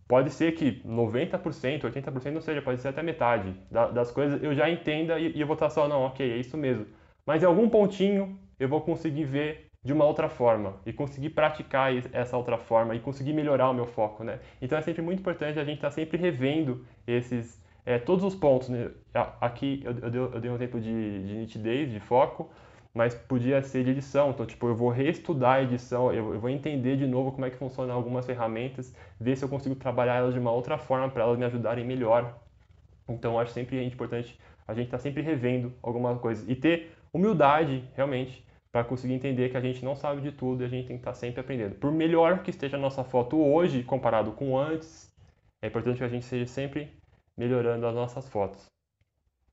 pode 0.08 0.30
ser 0.30 0.52
que 0.52 0.84
90%, 0.84 1.82
80% 1.82 2.32
não 2.32 2.42
seja, 2.42 2.62
pode 2.62 2.80
ser 2.80 2.90
até 2.90 3.02
metade 3.02 3.56
da, 3.72 3.88
das 3.88 4.12
coisas 4.12 4.44
eu 4.44 4.54
já 4.54 4.70
entenda 4.70 5.20
e, 5.20 5.36
e 5.36 5.42
eu 5.42 5.48
vou 5.48 5.56
estar 5.56 5.70
só, 5.72 5.88
não, 5.88 6.04
ok, 6.04 6.32
é 6.32 6.38
isso 6.38 6.56
mesmo. 6.56 6.86
Mas 7.26 7.42
em 7.42 7.46
algum 7.46 7.70
pontinho 7.70 8.38
eu 8.60 8.68
vou 8.68 8.82
conseguir 8.82 9.26
ver 9.26 9.72
de 9.84 9.92
uma 9.92 10.06
outra 10.06 10.30
forma 10.30 10.76
e 10.86 10.94
conseguir 10.94 11.32
praticar 11.32 11.92
essa 12.14 12.38
outra 12.38 12.58
forma 12.58 12.96
e 12.96 13.00
conseguir 13.00 13.34
melhorar 13.34 13.70
o 13.70 13.74
meu 13.74 13.86
foco, 13.86 14.24
né? 14.24 14.40
Então 14.62 14.78
é 14.78 14.82
sempre 14.82 15.02
muito 15.02 15.20
importante 15.20 15.60
a 15.60 15.66
gente 15.66 15.76
estar 15.76 15.90
tá 15.90 15.94
sempre 15.94 16.18
revendo 16.18 16.86
esses 17.06 17.62
é, 17.86 17.98
todos 18.00 18.24
os 18.24 18.36
pontos. 18.36 18.70
Né? 18.70 18.92
Aqui 19.42 19.82
eu, 19.84 19.92
eu, 19.92 20.10
dei, 20.10 20.22
eu, 20.22 20.40
dei, 20.40 20.52
um 20.52 20.56
exemplo 20.56 20.80
de, 20.80 21.28
de, 21.28 21.34
nitidez, 21.36 21.92
de 21.92 22.00
foco, 22.00 22.50
mas 22.94 23.14
podia 23.14 23.62
ser 23.62 23.84
de 23.84 23.92
edição. 23.92 24.30
Então, 24.30 24.46
tipo, 24.46 24.68
eu 24.68 24.76
vou 24.76 24.90
reestudar 24.90 25.56
a 25.56 25.64
edição, 25.64 26.14
eu, 26.14 26.34
eu 26.34 26.40
vou 26.40 26.50
entender 26.50 26.96
de 26.96 27.06
novo 27.06 27.32
como 27.32 27.46
é 27.46 27.50
que 27.50 27.58
funcionam 27.58 27.94
algumas 27.94 28.26
ferramentas, 28.26 28.96
ver 29.20 29.36
se 29.36 29.44
eu 29.44 29.50
consigo 29.50 29.76
trabalhar 29.76 30.16
elas 30.16 30.34
de 30.34 30.40
uma 30.40 30.52
outra 30.52 30.78
forma 30.78 31.10
para 31.10 31.24
elas 31.24 31.38
me 31.38 31.46
ajudarem 31.46 31.86
melhor. 31.86 32.38
Então, 33.08 33.38
acho 33.38 33.52
sempre 33.52 33.84
importante 33.86 34.40
a 34.66 34.74
gente 34.74 34.86
estar 34.86 34.98
tá 34.98 35.04
sempre 35.04 35.22
revendo 35.22 35.74
alguma 35.82 36.18
coisa 36.18 36.50
e 36.50 36.56
ter 36.56 36.96
humildade, 37.14 37.88
realmente, 37.96 38.46
para 38.72 38.84
conseguir 38.84 39.14
entender 39.14 39.50
que 39.50 39.58
a 39.58 39.62
gente 39.62 39.86
não 39.86 39.96
sabe 39.96 40.22
de 40.22 40.32
tudo 40.32 40.64
e 40.64 40.66
a 40.66 40.70
gente 40.70 40.88
tem 40.88 40.98
que 40.98 41.02
estar 41.02 41.12
tá 41.12 41.18
sempre 41.18 41.42
aprendendo. 41.42 41.76
Por 41.76 41.92
melhor 41.92 42.42
que 42.42 42.50
esteja 42.50 42.76
a 42.76 42.80
nossa 42.80 43.04
foto 43.04 43.38
hoje 43.38 43.84
comparado 43.84 44.32
com 44.32 44.58
antes, 44.58 45.14
é 45.62 45.68
importante 45.68 46.00
que 46.00 46.04
a 46.04 46.10
gente 46.10 46.26
seja 46.26 46.48
sempre 46.48 46.92
melhorando 47.38 47.86
as 47.86 47.94
nossas 47.94 48.28
fotos. 48.28 48.66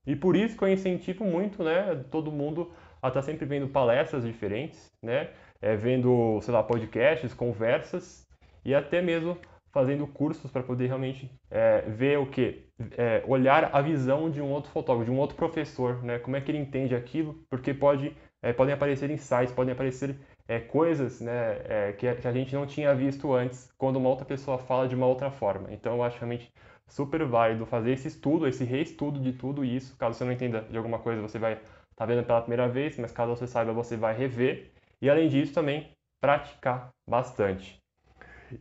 E 0.07 0.17
por 0.17 0.35
isso 0.35 0.57
que 0.57 0.65
eu 0.65 0.69
incentivo 0.69 1.25
muito, 1.25 1.63
né, 1.63 2.03
todo 2.11 2.33
mundo 2.33 2.73
a 3.03 3.09
estar 3.09 3.21
tá 3.21 3.23
sempre 3.23 3.45
vendo 3.45 3.69
palestras 3.69 4.25
diferentes, 4.25 4.91
né, 5.03 5.31
é, 5.61 5.77
vendo, 5.77 6.41
sei 6.41 6.55
lá, 6.55 6.63
podcasts, 6.63 7.35
conversas 7.35 8.27
e 8.65 8.75
até 8.75 9.03
mesmo 9.03 9.37
fazendo 9.73 10.07
cursos 10.07 10.51
para 10.51 10.63
poder 10.63 10.87
realmente 10.87 11.31
é, 11.51 11.83
ver 11.83 12.19
o 12.19 12.27
que, 12.27 12.65
é, 12.97 13.23
olhar 13.27 13.71
a 13.73 13.81
visão 13.81 14.31
de 14.31 14.41
um 14.41 14.51
outro 14.51 14.71
fotógrafo, 14.71 15.11
de 15.11 15.17
um 15.17 15.19
outro 15.19 15.37
professor, 15.37 16.03
né, 16.03 16.19
como 16.19 16.37
é 16.37 16.41
que 16.41 16.51
ele 16.51 16.59
entende 16.59 16.95
aquilo, 16.95 17.43
porque 17.49 17.73
pode 17.73 18.15
é, 18.43 18.53
podem 18.53 18.73
aparecer 18.75 19.11
insights, 19.11 19.53
podem 19.53 19.73
aparecer 19.73 20.17
é, 20.49 20.59
coisas 20.59 21.21
né, 21.21 21.61
é, 21.65 21.93
que, 21.93 22.13
que, 22.15 22.27
a 22.27 22.33
gente 22.33 22.55
não 22.55 22.67
tinha 22.67 22.95
visto 22.95 23.33
antes 23.33 23.71
quando 23.77 23.97
uma 23.97 24.09
outra 24.09 24.25
pessoa 24.25 24.59
fala 24.59 24.89
de 24.89 24.95
uma 24.95 25.07
outra 25.07 25.31
forma. 25.31 25.73
Então 25.73 25.95
eu 25.97 26.03
acho 26.03 26.19
realmente 26.19 26.51
super 26.89 27.25
válido 27.25 27.67
fazer 27.67 27.93
esse 27.93 28.09
estudo, 28.09 28.47
esse 28.47 28.65
reestudo 28.65 29.21
de 29.21 29.33
tudo 29.33 29.65
isso. 29.65 29.97
Caso 29.97 30.17
você 30.17 30.25
não 30.25 30.33
entenda 30.33 30.63
de 30.63 30.77
alguma 30.77 30.99
coisa, 30.99 31.23
você 31.23 31.39
vai 31.39 31.53
estar 31.53 31.67
tá 31.97 32.07
vendo 32.07 32.25
pela 32.25 32.41
primeira 32.41 32.69
vez, 32.69 32.99
mas 32.99 33.13
caso 33.13 33.37
você 33.37 33.47
saiba, 33.47 33.73
você 33.73 33.97
vai 33.97 34.17
rever. 34.17 34.73
E 35.01 35.09
além 35.09 35.29
disso, 35.29 35.55
também 35.55 35.91
praticar 36.21 36.91
bastante. 37.09 37.80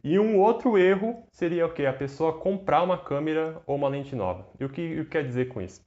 E 0.04 0.20
um 0.20 0.40
outro 0.40 0.78
erro 0.78 1.24
seria 1.32 1.66
o 1.66 1.74
que? 1.74 1.86
A 1.86 1.94
pessoa 1.94 2.40
comprar 2.40 2.84
uma 2.84 2.98
câmera 2.98 3.62
ou 3.66 3.76
uma 3.76 3.88
lente 3.88 4.16
nova. 4.16 4.48
E 4.60 4.66
o 4.66 4.70
que, 4.70 5.00
o 5.00 5.06
que 5.06 5.12
quer 5.12 5.24
dizer 5.24 5.50
com 5.50 5.62
isso? 5.62 5.82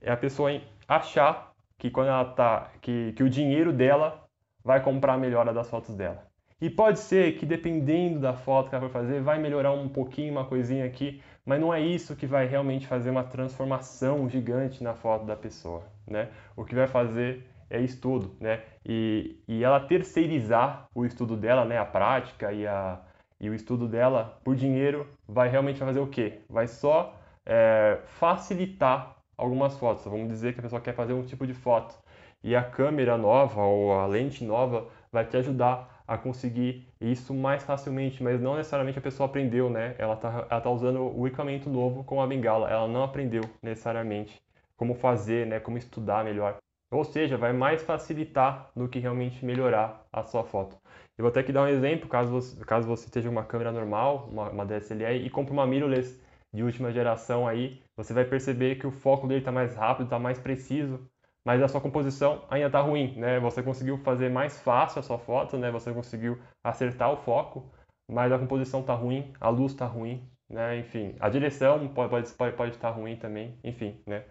É 0.00 0.10
a 0.10 0.16
pessoa 0.16 0.50
achar 0.86 1.52
que 1.76 1.90
quando 1.90 2.08
ela 2.08 2.24
tá, 2.24 2.70
que, 2.80 3.12
que 3.12 3.22
o 3.22 3.30
dinheiro 3.30 3.72
dela 3.72 4.24
vai 4.64 4.82
comprar 4.82 5.14
a 5.14 5.18
melhora 5.18 5.52
das 5.52 5.70
fotos 5.70 5.94
dela. 5.94 6.26
E 6.60 6.68
pode 6.68 6.98
ser 6.98 7.36
que 7.36 7.46
dependendo 7.46 8.18
da 8.18 8.32
foto 8.32 8.68
que 8.68 8.74
ela 8.74 8.84
for 8.88 8.92
fazer, 8.92 9.22
vai 9.22 9.38
melhorar 9.38 9.70
um 9.72 9.88
pouquinho, 9.88 10.32
uma 10.32 10.44
coisinha 10.44 10.84
aqui, 10.84 11.22
mas 11.46 11.60
não 11.60 11.72
é 11.72 11.80
isso 11.80 12.16
que 12.16 12.26
vai 12.26 12.46
realmente 12.46 12.86
fazer 12.86 13.10
uma 13.10 13.22
transformação 13.22 14.28
gigante 14.28 14.82
na 14.82 14.92
foto 14.92 15.24
da 15.24 15.36
pessoa, 15.36 15.84
né? 16.04 16.28
O 16.56 16.64
que 16.64 16.74
vai 16.74 16.88
fazer 16.88 17.46
é 17.70 17.80
estudo, 17.80 18.36
né? 18.40 18.62
E, 18.84 19.40
e 19.46 19.62
ela 19.62 19.78
terceirizar 19.78 20.88
o 20.92 21.06
estudo 21.06 21.36
dela, 21.36 21.64
né? 21.64 21.78
A 21.78 21.84
prática 21.84 22.52
e, 22.52 22.66
a, 22.66 23.00
e 23.40 23.48
o 23.48 23.54
estudo 23.54 23.86
dela 23.86 24.38
por 24.44 24.56
dinheiro 24.56 25.06
vai 25.26 25.48
realmente 25.48 25.78
fazer 25.78 26.00
o 26.00 26.06
quê? 26.06 26.40
Vai 26.48 26.66
só 26.66 27.14
é, 27.46 27.98
facilitar 28.18 29.16
algumas 29.36 29.76
fotos. 29.78 30.04
Vamos 30.04 30.28
dizer 30.28 30.52
que 30.52 30.60
a 30.60 30.62
pessoa 30.62 30.80
quer 30.80 30.94
fazer 30.94 31.12
um 31.12 31.24
tipo 31.24 31.46
de 31.46 31.54
foto 31.54 31.94
e 32.42 32.54
a 32.54 32.62
câmera 32.62 33.16
nova 33.16 33.62
ou 33.62 33.92
a 33.92 34.06
lente 34.06 34.44
nova 34.44 34.86
vai 35.12 35.24
te 35.24 35.36
ajudar 35.36 36.02
a 36.06 36.16
conseguir 36.16 36.88
isso 37.00 37.34
mais 37.34 37.62
facilmente, 37.62 38.22
mas 38.22 38.40
não 38.40 38.56
necessariamente 38.56 38.98
a 38.98 39.02
pessoa 39.02 39.28
aprendeu, 39.28 39.68
né? 39.68 39.94
Ela 39.98 40.14
está 40.14 40.46
ela 40.50 40.60
tá 40.60 40.70
usando 40.70 41.02
o 41.02 41.26
equipamento 41.26 41.68
novo 41.68 42.02
com 42.02 42.22
a 42.22 42.26
bengala, 42.26 42.70
ela 42.70 42.88
não 42.88 43.02
aprendeu 43.02 43.42
necessariamente 43.62 44.40
como 44.76 44.94
fazer, 44.94 45.46
né? 45.46 45.60
Como 45.60 45.76
estudar 45.76 46.24
melhor. 46.24 46.56
Ou 46.90 47.04
seja, 47.04 47.36
vai 47.36 47.52
mais 47.52 47.82
facilitar 47.82 48.70
do 48.74 48.88
que 48.88 48.98
realmente 48.98 49.44
melhorar 49.44 50.06
a 50.10 50.22
sua 50.22 50.44
foto. 50.44 50.78
Eu 51.18 51.24
vou 51.24 51.30
até 51.30 51.40
aqui 51.40 51.52
dar 51.52 51.62
um 51.64 51.66
exemplo, 51.68 52.08
caso 52.08 52.30
você, 52.30 52.64
caso 52.64 52.86
você 52.86 53.06
esteja 53.06 53.28
uma 53.28 53.44
câmera 53.44 53.72
normal, 53.72 54.28
uma, 54.30 54.50
uma 54.50 54.64
DSLR, 54.64 55.16
e 55.26 55.28
compre 55.28 55.52
uma 55.52 55.66
mirrorless 55.66 56.22
de 56.54 56.62
última 56.62 56.92
geração 56.92 57.46
aí, 57.46 57.82
você 57.96 58.14
vai 58.14 58.24
perceber 58.24 58.76
que 58.76 58.86
o 58.86 58.92
foco 58.92 59.26
dele 59.26 59.40
está 59.40 59.50
mais 59.50 59.74
rápido, 59.74 60.04
está 60.04 60.18
mais 60.18 60.38
preciso, 60.38 61.00
mas 61.44 61.60
a 61.60 61.66
sua 61.66 61.80
composição 61.80 62.44
ainda 62.48 62.68
está 62.68 62.80
ruim, 62.80 63.14
né? 63.16 63.40
Você 63.40 63.62
conseguiu 63.64 63.98
fazer 63.98 64.30
mais 64.30 64.60
fácil 64.60 65.00
a 65.00 65.02
sua 65.02 65.18
foto, 65.18 65.58
né? 65.58 65.72
Você 65.72 65.92
conseguiu 65.92 66.38
acertar 66.62 67.12
o 67.12 67.16
foco, 67.16 67.68
mas 68.08 68.30
a 68.30 68.38
composição 68.38 68.80
está 68.80 68.94
ruim, 68.94 69.32
a 69.40 69.48
luz 69.48 69.72
está 69.72 69.86
ruim, 69.86 70.22
né? 70.48 70.78
Enfim, 70.78 71.16
a 71.18 71.28
direção 71.28 71.88
pode 71.88 72.32
pode, 72.34 72.56
pode 72.56 72.74
estar 72.76 72.90
ruim 72.90 73.16
também, 73.16 73.58
enfim, 73.64 74.00
né? 74.06 74.22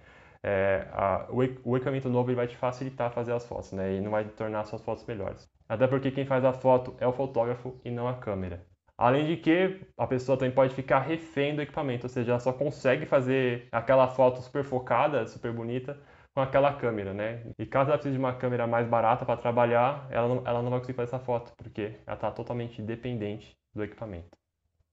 É, 0.50 0.88
a, 0.94 1.28
o, 1.30 1.40
o 1.72 1.76
equipamento 1.76 2.08
novo 2.08 2.30
ele 2.30 2.38
vai 2.38 2.48
te 2.48 2.56
facilitar 2.56 3.12
fazer 3.12 3.34
as 3.34 3.46
fotos, 3.46 3.74
né? 3.74 3.96
E 3.96 4.00
não 4.00 4.12
vai 4.12 4.24
tornar 4.24 4.62
as 4.62 4.70
suas 4.70 4.82
fotos 4.82 5.06
melhores. 5.06 5.46
Até 5.68 5.86
porque 5.88 6.10
quem 6.10 6.26
faz 6.26 6.46
a 6.46 6.54
foto 6.54 6.96
é 7.02 7.06
o 7.06 7.12
fotógrafo 7.12 7.78
e 7.84 7.92
não 7.92 8.08
a 8.08 8.14
câmera. 8.14 8.66
Além 8.98 9.26
de 9.26 9.36
que 9.36 9.82
a 9.98 10.08
pessoa 10.08 10.38
também 10.38 10.56
pode 10.56 10.74
ficar 10.74 11.00
refém 11.00 11.54
do 11.54 11.62
equipamento, 11.62 12.06
ou 12.06 12.10
seja, 12.10 12.32
ela 12.32 12.40
só 12.40 12.54
consegue 12.54 13.06
fazer 13.06 13.68
aquela 13.74 14.08
foto 14.08 14.42
super 14.42 14.64
focada, 14.64 15.28
super 15.28 15.52
bonita, 15.52 16.00
com 16.34 16.40
aquela 16.40 16.74
câmera, 16.74 17.14
né? 17.14 17.44
E 17.60 17.66
caso 17.66 17.90
ela 17.90 17.98
precise 17.98 18.16
de 18.16 18.20
uma 18.20 18.34
câmera 18.34 18.66
mais 18.66 18.88
barata 18.88 19.26
para 19.26 19.36
trabalhar, 19.36 20.08
ela 20.10 20.30
não, 20.30 20.48
ela 20.48 20.62
não 20.62 20.70
vai 20.70 20.80
conseguir 20.80 20.96
fazer 20.96 21.14
essa 21.14 21.20
foto, 21.20 21.52
porque 21.58 22.00
ela 22.06 22.16
está 22.16 22.32
totalmente 22.32 22.82
dependente 22.82 23.54
do 23.76 23.84
equipamento. 23.84 24.30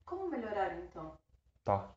Como 0.04 0.28
melhorar 0.28 0.76
então? 0.82 1.12
Tá. 1.62 1.90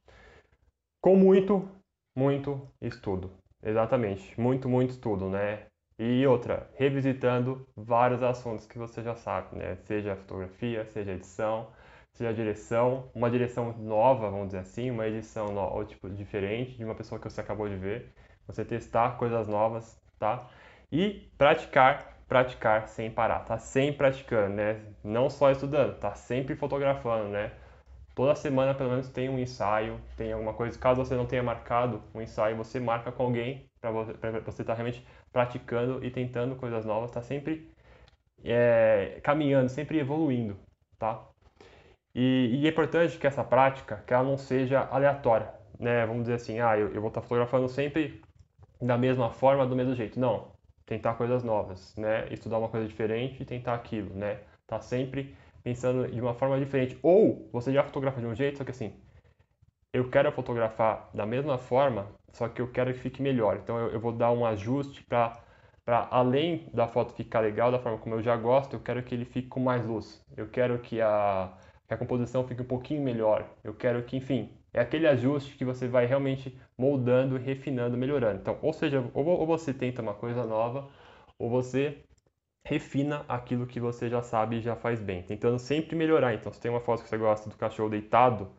Com 1.02 1.15
muito, 1.15 1.67
muito 2.15 2.62
estudo. 2.80 3.32
Exatamente. 3.63 4.39
Muito, 4.39 4.70
muito 4.70 4.91
estudo, 4.91 5.30
né? 5.30 5.65
E 6.00 6.26
outra, 6.28 6.70
revisitando 6.76 7.67
vários 7.76 8.22
assuntos 8.22 8.65
que 8.67 8.78
você 8.78 9.02
já 9.02 9.15
sabe, 9.15 9.58
né? 9.58 9.76
Seja 9.78 10.15
fotografia, 10.15 10.86
seja 10.86 11.12
edição, 11.13 11.72
seja 12.13 12.34
direção, 12.34 13.10
uma 13.15 13.30
direção 13.32 13.74
nova, 13.78 14.30
vamos 14.30 14.48
dizer 14.48 14.60
assim, 14.60 14.91
uma 14.91 15.08
edição 15.08 15.48
no, 15.54 15.62
ou 15.62 15.84
tipo 15.86 16.10
diferente 16.10 16.78
de 16.78 16.84
uma 16.86 16.93
pessoa 16.96 17.20
que 17.20 17.30
você 17.30 17.41
acabou 17.41 17.67
de 17.67 17.76
ver 17.76 18.13
você 18.46 18.63
testar 18.63 19.17
coisas 19.17 19.48
novas, 19.48 20.00
tá? 20.20 20.48
E 20.91 21.30
praticar, 21.38 22.15
praticar 22.28 22.88
sem 22.88 23.10
parar, 23.12 23.39
tá 23.41 23.58
sempre 23.58 23.98
praticando, 23.98 24.56
né? 24.56 24.82
Não 25.04 25.30
só 25.30 25.52
estudando, 25.52 25.98
tá 26.00 26.13
sempre 26.15 26.56
fotografando, 26.56 27.30
né? 27.30 27.52
Toda 28.18 28.34
semana 28.34 28.74
pelo 28.74 28.90
menos 28.90 29.10
tem 29.10 29.30
um 29.30 29.38
ensaio, 29.38 30.02
tem 30.16 30.34
alguma 30.34 30.52
coisa. 30.52 30.76
Caso 30.80 31.06
você 31.06 31.14
não 31.14 31.28
tenha 31.28 31.44
marcado 31.44 32.02
um 32.16 32.20
ensaio, 32.20 32.58
você 32.58 32.80
marca 32.80 33.12
com 33.12 33.22
alguém 33.22 33.70
para 33.80 33.92
você 33.92 34.12
estar 34.64 34.64
tá 34.66 34.74
realmente 34.74 35.06
praticando 35.32 36.04
e 36.04 36.10
tentando 36.10 36.56
coisas 36.56 36.84
novas, 36.84 37.12
tá 37.12 37.22
sempre 37.22 37.72
é, 38.44 39.20
caminhando, 39.22 39.70
sempre 39.70 40.00
evoluindo, 40.00 40.58
tá? 40.98 41.28
E, 42.16 42.60
e, 42.60 42.66
é 42.66 42.70
importante 42.72 43.20
que 43.20 43.28
essa 43.28 43.44
prática, 43.44 44.04
que 44.08 44.12
ela 44.12 44.24
não 44.24 44.36
seja 44.36 44.88
aleatória, 44.90 45.54
né? 45.80 46.04
Vamos 46.08 46.24
dizer 46.24 46.34
assim, 46.38 46.60
ah, 46.60 46.76
eu, 46.76 46.92
eu 46.96 47.02
vou 47.02 47.10
estar 47.10 47.22
tá 47.22 47.28
fotografando 47.28 47.70
sempre 47.70 48.20
da 48.82 48.98
mesma 48.98 49.30
forma, 49.30 49.68
do 49.68 49.76
mesmo 49.76 49.94
jeito. 49.94 50.20
Não, 50.20 50.54
tentar 50.88 51.14
coisas 51.14 51.44
novas, 51.44 51.96
né? 51.96 52.28
Estudar 52.34 52.58
uma 52.58 52.70
coisa 52.70 52.88
diferente 52.88 53.44
e 53.44 53.46
tentar 53.46 53.76
aquilo, 53.76 54.12
né? 54.16 54.40
Tá 54.66 54.82
sempre 54.82 55.36
pensando 55.68 56.10
de 56.10 56.22
uma 56.22 56.34
forma 56.34 56.58
diferente. 56.58 56.98
Ou 57.04 57.50
você 57.52 57.74
já 57.74 57.84
fotografa 57.84 58.22
de 58.22 58.26
um 58.26 58.34
jeito, 58.34 58.58
só 58.58 58.64
que 58.64 58.72
assim, 58.72 58.94
eu 59.94 60.10
quero 60.10 60.32
fotografar 60.32 61.10
da 61.14 61.26
mesma 61.26 61.58
forma, 61.58 62.08
só 62.32 62.48
que 62.48 62.62
eu 62.62 62.72
quero 62.72 62.94
que 62.94 63.00
fique 63.00 63.22
melhor. 63.22 63.58
Então 63.58 63.78
eu, 63.78 63.90
eu 63.90 64.00
vou 64.00 64.14
dar 64.14 64.32
um 64.32 64.46
ajuste 64.46 65.04
para 65.04 65.44
para 65.86 66.06
além 66.12 66.70
da 66.74 66.86
foto 66.86 67.14
ficar 67.14 67.40
legal 67.40 67.72
da 67.72 67.80
forma 67.80 67.98
como 67.98 68.16
eu 68.16 68.22
já 68.22 68.36
gosto, 68.36 68.74
eu 68.74 68.80
quero 68.82 69.02
que 69.02 69.16
ele 69.16 69.24
fique 69.24 69.48
com 69.48 69.62
mais 69.62 69.86
luz. 69.86 70.22
Eu 70.36 70.50
quero 70.50 70.80
que 70.80 71.00
a, 71.00 71.54
que 71.88 71.94
a 71.94 71.98
composição 71.98 72.46
fique 72.46 72.62
um 72.62 72.66
pouquinho 72.66 73.02
melhor. 73.02 73.50
Eu 73.64 73.74
quero 73.74 74.04
que, 74.04 74.18
enfim, 74.18 74.50
é 74.74 74.82
aquele 74.82 75.08
ajuste 75.08 75.56
que 75.56 75.64
você 75.64 75.88
vai 75.88 76.06
realmente 76.06 76.60
moldando, 76.78 77.38
refinando, 77.38 77.98
melhorando. 77.98 78.42
Então, 78.42 78.60
ou 78.62 78.74
seja, 78.74 79.02
ou 79.14 79.48
você 79.48 79.74
tenta 79.74 80.02
uma 80.02 80.14
coisa 80.14 80.46
nova, 80.46 80.90
ou 81.40 81.50
você 81.50 82.04
refina 82.68 83.24
aquilo 83.30 83.66
que 83.66 83.80
você 83.80 84.10
já 84.10 84.22
sabe 84.22 84.58
e 84.58 84.62
já 84.62 84.76
faz 84.76 85.00
bem, 85.00 85.24
tentando 85.24 85.58
sempre 85.58 85.96
melhorar. 85.96 86.34
Então, 86.34 86.52
se 86.52 86.60
tem 86.60 86.70
uma 86.70 86.82
foto 86.82 87.02
que 87.02 87.10
você 87.10 87.18
gosta 87.18 87.50
do 87.50 87.56
cachorro 87.56 87.90
deitado, 87.90 88.52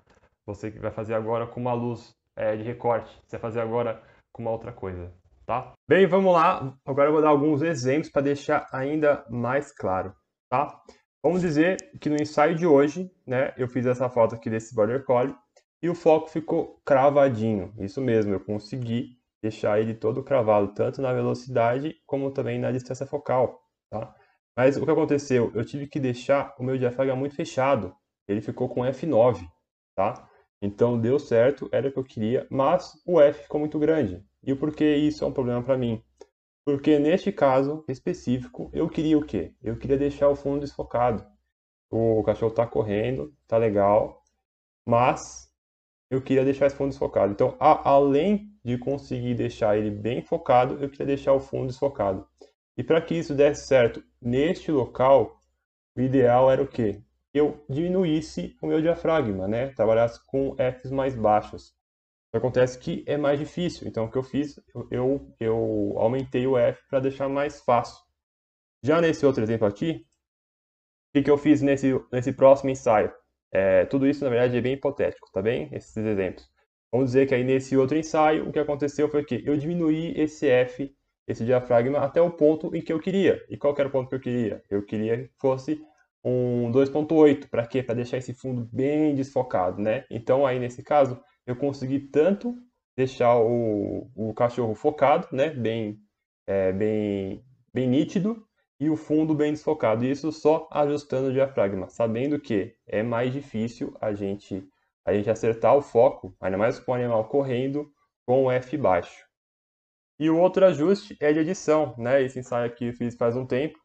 você 0.46 0.70
vai 0.70 0.90
fazer 0.90 1.12
agora 1.12 1.46
com 1.46 1.60
uma 1.60 1.74
luz 1.74 2.16
é, 2.34 2.56
de 2.56 2.62
recorte, 2.62 3.14
você 3.26 3.36
vai 3.36 3.40
fazer 3.40 3.60
agora 3.60 4.02
com 4.32 4.40
uma 4.40 4.50
outra 4.50 4.72
coisa, 4.72 5.12
tá? 5.44 5.72
Bem, 5.86 6.06
vamos 6.06 6.32
lá. 6.32 6.74
Agora 6.86 7.08
eu 7.08 7.12
vou 7.12 7.20
dar 7.20 7.28
alguns 7.28 7.60
exemplos 7.60 8.10
para 8.10 8.22
deixar 8.22 8.66
ainda 8.72 9.26
mais 9.28 9.72
claro, 9.72 10.14
tá? 10.48 10.80
Vamos 11.22 11.42
dizer 11.42 11.76
que 12.00 12.08
no 12.08 12.16
ensaio 12.16 12.54
de 12.54 12.66
hoje, 12.66 13.10
né, 13.26 13.52
eu 13.58 13.68
fiz 13.68 13.84
essa 13.84 14.08
foto 14.08 14.34
aqui 14.34 14.48
desse 14.48 14.74
Border 14.74 15.04
Collie 15.04 15.36
e 15.82 15.90
o 15.90 15.94
foco 15.94 16.30
ficou 16.30 16.80
cravadinho. 16.82 17.74
Isso 17.78 18.00
mesmo, 18.00 18.32
eu 18.32 18.40
consegui 18.40 19.18
deixar 19.42 19.78
ele 19.78 19.92
todo 19.92 20.22
cravado, 20.22 20.72
tanto 20.72 21.02
na 21.02 21.12
velocidade 21.12 21.94
como 22.06 22.30
também 22.30 22.58
na 22.58 22.72
distância 22.72 23.06
focal, 23.06 23.67
tá? 23.90 24.14
Mas 24.56 24.76
o 24.76 24.84
que 24.84 24.90
aconteceu? 24.90 25.52
Eu 25.54 25.64
tive 25.64 25.86
que 25.86 26.00
deixar 26.00 26.54
o 26.58 26.62
meu 26.64 26.76
diafragma 26.76 27.14
muito 27.14 27.34
fechado. 27.34 27.94
Ele 28.26 28.40
ficou 28.40 28.68
com 28.68 28.82
F9, 28.82 29.46
tá? 29.94 30.28
Então 30.60 31.00
deu 31.00 31.18
certo, 31.18 31.68
era 31.70 31.88
o 31.88 31.92
que 31.92 31.98
eu 31.98 32.04
queria, 32.04 32.46
mas 32.50 33.00
o 33.06 33.20
F 33.20 33.44
ficou 33.44 33.60
muito 33.60 33.78
grande. 33.78 34.24
E 34.42 34.52
o 34.52 34.56
porquê 34.56 34.96
isso 34.96 35.24
é 35.24 35.26
um 35.28 35.32
problema 35.32 35.62
para 35.62 35.78
mim? 35.78 36.02
Porque 36.64 36.98
neste 36.98 37.32
caso 37.32 37.84
específico, 37.88 38.70
eu 38.74 38.88
queria 38.88 39.16
o 39.16 39.24
quê? 39.24 39.54
Eu 39.62 39.78
queria 39.78 39.96
deixar 39.96 40.28
o 40.28 40.36
fundo 40.36 40.60
desfocado. 40.60 41.24
O 41.90 42.22
cachorro 42.24 42.50
está 42.50 42.66
correndo, 42.66 43.32
tá 43.46 43.56
legal, 43.56 44.22
mas 44.86 45.48
eu 46.10 46.20
queria 46.20 46.44
deixar 46.44 46.66
esse 46.66 46.76
fundo 46.76 46.90
desfocado. 46.90 47.32
Então, 47.32 47.56
a, 47.60 47.88
além 47.88 48.50
de 48.64 48.76
conseguir 48.76 49.34
deixar 49.34 49.78
ele 49.78 49.90
bem 49.90 50.20
focado, 50.22 50.74
eu 50.82 50.90
queria 50.90 51.06
deixar 51.06 51.32
o 51.32 51.40
fundo 51.40 51.68
desfocado. 51.68 52.26
E 52.78 52.84
para 52.84 53.02
que 53.02 53.16
isso 53.16 53.34
desse 53.34 53.66
certo 53.66 54.00
neste 54.22 54.70
local, 54.70 55.42
o 55.96 56.00
ideal 56.00 56.48
era 56.48 56.62
o 56.62 56.68
quê? 56.68 57.02
Eu 57.34 57.64
diminuísse 57.68 58.56
o 58.62 58.68
meu 58.68 58.80
diafragma, 58.80 59.48
né? 59.48 59.70
Trabalhasse 59.74 60.24
com 60.24 60.54
Fs 60.54 60.92
mais 60.92 61.16
baixos. 61.16 61.74
Acontece 62.32 62.78
que 62.78 63.02
é 63.04 63.16
mais 63.16 63.36
difícil. 63.40 63.88
Então, 63.88 64.04
o 64.04 64.10
que 64.10 64.16
eu 64.16 64.22
fiz? 64.22 64.60
Eu, 64.92 65.28
eu 65.40 65.94
aumentei 65.96 66.46
o 66.46 66.56
F 66.56 66.80
para 66.88 67.00
deixar 67.00 67.28
mais 67.28 67.60
fácil. 67.60 67.98
Já 68.80 69.00
nesse 69.00 69.26
outro 69.26 69.42
exemplo 69.42 69.66
aqui, 69.66 70.06
o 71.08 71.12
que, 71.14 71.24
que 71.24 71.30
eu 71.30 71.36
fiz 71.36 71.60
nesse, 71.60 71.92
nesse 72.12 72.32
próximo 72.32 72.70
ensaio? 72.70 73.12
É, 73.50 73.86
tudo 73.86 74.06
isso, 74.06 74.22
na 74.22 74.30
verdade, 74.30 74.56
é 74.56 74.60
bem 74.60 74.74
hipotético, 74.74 75.28
tá 75.32 75.42
bem? 75.42 75.68
Esses 75.72 75.96
exemplos. 75.96 76.48
Vamos 76.92 77.08
dizer 77.08 77.26
que 77.26 77.34
aí 77.34 77.42
nesse 77.42 77.76
outro 77.76 77.98
ensaio, 77.98 78.48
o 78.48 78.52
que 78.52 78.58
aconteceu 78.60 79.08
foi 79.08 79.24
que 79.24 79.42
eu 79.44 79.56
diminuí 79.56 80.12
esse 80.16 80.46
F 80.46 80.94
esse 81.28 81.44
diafragma 81.44 81.98
até 81.98 82.20
o 82.22 82.30
ponto 82.30 82.74
em 82.74 82.80
que 82.80 82.92
eu 82.92 82.98
queria. 82.98 83.44
E 83.50 83.56
qual 83.56 83.74
era 83.78 83.88
o 83.88 83.92
ponto 83.92 84.08
que 84.08 84.14
eu 84.14 84.20
queria? 84.20 84.64
Eu 84.70 84.82
queria 84.82 85.18
que 85.18 85.30
fosse 85.38 85.80
um 86.24 86.72
2.8, 86.72 87.48
para 87.48 87.66
quê? 87.66 87.82
Para 87.82 87.96
deixar 87.96 88.16
esse 88.16 88.32
fundo 88.32 88.68
bem 88.72 89.14
desfocado, 89.14 89.80
né? 89.80 90.04
Então 90.10 90.46
aí 90.46 90.58
nesse 90.58 90.82
caso 90.82 91.20
eu 91.46 91.54
consegui 91.54 92.00
tanto 92.00 92.56
deixar 92.96 93.38
o, 93.38 94.10
o 94.16 94.34
cachorro 94.34 94.74
focado, 94.74 95.28
né? 95.30 95.50
Bem, 95.50 96.00
é, 96.46 96.72
bem, 96.72 97.44
bem 97.72 97.86
nítido 97.86 98.42
e 98.80 98.88
o 98.88 98.96
fundo 98.96 99.34
bem 99.34 99.52
desfocado. 99.52 100.04
Isso 100.04 100.32
só 100.32 100.66
ajustando 100.72 101.28
o 101.28 101.32
diafragma, 101.32 101.88
sabendo 101.88 102.40
que 102.40 102.74
é 102.86 103.02
mais 103.02 103.32
difícil 103.32 103.94
a 104.00 104.12
gente 104.14 104.66
a 105.04 105.14
gente 105.14 105.30
acertar 105.30 105.74
o 105.74 105.80
foco, 105.80 106.36
ainda 106.38 106.58
mais 106.58 106.78
com 106.78 106.92
o 106.92 106.94
animal 106.94 107.24
correndo 107.28 107.90
com 108.26 108.44
o 108.44 108.50
F 108.50 108.76
baixo. 108.76 109.27
E 110.18 110.28
o 110.30 110.38
outro 110.38 110.64
ajuste 110.66 111.16
é 111.20 111.32
de 111.32 111.40
edição, 111.40 111.94
né? 111.98 112.22
Esse 112.22 112.38
ensaio 112.40 112.66
aqui 112.66 112.86
eu 112.88 112.92
fiz 112.94 113.14
faz 113.16 113.36
um 113.36 113.46
tempo. 113.46 113.78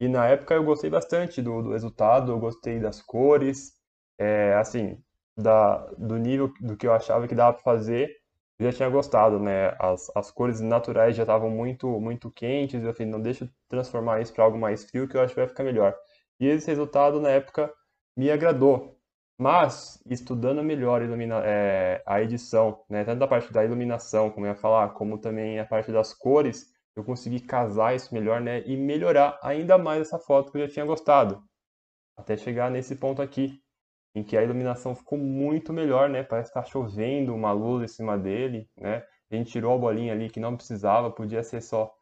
E 0.00 0.08
na 0.08 0.26
época 0.28 0.54
eu 0.54 0.64
gostei 0.64 0.90
bastante 0.90 1.42
do, 1.42 1.62
do 1.62 1.72
resultado, 1.72 2.32
eu 2.32 2.38
gostei 2.40 2.80
das 2.80 3.02
cores, 3.02 3.72
é, 4.18 4.54
assim, 4.54 4.98
da, 5.36 5.78
do 5.98 6.16
nível 6.18 6.52
do 6.60 6.76
que 6.76 6.86
eu 6.86 6.92
achava 6.92 7.28
que 7.28 7.34
dava 7.34 7.54
para 7.54 7.62
fazer, 7.62 8.10
eu 8.58 8.70
já 8.70 8.76
tinha 8.76 8.88
gostado, 8.88 9.38
né? 9.40 9.74
As, 9.80 10.10
as 10.16 10.30
cores 10.30 10.60
naturais 10.60 11.16
já 11.16 11.22
estavam 11.24 11.50
muito, 11.50 11.88
muito 12.00 12.30
quentes, 12.30 12.82
eu 12.82 12.94
falei, 12.94 13.10
não 13.12 13.20
deixa 13.20 13.44
eu 13.44 13.48
transformar 13.68 14.20
isso 14.20 14.32
para 14.34 14.44
algo 14.44 14.58
mais 14.58 14.84
frio 14.84 15.08
que 15.08 15.16
eu 15.16 15.20
acho 15.22 15.34
que 15.34 15.40
vai 15.40 15.48
ficar 15.48 15.64
melhor. 15.64 15.94
E 16.40 16.46
esse 16.46 16.66
resultado 16.68 17.20
na 17.20 17.30
época 17.30 17.72
me 18.16 18.30
agradou. 18.30 18.93
Mas, 19.38 20.00
estudando 20.06 20.62
melhor 20.62 21.02
ilumina, 21.02 21.42
é, 21.44 22.02
a 22.06 22.20
edição, 22.22 22.84
né, 22.88 23.04
tanto 23.04 23.24
a 23.24 23.28
parte 23.28 23.52
da 23.52 23.64
iluminação, 23.64 24.30
como 24.30 24.46
eu 24.46 24.50
ia 24.50 24.56
falar, 24.56 24.90
como 24.90 25.18
também 25.18 25.58
a 25.58 25.66
parte 25.66 25.90
das 25.90 26.14
cores, 26.14 26.72
eu 26.94 27.02
consegui 27.04 27.40
casar 27.40 27.94
isso 27.96 28.14
melhor 28.14 28.40
né, 28.40 28.62
e 28.64 28.76
melhorar 28.76 29.38
ainda 29.42 29.76
mais 29.76 30.02
essa 30.02 30.18
foto 30.18 30.52
que 30.52 30.58
eu 30.58 30.66
já 30.66 30.74
tinha 30.74 30.86
gostado. 30.86 31.42
Até 32.16 32.36
chegar 32.36 32.70
nesse 32.70 32.94
ponto 32.96 33.20
aqui, 33.20 33.60
em 34.14 34.22
que 34.22 34.36
a 34.36 34.42
iluminação 34.42 34.94
ficou 34.94 35.18
muito 35.18 35.72
melhor, 35.72 36.08
né? 36.08 36.22
Parece 36.22 36.50
estar 36.50 36.62
tá 36.62 36.68
chovendo 36.68 37.34
uma 37.34 37.52
luz 37.52 37.82
em 37.82 37.94
cima 37.94 38.16
dele, 38.16 38.68
né? 38.76 39.04
A 39.30 39.34
gente 39.36 39.50
tirou 39.50 39.74
a 39.74 39.78
bolinha 39.78 40.12
ali 40.12 40.30
que 40.30 40.38
não 40.38 40.56
precisava, 40.56 41.10
podia 41.10 41.42
ser 41.42 41.60
só, 41.60 41.92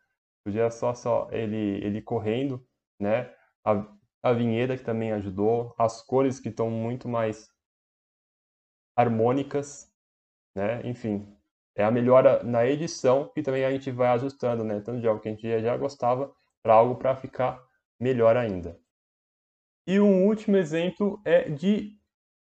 podia 0.45 0.71
só 0.71 0.95
só 0.95 1.29
ele 1.33 1.83
ele 1.85 2.03
correndo, 2.03 2.63
né? 3.01 3.33
A, 3.65 3.87
a 4.23 4.33
vinheta 4.33 4.77
que 4.77 4.85
também 4.85 5.13
ajudou, 5.13 5.75
as 5.79 6.03
cores 6.03 6.39
que 6.39 6.49
estão 6.49 6.71
muito 6.71 7.09
mais 7.09 7.51
harmônicas, 8.97 9.91
né? 10.55 10.81
Enfim, 10.85 11.37
é 11.77 11.85
a 11.85 11.91
melhora 11.91 12.43
na 12.43 12.67
edição 12.67 13.31
que 13.35 13.43
também 13.43 13.65
a 13.65 13.71
gente 13.71 13.91
vai 13.91 14.09
ajustando, 14.09 14.63
né? 14.65 14.81
Tanto 14.81 15.01
de 15.01 15.09
algo 15.09 15.21
que 15.21 15.29
a 15.29 15.33
gente 15.33 15.63
já 15.63 15.77
gostava 15.77 16.33
para 16.63 16.75
algo 16.75 16.97
para 16.97 17.17
ficar 17.17 17.61
melhor 17.99 18.37
ainda. 18.37 18.79
E 19.87 19.99
um 19.99 20.27
último 20.27 20.57
exemplo 20.57 21.21
é 21.25 21.49
de 21.49 21.99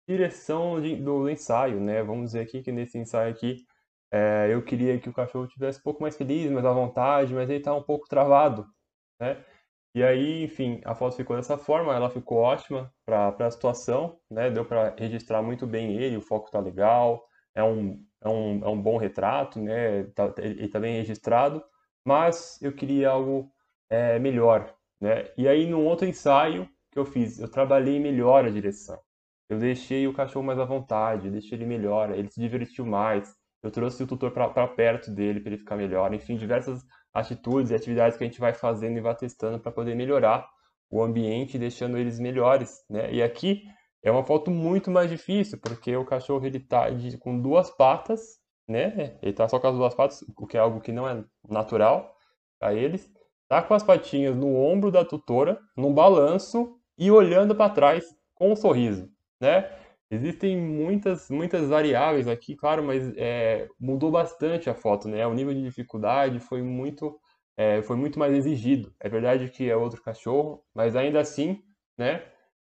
direção 0.07 0.81
de, 0.81 0.97
do, 0.97 1.22
do, 1.22 1.31
ensaio, 1.31 1.81
né? 1.81 2.03
Vamos 2.03 2.26
dizer 2.26 2.41
aqui 2.41 2.62
que 2.62 2.72
nesse 2.72 2.99
ensaio 2.99 3.33
aqui 3.33 3.64
é, 4.12 4.49
eu 4.53 4.62
queria 4.62 4.99
que 5.01 5.09
o 5.09 5.12
cachorro 5.12 5.47
tivesse 5.47 5.78
um 5.78 5.83
pouco 5.83 6.03
mais 6.03 6.16
feliz, 6.16 6.51
mais 6.51 6.66
à 6.66 6.72
vontade, 6.72 7.33
mas 7.33 7.49
ele 7.49 7.59
está 7.59 7.74
um 7.74 7.83
pouco 7.83 8.09
travado, 8.09 8.66
né? 9.20 9.43
E 9.95 10.03
aí, 10.05 10.45
enfim, 10.45 10.80
a 10.84 10.95
foto 10.95 11.16
ficou 11.16 11.36
dessa 11.36 11.59
forma, 11.59 11.95
ela 11.95 12.09
ficou 12.11 12.38
ótima 12.38 12.93
para 13.05 13.34
a 13.38 13.51
situação, 13.51 14.18
né? 14.30 14.51
Deu 14.51 14.64
para 14.64 14.95
registrar 14.97 15.43
muito 15.43 15.66
bem 15.66 15.97
ele, 15.97 16.16
o 16.16 16.20
foco 16.20 16.47
está 16.47 16.61
legal, 16.61 17.26
é 17.55 17.62
um, 17.62 18.01
é, 18.22 18.28
um, 18.28 18.64
é 18.64 18.68
um 18.68 18.80
bom 18.80 18.97
retrato, 18.97 19.61
né? 19.61 20.05
Tá, 20.14 20.32
ele 20.38 20.64
está 20.64 20.78
bem 20.78 20.97
registrado, 20.97 21.62
mas 22.05 22.61
eu 22.62 22.72
queria 22.72 23.11
algo 23.11 23.51
é, 23.88 24.18
melhor, 24.18 24.72
né? 25.01 25.30
E 25.36 25.49
aí, 25.49 25.66
num 25.66 25.84
outro 25.84 26.07
ensaio 26.07 26.68
que 26.93 26.99
eu 26.99 27.05
fiz, 27.05 27.38
eu 27.41 27.51
trabalhei 27.51 27.99
melhor 27.99 28.45
a 28.45 28.51
direção. 28.51 28.99
Eu 29.49 29.59
deixei 29.59 30.07
o 30.07 30.14
cachorro 30.14 30.45
mais 30.47 30.59
à 30.61 30.64
vontade, 30.64 31.30
deixei 31.30 31.59
ele 31.59 31.66
melhor, 31.66 32.11
ele 32.12 32.30
se 32.30 32.41
divertiu 32.41 32.86
mais. 32.86 33.34
Eu 33.62 33.70
trouxe 33.70 34.03
o 34.03 34.07
tutor 34.07 34.30
para 34.30 34.68
perto 34.68 35.11
dele 35.11 35.41
para 35.41 35.51
ele 35.51 35.59
ficar 35.59 35.76
melhor. 35.76 36.14
Enfim, 36.14 36.36
diversas 36.36 36.84
atitudes 37.12 37.70
e 37.70 37.74
atividades 37.74 38.16
que 38.16 38.24
a 38.24 38.26
gente 38.26 38.40
vai 38.40 38.52
fazendo 38.52 38.96
e 38.96 39.00
vai 39.00 39.14
testando 39.14 39.58
para 39.58 39.72
poder 39.72 39.94
melhorar 39.94 40.48
o 40.90 41.02
ambiente, 41.02 41.58
deixando 41.58 41.96
eles 41.98 42.18
melhores, 42.18 42.84
né? 42.88 43.12
E 43.12 43.22
aqui 43.22 43.62
é 44.02 44.11
uma 44.11 44.24
foto 44.24 44.50
muito 44.50 44.90
mais 44.90 45.11
difícil, 45.11 45.58
porque 45.58 45.94
o 45.96 46.04
cachorro 46.04 46.44
ele 46.46 46.58
tá 46.58 46.86
com 47.20 47.38
duas 47.38 47.70
patas, 47.70 48.38
né? 48.66 49.18
Ele 49.22 49.32
tá 49.32 49.48
só 49.48 49.58
com 49.58 49.68
as 49.68 49.76
duas 49.76 49.94
patas, 49.94 50.24
o 50.36 50.46
que 50.46 50.56
é 50.56 50.61
algo 50.61 50.80
que 50.80 50.92
não 50.92 51.08
é 51.08 51.22
natural 51.48 52.16
para 52.58 52.74
eles. 52.74 53.11
Tá 53.48 53.62
com 53.62 53.74
as 53.74 53.82
patinhas 53.82 54.36
no 54.36 54.56
ombro 54.56 54.90
da 54.90 55.04
tutora, 55.04 55.61
num 55.76 55.92
balanço 55.92 56.76
e 56.96 57.11
olhando 57.11 57.54
para 57.54 57.72
trás 57.72 58.04
com 58.34 58.52
um 58.52 58.56
sorriso, 58.56 59.08
né? 59.40 59.70
Existem 60.11 60.56
muitas, 60.56 61.30
muitas 61.30 61.68
variáveis 61.68 62.26
aqui, 62.26 62.56
claro, 62.56 62.82
mas 62.82 63.12
é, 63.16 63.68
mudou 63.78 64.11
bastante 64.11 64.68
a 64.68 64.74
foto, 64.74 65.08
né? 65.08 65.24
O 65.26 65.32
nível 65.34 65.54
de 65.54 65.62
dificuldade 65.62 66.40
foi 66.40 66.62
muito, 66.62 67.16
é, 67.56 67.80
foi 67.82 67.96
muito 67.96 68.18
mais 68.18 68.34
exigido. 68.34 68.92
É 68.98 69.08
verdade 69.08 69.48
que 69.50 69.70
é 69.70 69.76
outro 69.76 70.02
cachorro, 70.02 70.64
mas 70.74 70.96
ainda 70.96 71.20
assim, 71.20 71.62
né? 71.96 72.24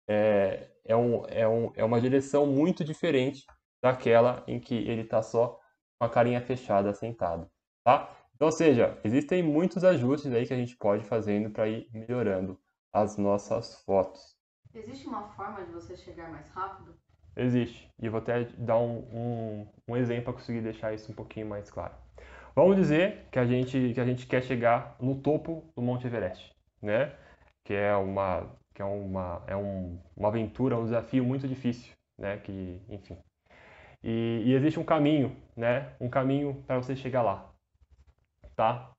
É, 0.09 0.71
é, 0.87 0.97
um, 0.97 1.25
é, 1.27 1.47
um, 1.47 1.71
é 1.77 1.85
uma 1.85 2.01
direção 2.01 2.47
muito 2.47 2.83
diferente 2.83 3.45
daquela 3.83 4.43
em 4.47 4.59
que 4.59 4.75
ele 4.75 5.03
está 5.03 5.23
só 5.23 5.59
com 5.99 6.07
a 6.07 6.09
carinha 6.09 6.41
fechada, 6.41 6.95
sentado, 6.95 7.51
tá? 7.85 8.11
Então, 8.35 8.49
ou 8.49 8.53
seja, 8.53 8.99
existem 9.05 9.43
muitos 9.43 9.85
ajustes 9.85 10.33
aí 10.33 10.47
que 10.47 10.55
a 10.55 10.57
gente 10.57 10.77
pode 10.77 11.05
fazendo 11.05 11.51
para 11.51 11.69
ir 11.69 11.89
melhorando 11.93 12.59
as 12.93 13.19
nossas 13.19 13.83
fotos. 13.85 14.35
Existe 14.73 15.07
uma 15.07 15.29
forma 15.35 15.65
de 15.65 15.73
você 15.73 15.97
chegar 15.97 16.31
mais 16.31 16.49
rápido? 16.49 17.04
Existe. 17.37 17.89
E 18.01 18.09
vou 18.09 18.19
até 18.19 18.45
dar 18.59 18.79
um, 18.79 18.99
um, 19.13 19.67
um 19.89 19.97
exemplo 19.97 20.25
para 20.25 20.33
conseguir 20.35 20.61
deixar 20.61 20.95
isso 20.95 21.11
um 21.11 21.15
pouquinho 21.15 21.47
mais 21.47 21.71
claro. 21.71 21.95
Vamos 22.55 22.77
dizer 22.77 23.27
que 23.33 23.39
a 23.39 23.45
gente, 23.45 23.93
que 23.93 24.01
a 24.01 24.05
gente 24.05 24.27
quer 24.27 24.43
chegar 24.43 24.97
no 25.01 25.17
topo 25.17 25.65
do 25.75 25.83
Monte 25.83 26.07
Everest, 26.07 26.53
né? 26.81 27.13
Que 27.65 27.75
é 27.75 27.95
uma, 27.97 28.49
que 28.73 28.81
é 28.81 28.85
uma, 28.85 29.43
é 29.49 29.57
um, 29.57 29.99
uma 30.17 30.29
aventura, 30.29 30.79
um 30.79 30.85
desafio 30.85 31.25
muito 31.25 31.49
difícil, 31.49 31.93
né? 32.17 32.37
Que, 32.39 32.81
enfim. 32.89 33.19
E, 34.05 34.43
e 34.45 34.55
existe 34.55 34.79
um 34.79 34.85
caminho, 34.85 35.35
né? 35.57 35.93
Um 36.01 36.09
caminho 36.09 36.63
para 36.67 36.77
você 36.77 36.95
chegar 36.95 37.23
lá, 37.23 37.51
tá? 38.55 38.93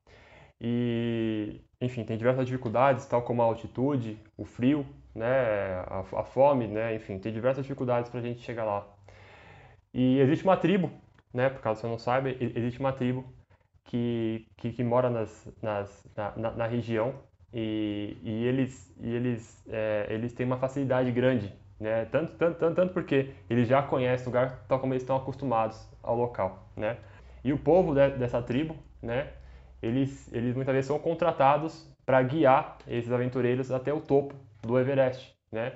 E, 0.60 1.62
enfim, 1.80 2.04
tem 2.04 2.18
diversas 2.18 2.46
dificuldades, 2.46 3.06
tal 3.06 3.22
como 3.22 3.42
a 3.42 3.46
altitude, 3.46 4.20
o 4.36 4.44
frio, 4.44 4.86
né, 5.16 5.80
a, 5.88 6.00
a 6.00 6.24
fome, 6.24 6.68
né, 6.68 6.94
enfim, 6.94 7.18
tem 7.18 7.32
diversas 7.32 7.64
dificuldades 7.64 8.10
para 8.10 8.20
a 8.20 8.24
gente 8.24 8.42
chegar 8.42 8.66
lá. 8.66 8.86
E 9.94 10.20
existe 10.20 10.44
uma 10.44 10.58
tribo, 10.58 10.92
né, 11.34 11.50
por 11.50 11.62
caso 11.62 11.80
você 11.80 11.88
não 11.88 11.98
saiba, 11.98 12.30
existe 12.30 12.80
uma 12.82 12.92
tribo 12.92 13.26
que, 13.86 14.46
que, 14.58 14.74
que 14.74 14.84
mora 14.84 15.10
nas, 15.10 15.48
nas, 15.62 16.06
na, 16.36 16.52
na, 16.52 16.68
região 16.68 17.16
e, 17.54 18.18
e 18.22 18.46
eles, 18.46 18.94
e 19.00 19.14
eles, 19.14 19.66
é, 19.70 20.08
eles 20.10 20.34
têm 20.34 20.46
uma 20.46 20.58
facilidade 20.58 21.10
grande, 21.12 21.54
né, 21.80 22.06
tanto, 22.06 22.34
tanto, 22.34 22.60
tanto, 22.60 22.76
tanto 22.76 22.94
porque 22.94 23.32
eles 23.50 23.70
já 23.70 23.82
conhecem 23.82 24.28
o 24.28 24.30
lugar 24.30 24.66
tal 24.68 24.80
como 24.80 24.94
eles 24.94 25.04
estão 25.04 25.16
acostumados 25.16 25.90
ao 26.04 26.16
local, 26.16 26.68
né. 26.76 26.98
E 27.42 27.54
o 27.54 27.58
povo 27.58 27.94
de, 27.94 28.10
dessa 28.18 28.42
tribo, 28.42 28.76
né, 29.02 29.30
eles, 29.82 30.34
eles 30.34 30.56
muitas 30.56 30.74
vezes 30.74 30.88
são 30.88 31.00
contratados 31.00 31.90
para 32.06 32.22
guiar 32.22 32.78
esses 32.88 33.12
aventureiros 33.12 33.72
até 33.72 33.94
o 33.94 34.02
topo 34.02 34.36
do 34.66 34.80
Everest, 34.80 35.36
né? 35.52 35.74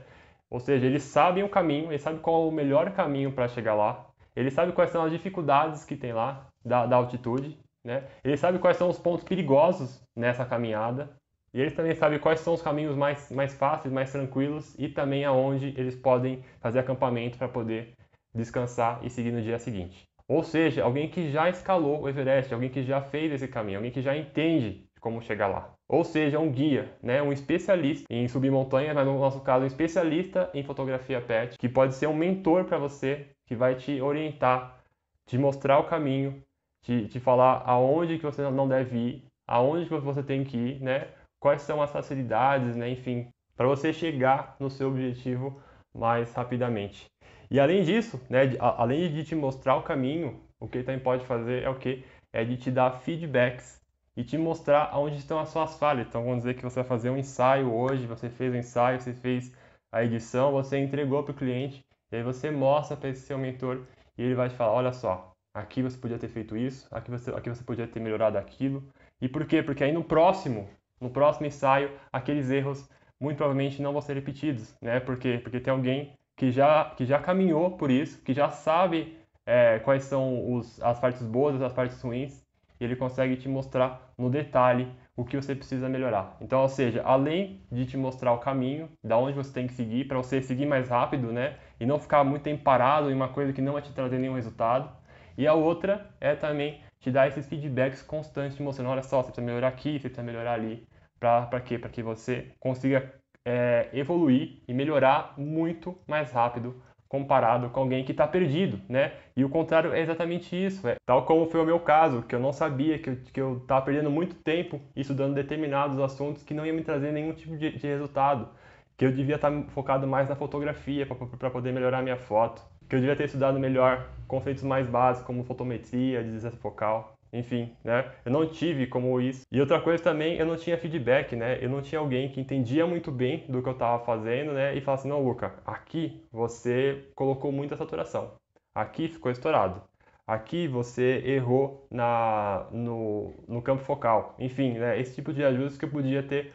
Ou 0.50 0.60
seja, 0.60 0.86
eles 0.86 1.04
sabem 1.04 1.44
o 1.44 1.50
caminho, 1.50 1.92
eles 1.92 2.02
sabem 2.02 2.20
qual 2.20 2.44
é 2.44 2.48
o 2.48 2.52
melhor 2.52 2.92
caminho 2.92 3.32
para 3.32 3.48
chegar 3.48 3.76
lá, 3.76 4.08
eles 4.36 4.54
sabem 4.54 4.74
quais 4.74 4.90
são 4.90 5.04
as 5.04 5.12
dificuldades 5.12 5.86
que 5.86 5.96
tem 5.96 6.14
lá 6.14 6.48
da, 6.66 6.86
da 6.86 6.96
altitude, 6.96 7.58
né? 7.84 8.04
Eles 8.24 8.40
sabem 8.40 8.60
quais 8.60 8.78
são 8.78 8.90
os 8.90 8.98
pontos 8.98 9.24
perigosos 9.24 10.02
nessa 10.16 10.46
caminhada 10.46 11.16
e 11.54 11.62
eles 11.62 11.74
também 11.74 11.96
sabem 11.96 12.20
quais 12.20 12.40
são 12.40 12.54
os 12.54 12.62
caminhos 12.62 12.96
mais, 12.96 13.32
mais 13.32 13.54
fáceis, 13.54 13.94
mais 13.94 14.12
tranquilos 14.12 14.76
e 14.78 14.88
também 14.88 15.26
aonde 15.26 15.74
eles 15.78 15.96
podem 15.96 16.44
fazer 16.60 16.80
acampamento 16.80 17.38
para 17.38 17.48
poder 17.48 17.94
descansar 18.34 19.00
e 19.04 19.10
seguir 19.10 19.32
no 19.32 19.42
dia 19.42 19.58
seguinte. 19.58 20.08
Ou 20.28 20.44
seja, 20.44 20.84
alguém 20.84 21.10
que 21.10 21.32
já 21.32 21.50
escalou 21.50 22.02
o 22.02 22.10
Everest, 22.10 22.54
alguém 22.54 22.70
que 22.70 22.84
já 22.84 23.02
fez 23.02 23.32
esse 23.32 23.48
caminho, 23.48 23.80
alguém 23.80 23.92
que 23.92 24.02
já 24.02 24.16
entende 24.16 24.88
como 25.00 25.22
chegar 25.22 25.48
lá. 25.48 25.74
Ou 25.90 26.04
seja, 26.04 26.40
um 26.40 26.52
guia, 26.52 26.94
né? 27.02 27.20
um 27.20 27.34
especialista 27.34 28.06
em 28.12 28.28
subir 28.28 28.52
montanha, 28.52 28.94
mas 28.94 29.08
no 29.08 29.18
nosso 29.18 29.42
caso, 29.42 29.64
um 29.64 29.68
especialista 29.68 30.48
em 30.54 30.64
fotografia 30.64 31.20
pet, 31.20 31.58
que 31.58 31.68
pode 31.68 31.96
ser 31.96 32.08
um 32.08 32.16
mentor 32.16 32.66
para 32.66 32.78
você, 32.78 33.26
que 33.48 33.56
vai 33.56 33.74
te 33.74 34.00
orientar, 34.00 34.80
te 35.26 35.36
mostrar 35.36 35.80
o 35.80 35.86
caminho, 35.86 36.44
te, 36.84 37.08
te 37.08 37.20
falar 37.20 37.64
aonde 37.66 38.20
que 38.20 38.26
você 38.26 38.48
não 38.52 38.68
deve 38.68 38.98
ir, 38.98 39.24
aonde 39.48 39.88
que 39.88 39.98
você 39.98 40.22
tem 40.22 40.44
que 40.44 40.56
ir, 40.56 40.80
né? 40.80 41.08
quais 41.40 41.64
são 41.64 41.82
as 41.82 41.92
facilidades, 41.92 42.76
né? 42.76 42.88
enfim, 42.92 43.28
para 43.56 43.68
você 43.68 43.92
chegar 43.92 44.56
no 44.60 44.70
seu 44.70 44.90
objetivo 44.90 45.60
mais 45.92 46.32
rapidamente. 46.34 47.08
E 47.50 47.60
além 47.60 47.82
disso, 47.84 48.22
né, 48.30 48.42
além 48.60 49.12
de 49.12 49.24
te 49.24 49.34
mostrar 49.34 49.76
o 49.76 49.82
caminho, 49.82 50.40
o 50.60 50.68
que 50.68 50.78
ele 50.78 50.86
também 50.86 51.02
pode 51.02 51.26
fazer 51.26 51.64
é 51.64 51.70
o 51.70 51.76
que? 51.76 52.06
É 52.32 52.46
de 52.46 52.58
te 52.58 52.70
dar 52.70 52.92
feedbacks 52.92 53.79
e 54.20 54.24
te 54.26 54.38
mostrar 54.38 54.91
onde 54.97 55.17
estão 55.17 55.39
as 55.39 55.47
suas 55.47 55.78
falhas. 55.78 56.05
Então 56.05 56.26
vamos 56.26 56.39
dizer 56.39 56.53
que 56.55 56.61
você 56.61 56.82
vai 56.82 56.84
fazer 56.84 57.09
um 57.09 57.15
ensaio 57.15 57.74
hoje, 57.74 58.05
você 58.05 58.30
fez 58.30 58.51
o 58.51 58.55
um 58.57 58.59
ensaio, 58.59 58.99
você 58.99 59.13
fez 59.13 59.49
a 59.89 60.03
edição, 60.03 60.51
você 60.51 60.78
entregou 60.78 61.24
para 61.24 61.32
o 61.32 61.36
cliente, 61.36 61.86
e 62.11 62.17
aí 62.17 62.22
você 62.22 62.51
mostra 62.51 62.97
para 62.97 63.07
esse 63.07 63.22
seu 63.22 63.38
mentor 63.38 63.84
e 64.17 64.24
ele 64.24 64.36
vai 64.36 64.49
te 64.49 64.55
falar, 64.55 64.74
olha 64.74 64.91
só, 64.91 65.32
aqui 65.53 65.82
você 65.82 65.97
podia 65.97 66.20
ter 66.20 66.28
feito 66.28 66.57
isso, 66.57 66.86
aqui 66.91 67.09
você, 67.09 67.32
aqui 67.32 67.47
você 67.47 67.63
podia 67.63 67.88
ter 67.88 68.01
melhorado 68.01 68.38
aquilo. 68.38 68.84
E 69.22 69.30
por 69.30 69.45
quê? 69.45 69.63
Porque 69.63 69.86
aí 69.86 69.93
no 69.93 70.03
próximo, 70.03 70.67
no 70.99 71.09
próximo 71.09 71.47
ensaio, 71.47 71.89
aqueles 72.11 72.51
erros 72.51 72.89
muito 73.22 73.38
provavelmente 73.38 73.82
não 73.82 73.93
vão 73.93 74.01
ser 74.01 74.15
repetidos, 74.15 74.76
né? 74.82 74.99
Por 74.99 75.17
quê? 75.17 75.39
Porque 75.41 75.61
tem 75.61 75.72
alguém 75.72 76.13
que 76.36 76.51
já, 76.51 76.89
que 76.89 77.05
já 77.05 77.20
caminhou 77.20 77.78
por 77.78 77.89
isso, 77.89 78.22
que 78.22 78.34
já 78.34 78.49
sabe 78.49 79.17
é, 79.45 79.80
quais 79.80 80.03
são 80.03 80.53
os, 80.53 80.82
as 80.82 80.99
partes 80.99 81.24
boas 81.24 81.61
as 81.61 81.72
partes 81.72 82.01
ruins, 82.01 82.45
e 82.80 82.84
ele 82.84 82.96
consegue 82.96 83.36
te 83.36 83.50
mostrar 83.50 84.14
no 84.18 84.30
detalhe 84.30 84.88
o 85.16 85.26
que 85.26 85.36
você 85.36 85.54
precisa 85.54 85.90
melhorar. 85.90 86.38
Então, 86.40 86.62
ou 86.62 86.70
seja, 86.70 87.02
além 87.04 87.62
de 87.72 87.86
te 87.86 87.98
mostrar 87.98 88.32
o 88.32 88.38
caminho, 88.38 88.90
da 89.04 89.18
onde 89.18 89.36
você 89.36 89.52
tem 89.52 89.68
que 89.68 89.74
seguir, 89.74 90.06
para 90.06 90.18
você 90.18 90.42
seguir 90.42 90.66
mais 90.66 90.88
rápido, 90.88 91.32
né? 91.32 91.58
E 91.80 91.86
não 91.86 92.00
ficar 92.00 92.24
muito 92.24 92.44
tempo 92.44 92.64
parado 92.64 93.12
em 93.12 93.14
uma 93.14 93.28
coisa 93.28 93.52
que 93.52 93.62
não 93.62 93.74
vai 93.74 93.82
te 93.82 93.92
trazer 93.92 94.18
nenhum 94.18 94.36
resultado. 94.36 94.90
E 95.38 95.46
a 95.46 95.54
outra 95.54 96.10
é 96.22 96.36
também 96.36 96.82
te 97.00 97.12
dar 97.12 97.28
esses 97.28 97.48
feedbacks 97.48 98.02
constantes, 98.02 98.56
te 98.56 98.64
mostrando, 98.64 98.90
olha 98.92 99.04
só, 99.04 99.22
você 99.22 99.28
precisa 99.28 99.46
melhorar 99.46 99.68
aqui, 99.70 99.94
você 99.94 100.10
precisa 100.10 100.24
melhorar 100.24 100.54
ali. 100.54 100.88
Para 101.20 101.60
quê? 101.60 101.78
Para 101.78 101.90
que 101.90 102.02
você 102.02 102.54
consiga 102.60 103.14
é, 103.46 103.90
evoluir 103.94 104.62
e 104.68 104.74
melhorar 104.74 105.34
muito 105.38 105.98
mais 106.08 106.32
rápido 106.32 106.82
comparado 107.10 107.70
com 107.72 107.80
alguém 107.80 108.05
que 108.05 108.12
está 108.12 108.28
perdido, 108.28 108.80
né? 108.88 109.14
E 109.36 109.43
o 109.43 109.49
contrário 109.49 109.91
é 109.91 109.99
exatamente 109.99 110.55
isso, 110.55 110.88
é. 110.88 110.95
tal 111.05 111.26
como 111.26 111.47
foi 111.47 111.60
o 111.60 111.66
meu 111.66 111.80
caso, 111.80 112.22
que 112.22 112.36
eu 112.36 112.39
não 112.39 112.53
sabia, 112.53 112.99
que 112.99 113.41
eu 113.41 113.57
estava 113.57 113.84
perdendo 113.84 114.12
muito 114.12 114.36
tempo 114.36 114.80
estudando 114.95 115.34
determinados 115.34 115.99
assuntos 115.99 116.43
que 116.43 116.53
não 116.53 116.66
ia 116.66 116.72
me 116.72 116.84
trazer 116.84 117.12
nenhum 117.12 117.34
tipo 117.34 117.57
de, 117.57 117.72
de 117.72 117.88
resultado, 117.88 118.47
que 118.95 119.03
eu 119.03 119.12
devia 119.12 119.36
estar 119.36 119.49
tá 119.49 119.64
focado 119.70 120.05
mais 120.05 120.30
na 120.30 120.36
fotografia 120.36 121.05
para 121.05 121.49
poder 121.49 121.74
melhorar 121.74 122.03
minha 122.03 122.18
foto, 122.18 122.62
que 122.88 122.95
eu 122.95 122.99
devia 122.99 123.16
ter 123.16 123.26
estudado 123.26 123.60
melhor 123.60 124.07
conceitos 124.28 124.64
mais 124.64 124.86
básicos 124.88 125.26
como 125.26 125.43
fotometria, 125.43 126.24
distância 126.24 126.51
focal, 126.60 127.18
enfim, 127.32 127.76
né? 127.84 128.12
Eu 128.26 128.32
não 128.32 128.48
tive 128.48 128.88
como 128.88 129.20
isso. 129.22 129.42
E 129.52 129.60
outra 129.60 129.80
coisa 129.80 130.04
também, 130.04 130.38
eu 130.38 130.46
não 130.46 130.56
tinha 130.56 130.78
feedback, 130.78 131.36
né? 131.36 131.58
Eu 131.64 131.70
não 131.70 131.82
tinha 131.82 132.00
alguém 132.00 132.30
que 132.30 132.42
entendia 132.42 132.86
muito 132.88 133.12
bem 133.12 133.46
do 133.48 133.62
que 133.62 133.70
eu 133.70 133.74
estava 133.74 134.04
fazendo, 134.04 134.54
né? 134.54 134.76
E 134.76 134.82
falasse, 134.82 135.08
não, 135.08 135.24
Luca, 135.24 135.56
aqui 135.66 136.24
você 136.32 137.08
colocou 137.16 137.52
muita 137.52 137.76
saturação. 137.78 138.34
Aqui 138.74 139.08
ficou 139.08 139.32
estourado. 139.32 139.82
Aqui 140.26 140.68
você 140.68 141.24
errou 141.26 141.88
na, 141.90 142.68
no, 142.72 143.34
no 143.48 143.62
campo 143.62 143.84
focal. 143.84 144.36
Enfim, 144.40 144.74
né? 144.74 145.00
Esse 145.00 145.16
tipo 145.16 145.34
de 145.34 145.44
ajustes 145.44 145.78
que 145.78 145.86
eu 145.86 145.90
podia 145.90 146.24
ter 146.24 146.54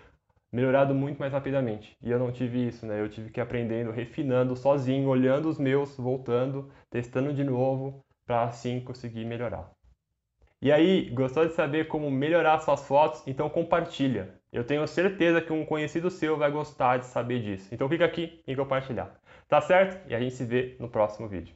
melhorado 0.52 0.94
muito 0.94 1.18
mais 1.18 1.32
rapidamente. 1.32 1.96
E 2.00 2.10
eu 2.10 2.18
não 2.18 2.30
tive 2.30 2.68
isso, 2.68 2.86
né? 2.86 3.00
Eu 3.00 3.08
tive 3.08 3.30
que 3.30 3.40
ir 3.40 3.42
aprendendo, 3.42 3.90
refinando 3.90 4.54
sozinho, 4.56 5.08
olhando 5.08 5.48
os 5.48 5.58
meus, 5.58 5.96
voltando, 5.96 6.70
testando 6.88 7.34
de 7.34 7.42
novo, 7.42 8.04
para 8.24 8.44
assim 8.44 8.80
conseguir 8.80 9.24
melhorar. 9.24 9.70
E 10.64 10.72
aí, 10.72 11.10
gostou 11.10 11.46
de 11.46 11.52
saber 11.52 11.88
como 11.88 12.10
melhorar 12.10 12.58
suas 12.60 12.88
fotos? 12.88 13.22
Então 13.26 13.50
compartilha. 13.50 14.40
Eu 14.50 14.64
tenho 14.64 14.86
certeza 14.88 15.42
que 15.42 15.52
um 15.52 15.62
conhecido 15.62 16.10
seu 16.10 16.38
vai 16.38 16.50
gostar 16.50 16.96
de 16.96 17.04
saber 17.04 17.42
disso. 17.42 17.68
Então 17.70 17.86
clica 17.86 18.06
aqui 18.06 18.42
em 18.46 18.56
compartilhar. 18.56 19.14
Tá 19.46 19.60
certo? 19.60 20.08
E 20.08 20.14
a 20.14 20.18
gente 20.18 20.34
se 20.34 20.46
vê 20.46 20.74
no 20.80 20.88
próximo 20.88 21.28
vídeo. 21.28 21.54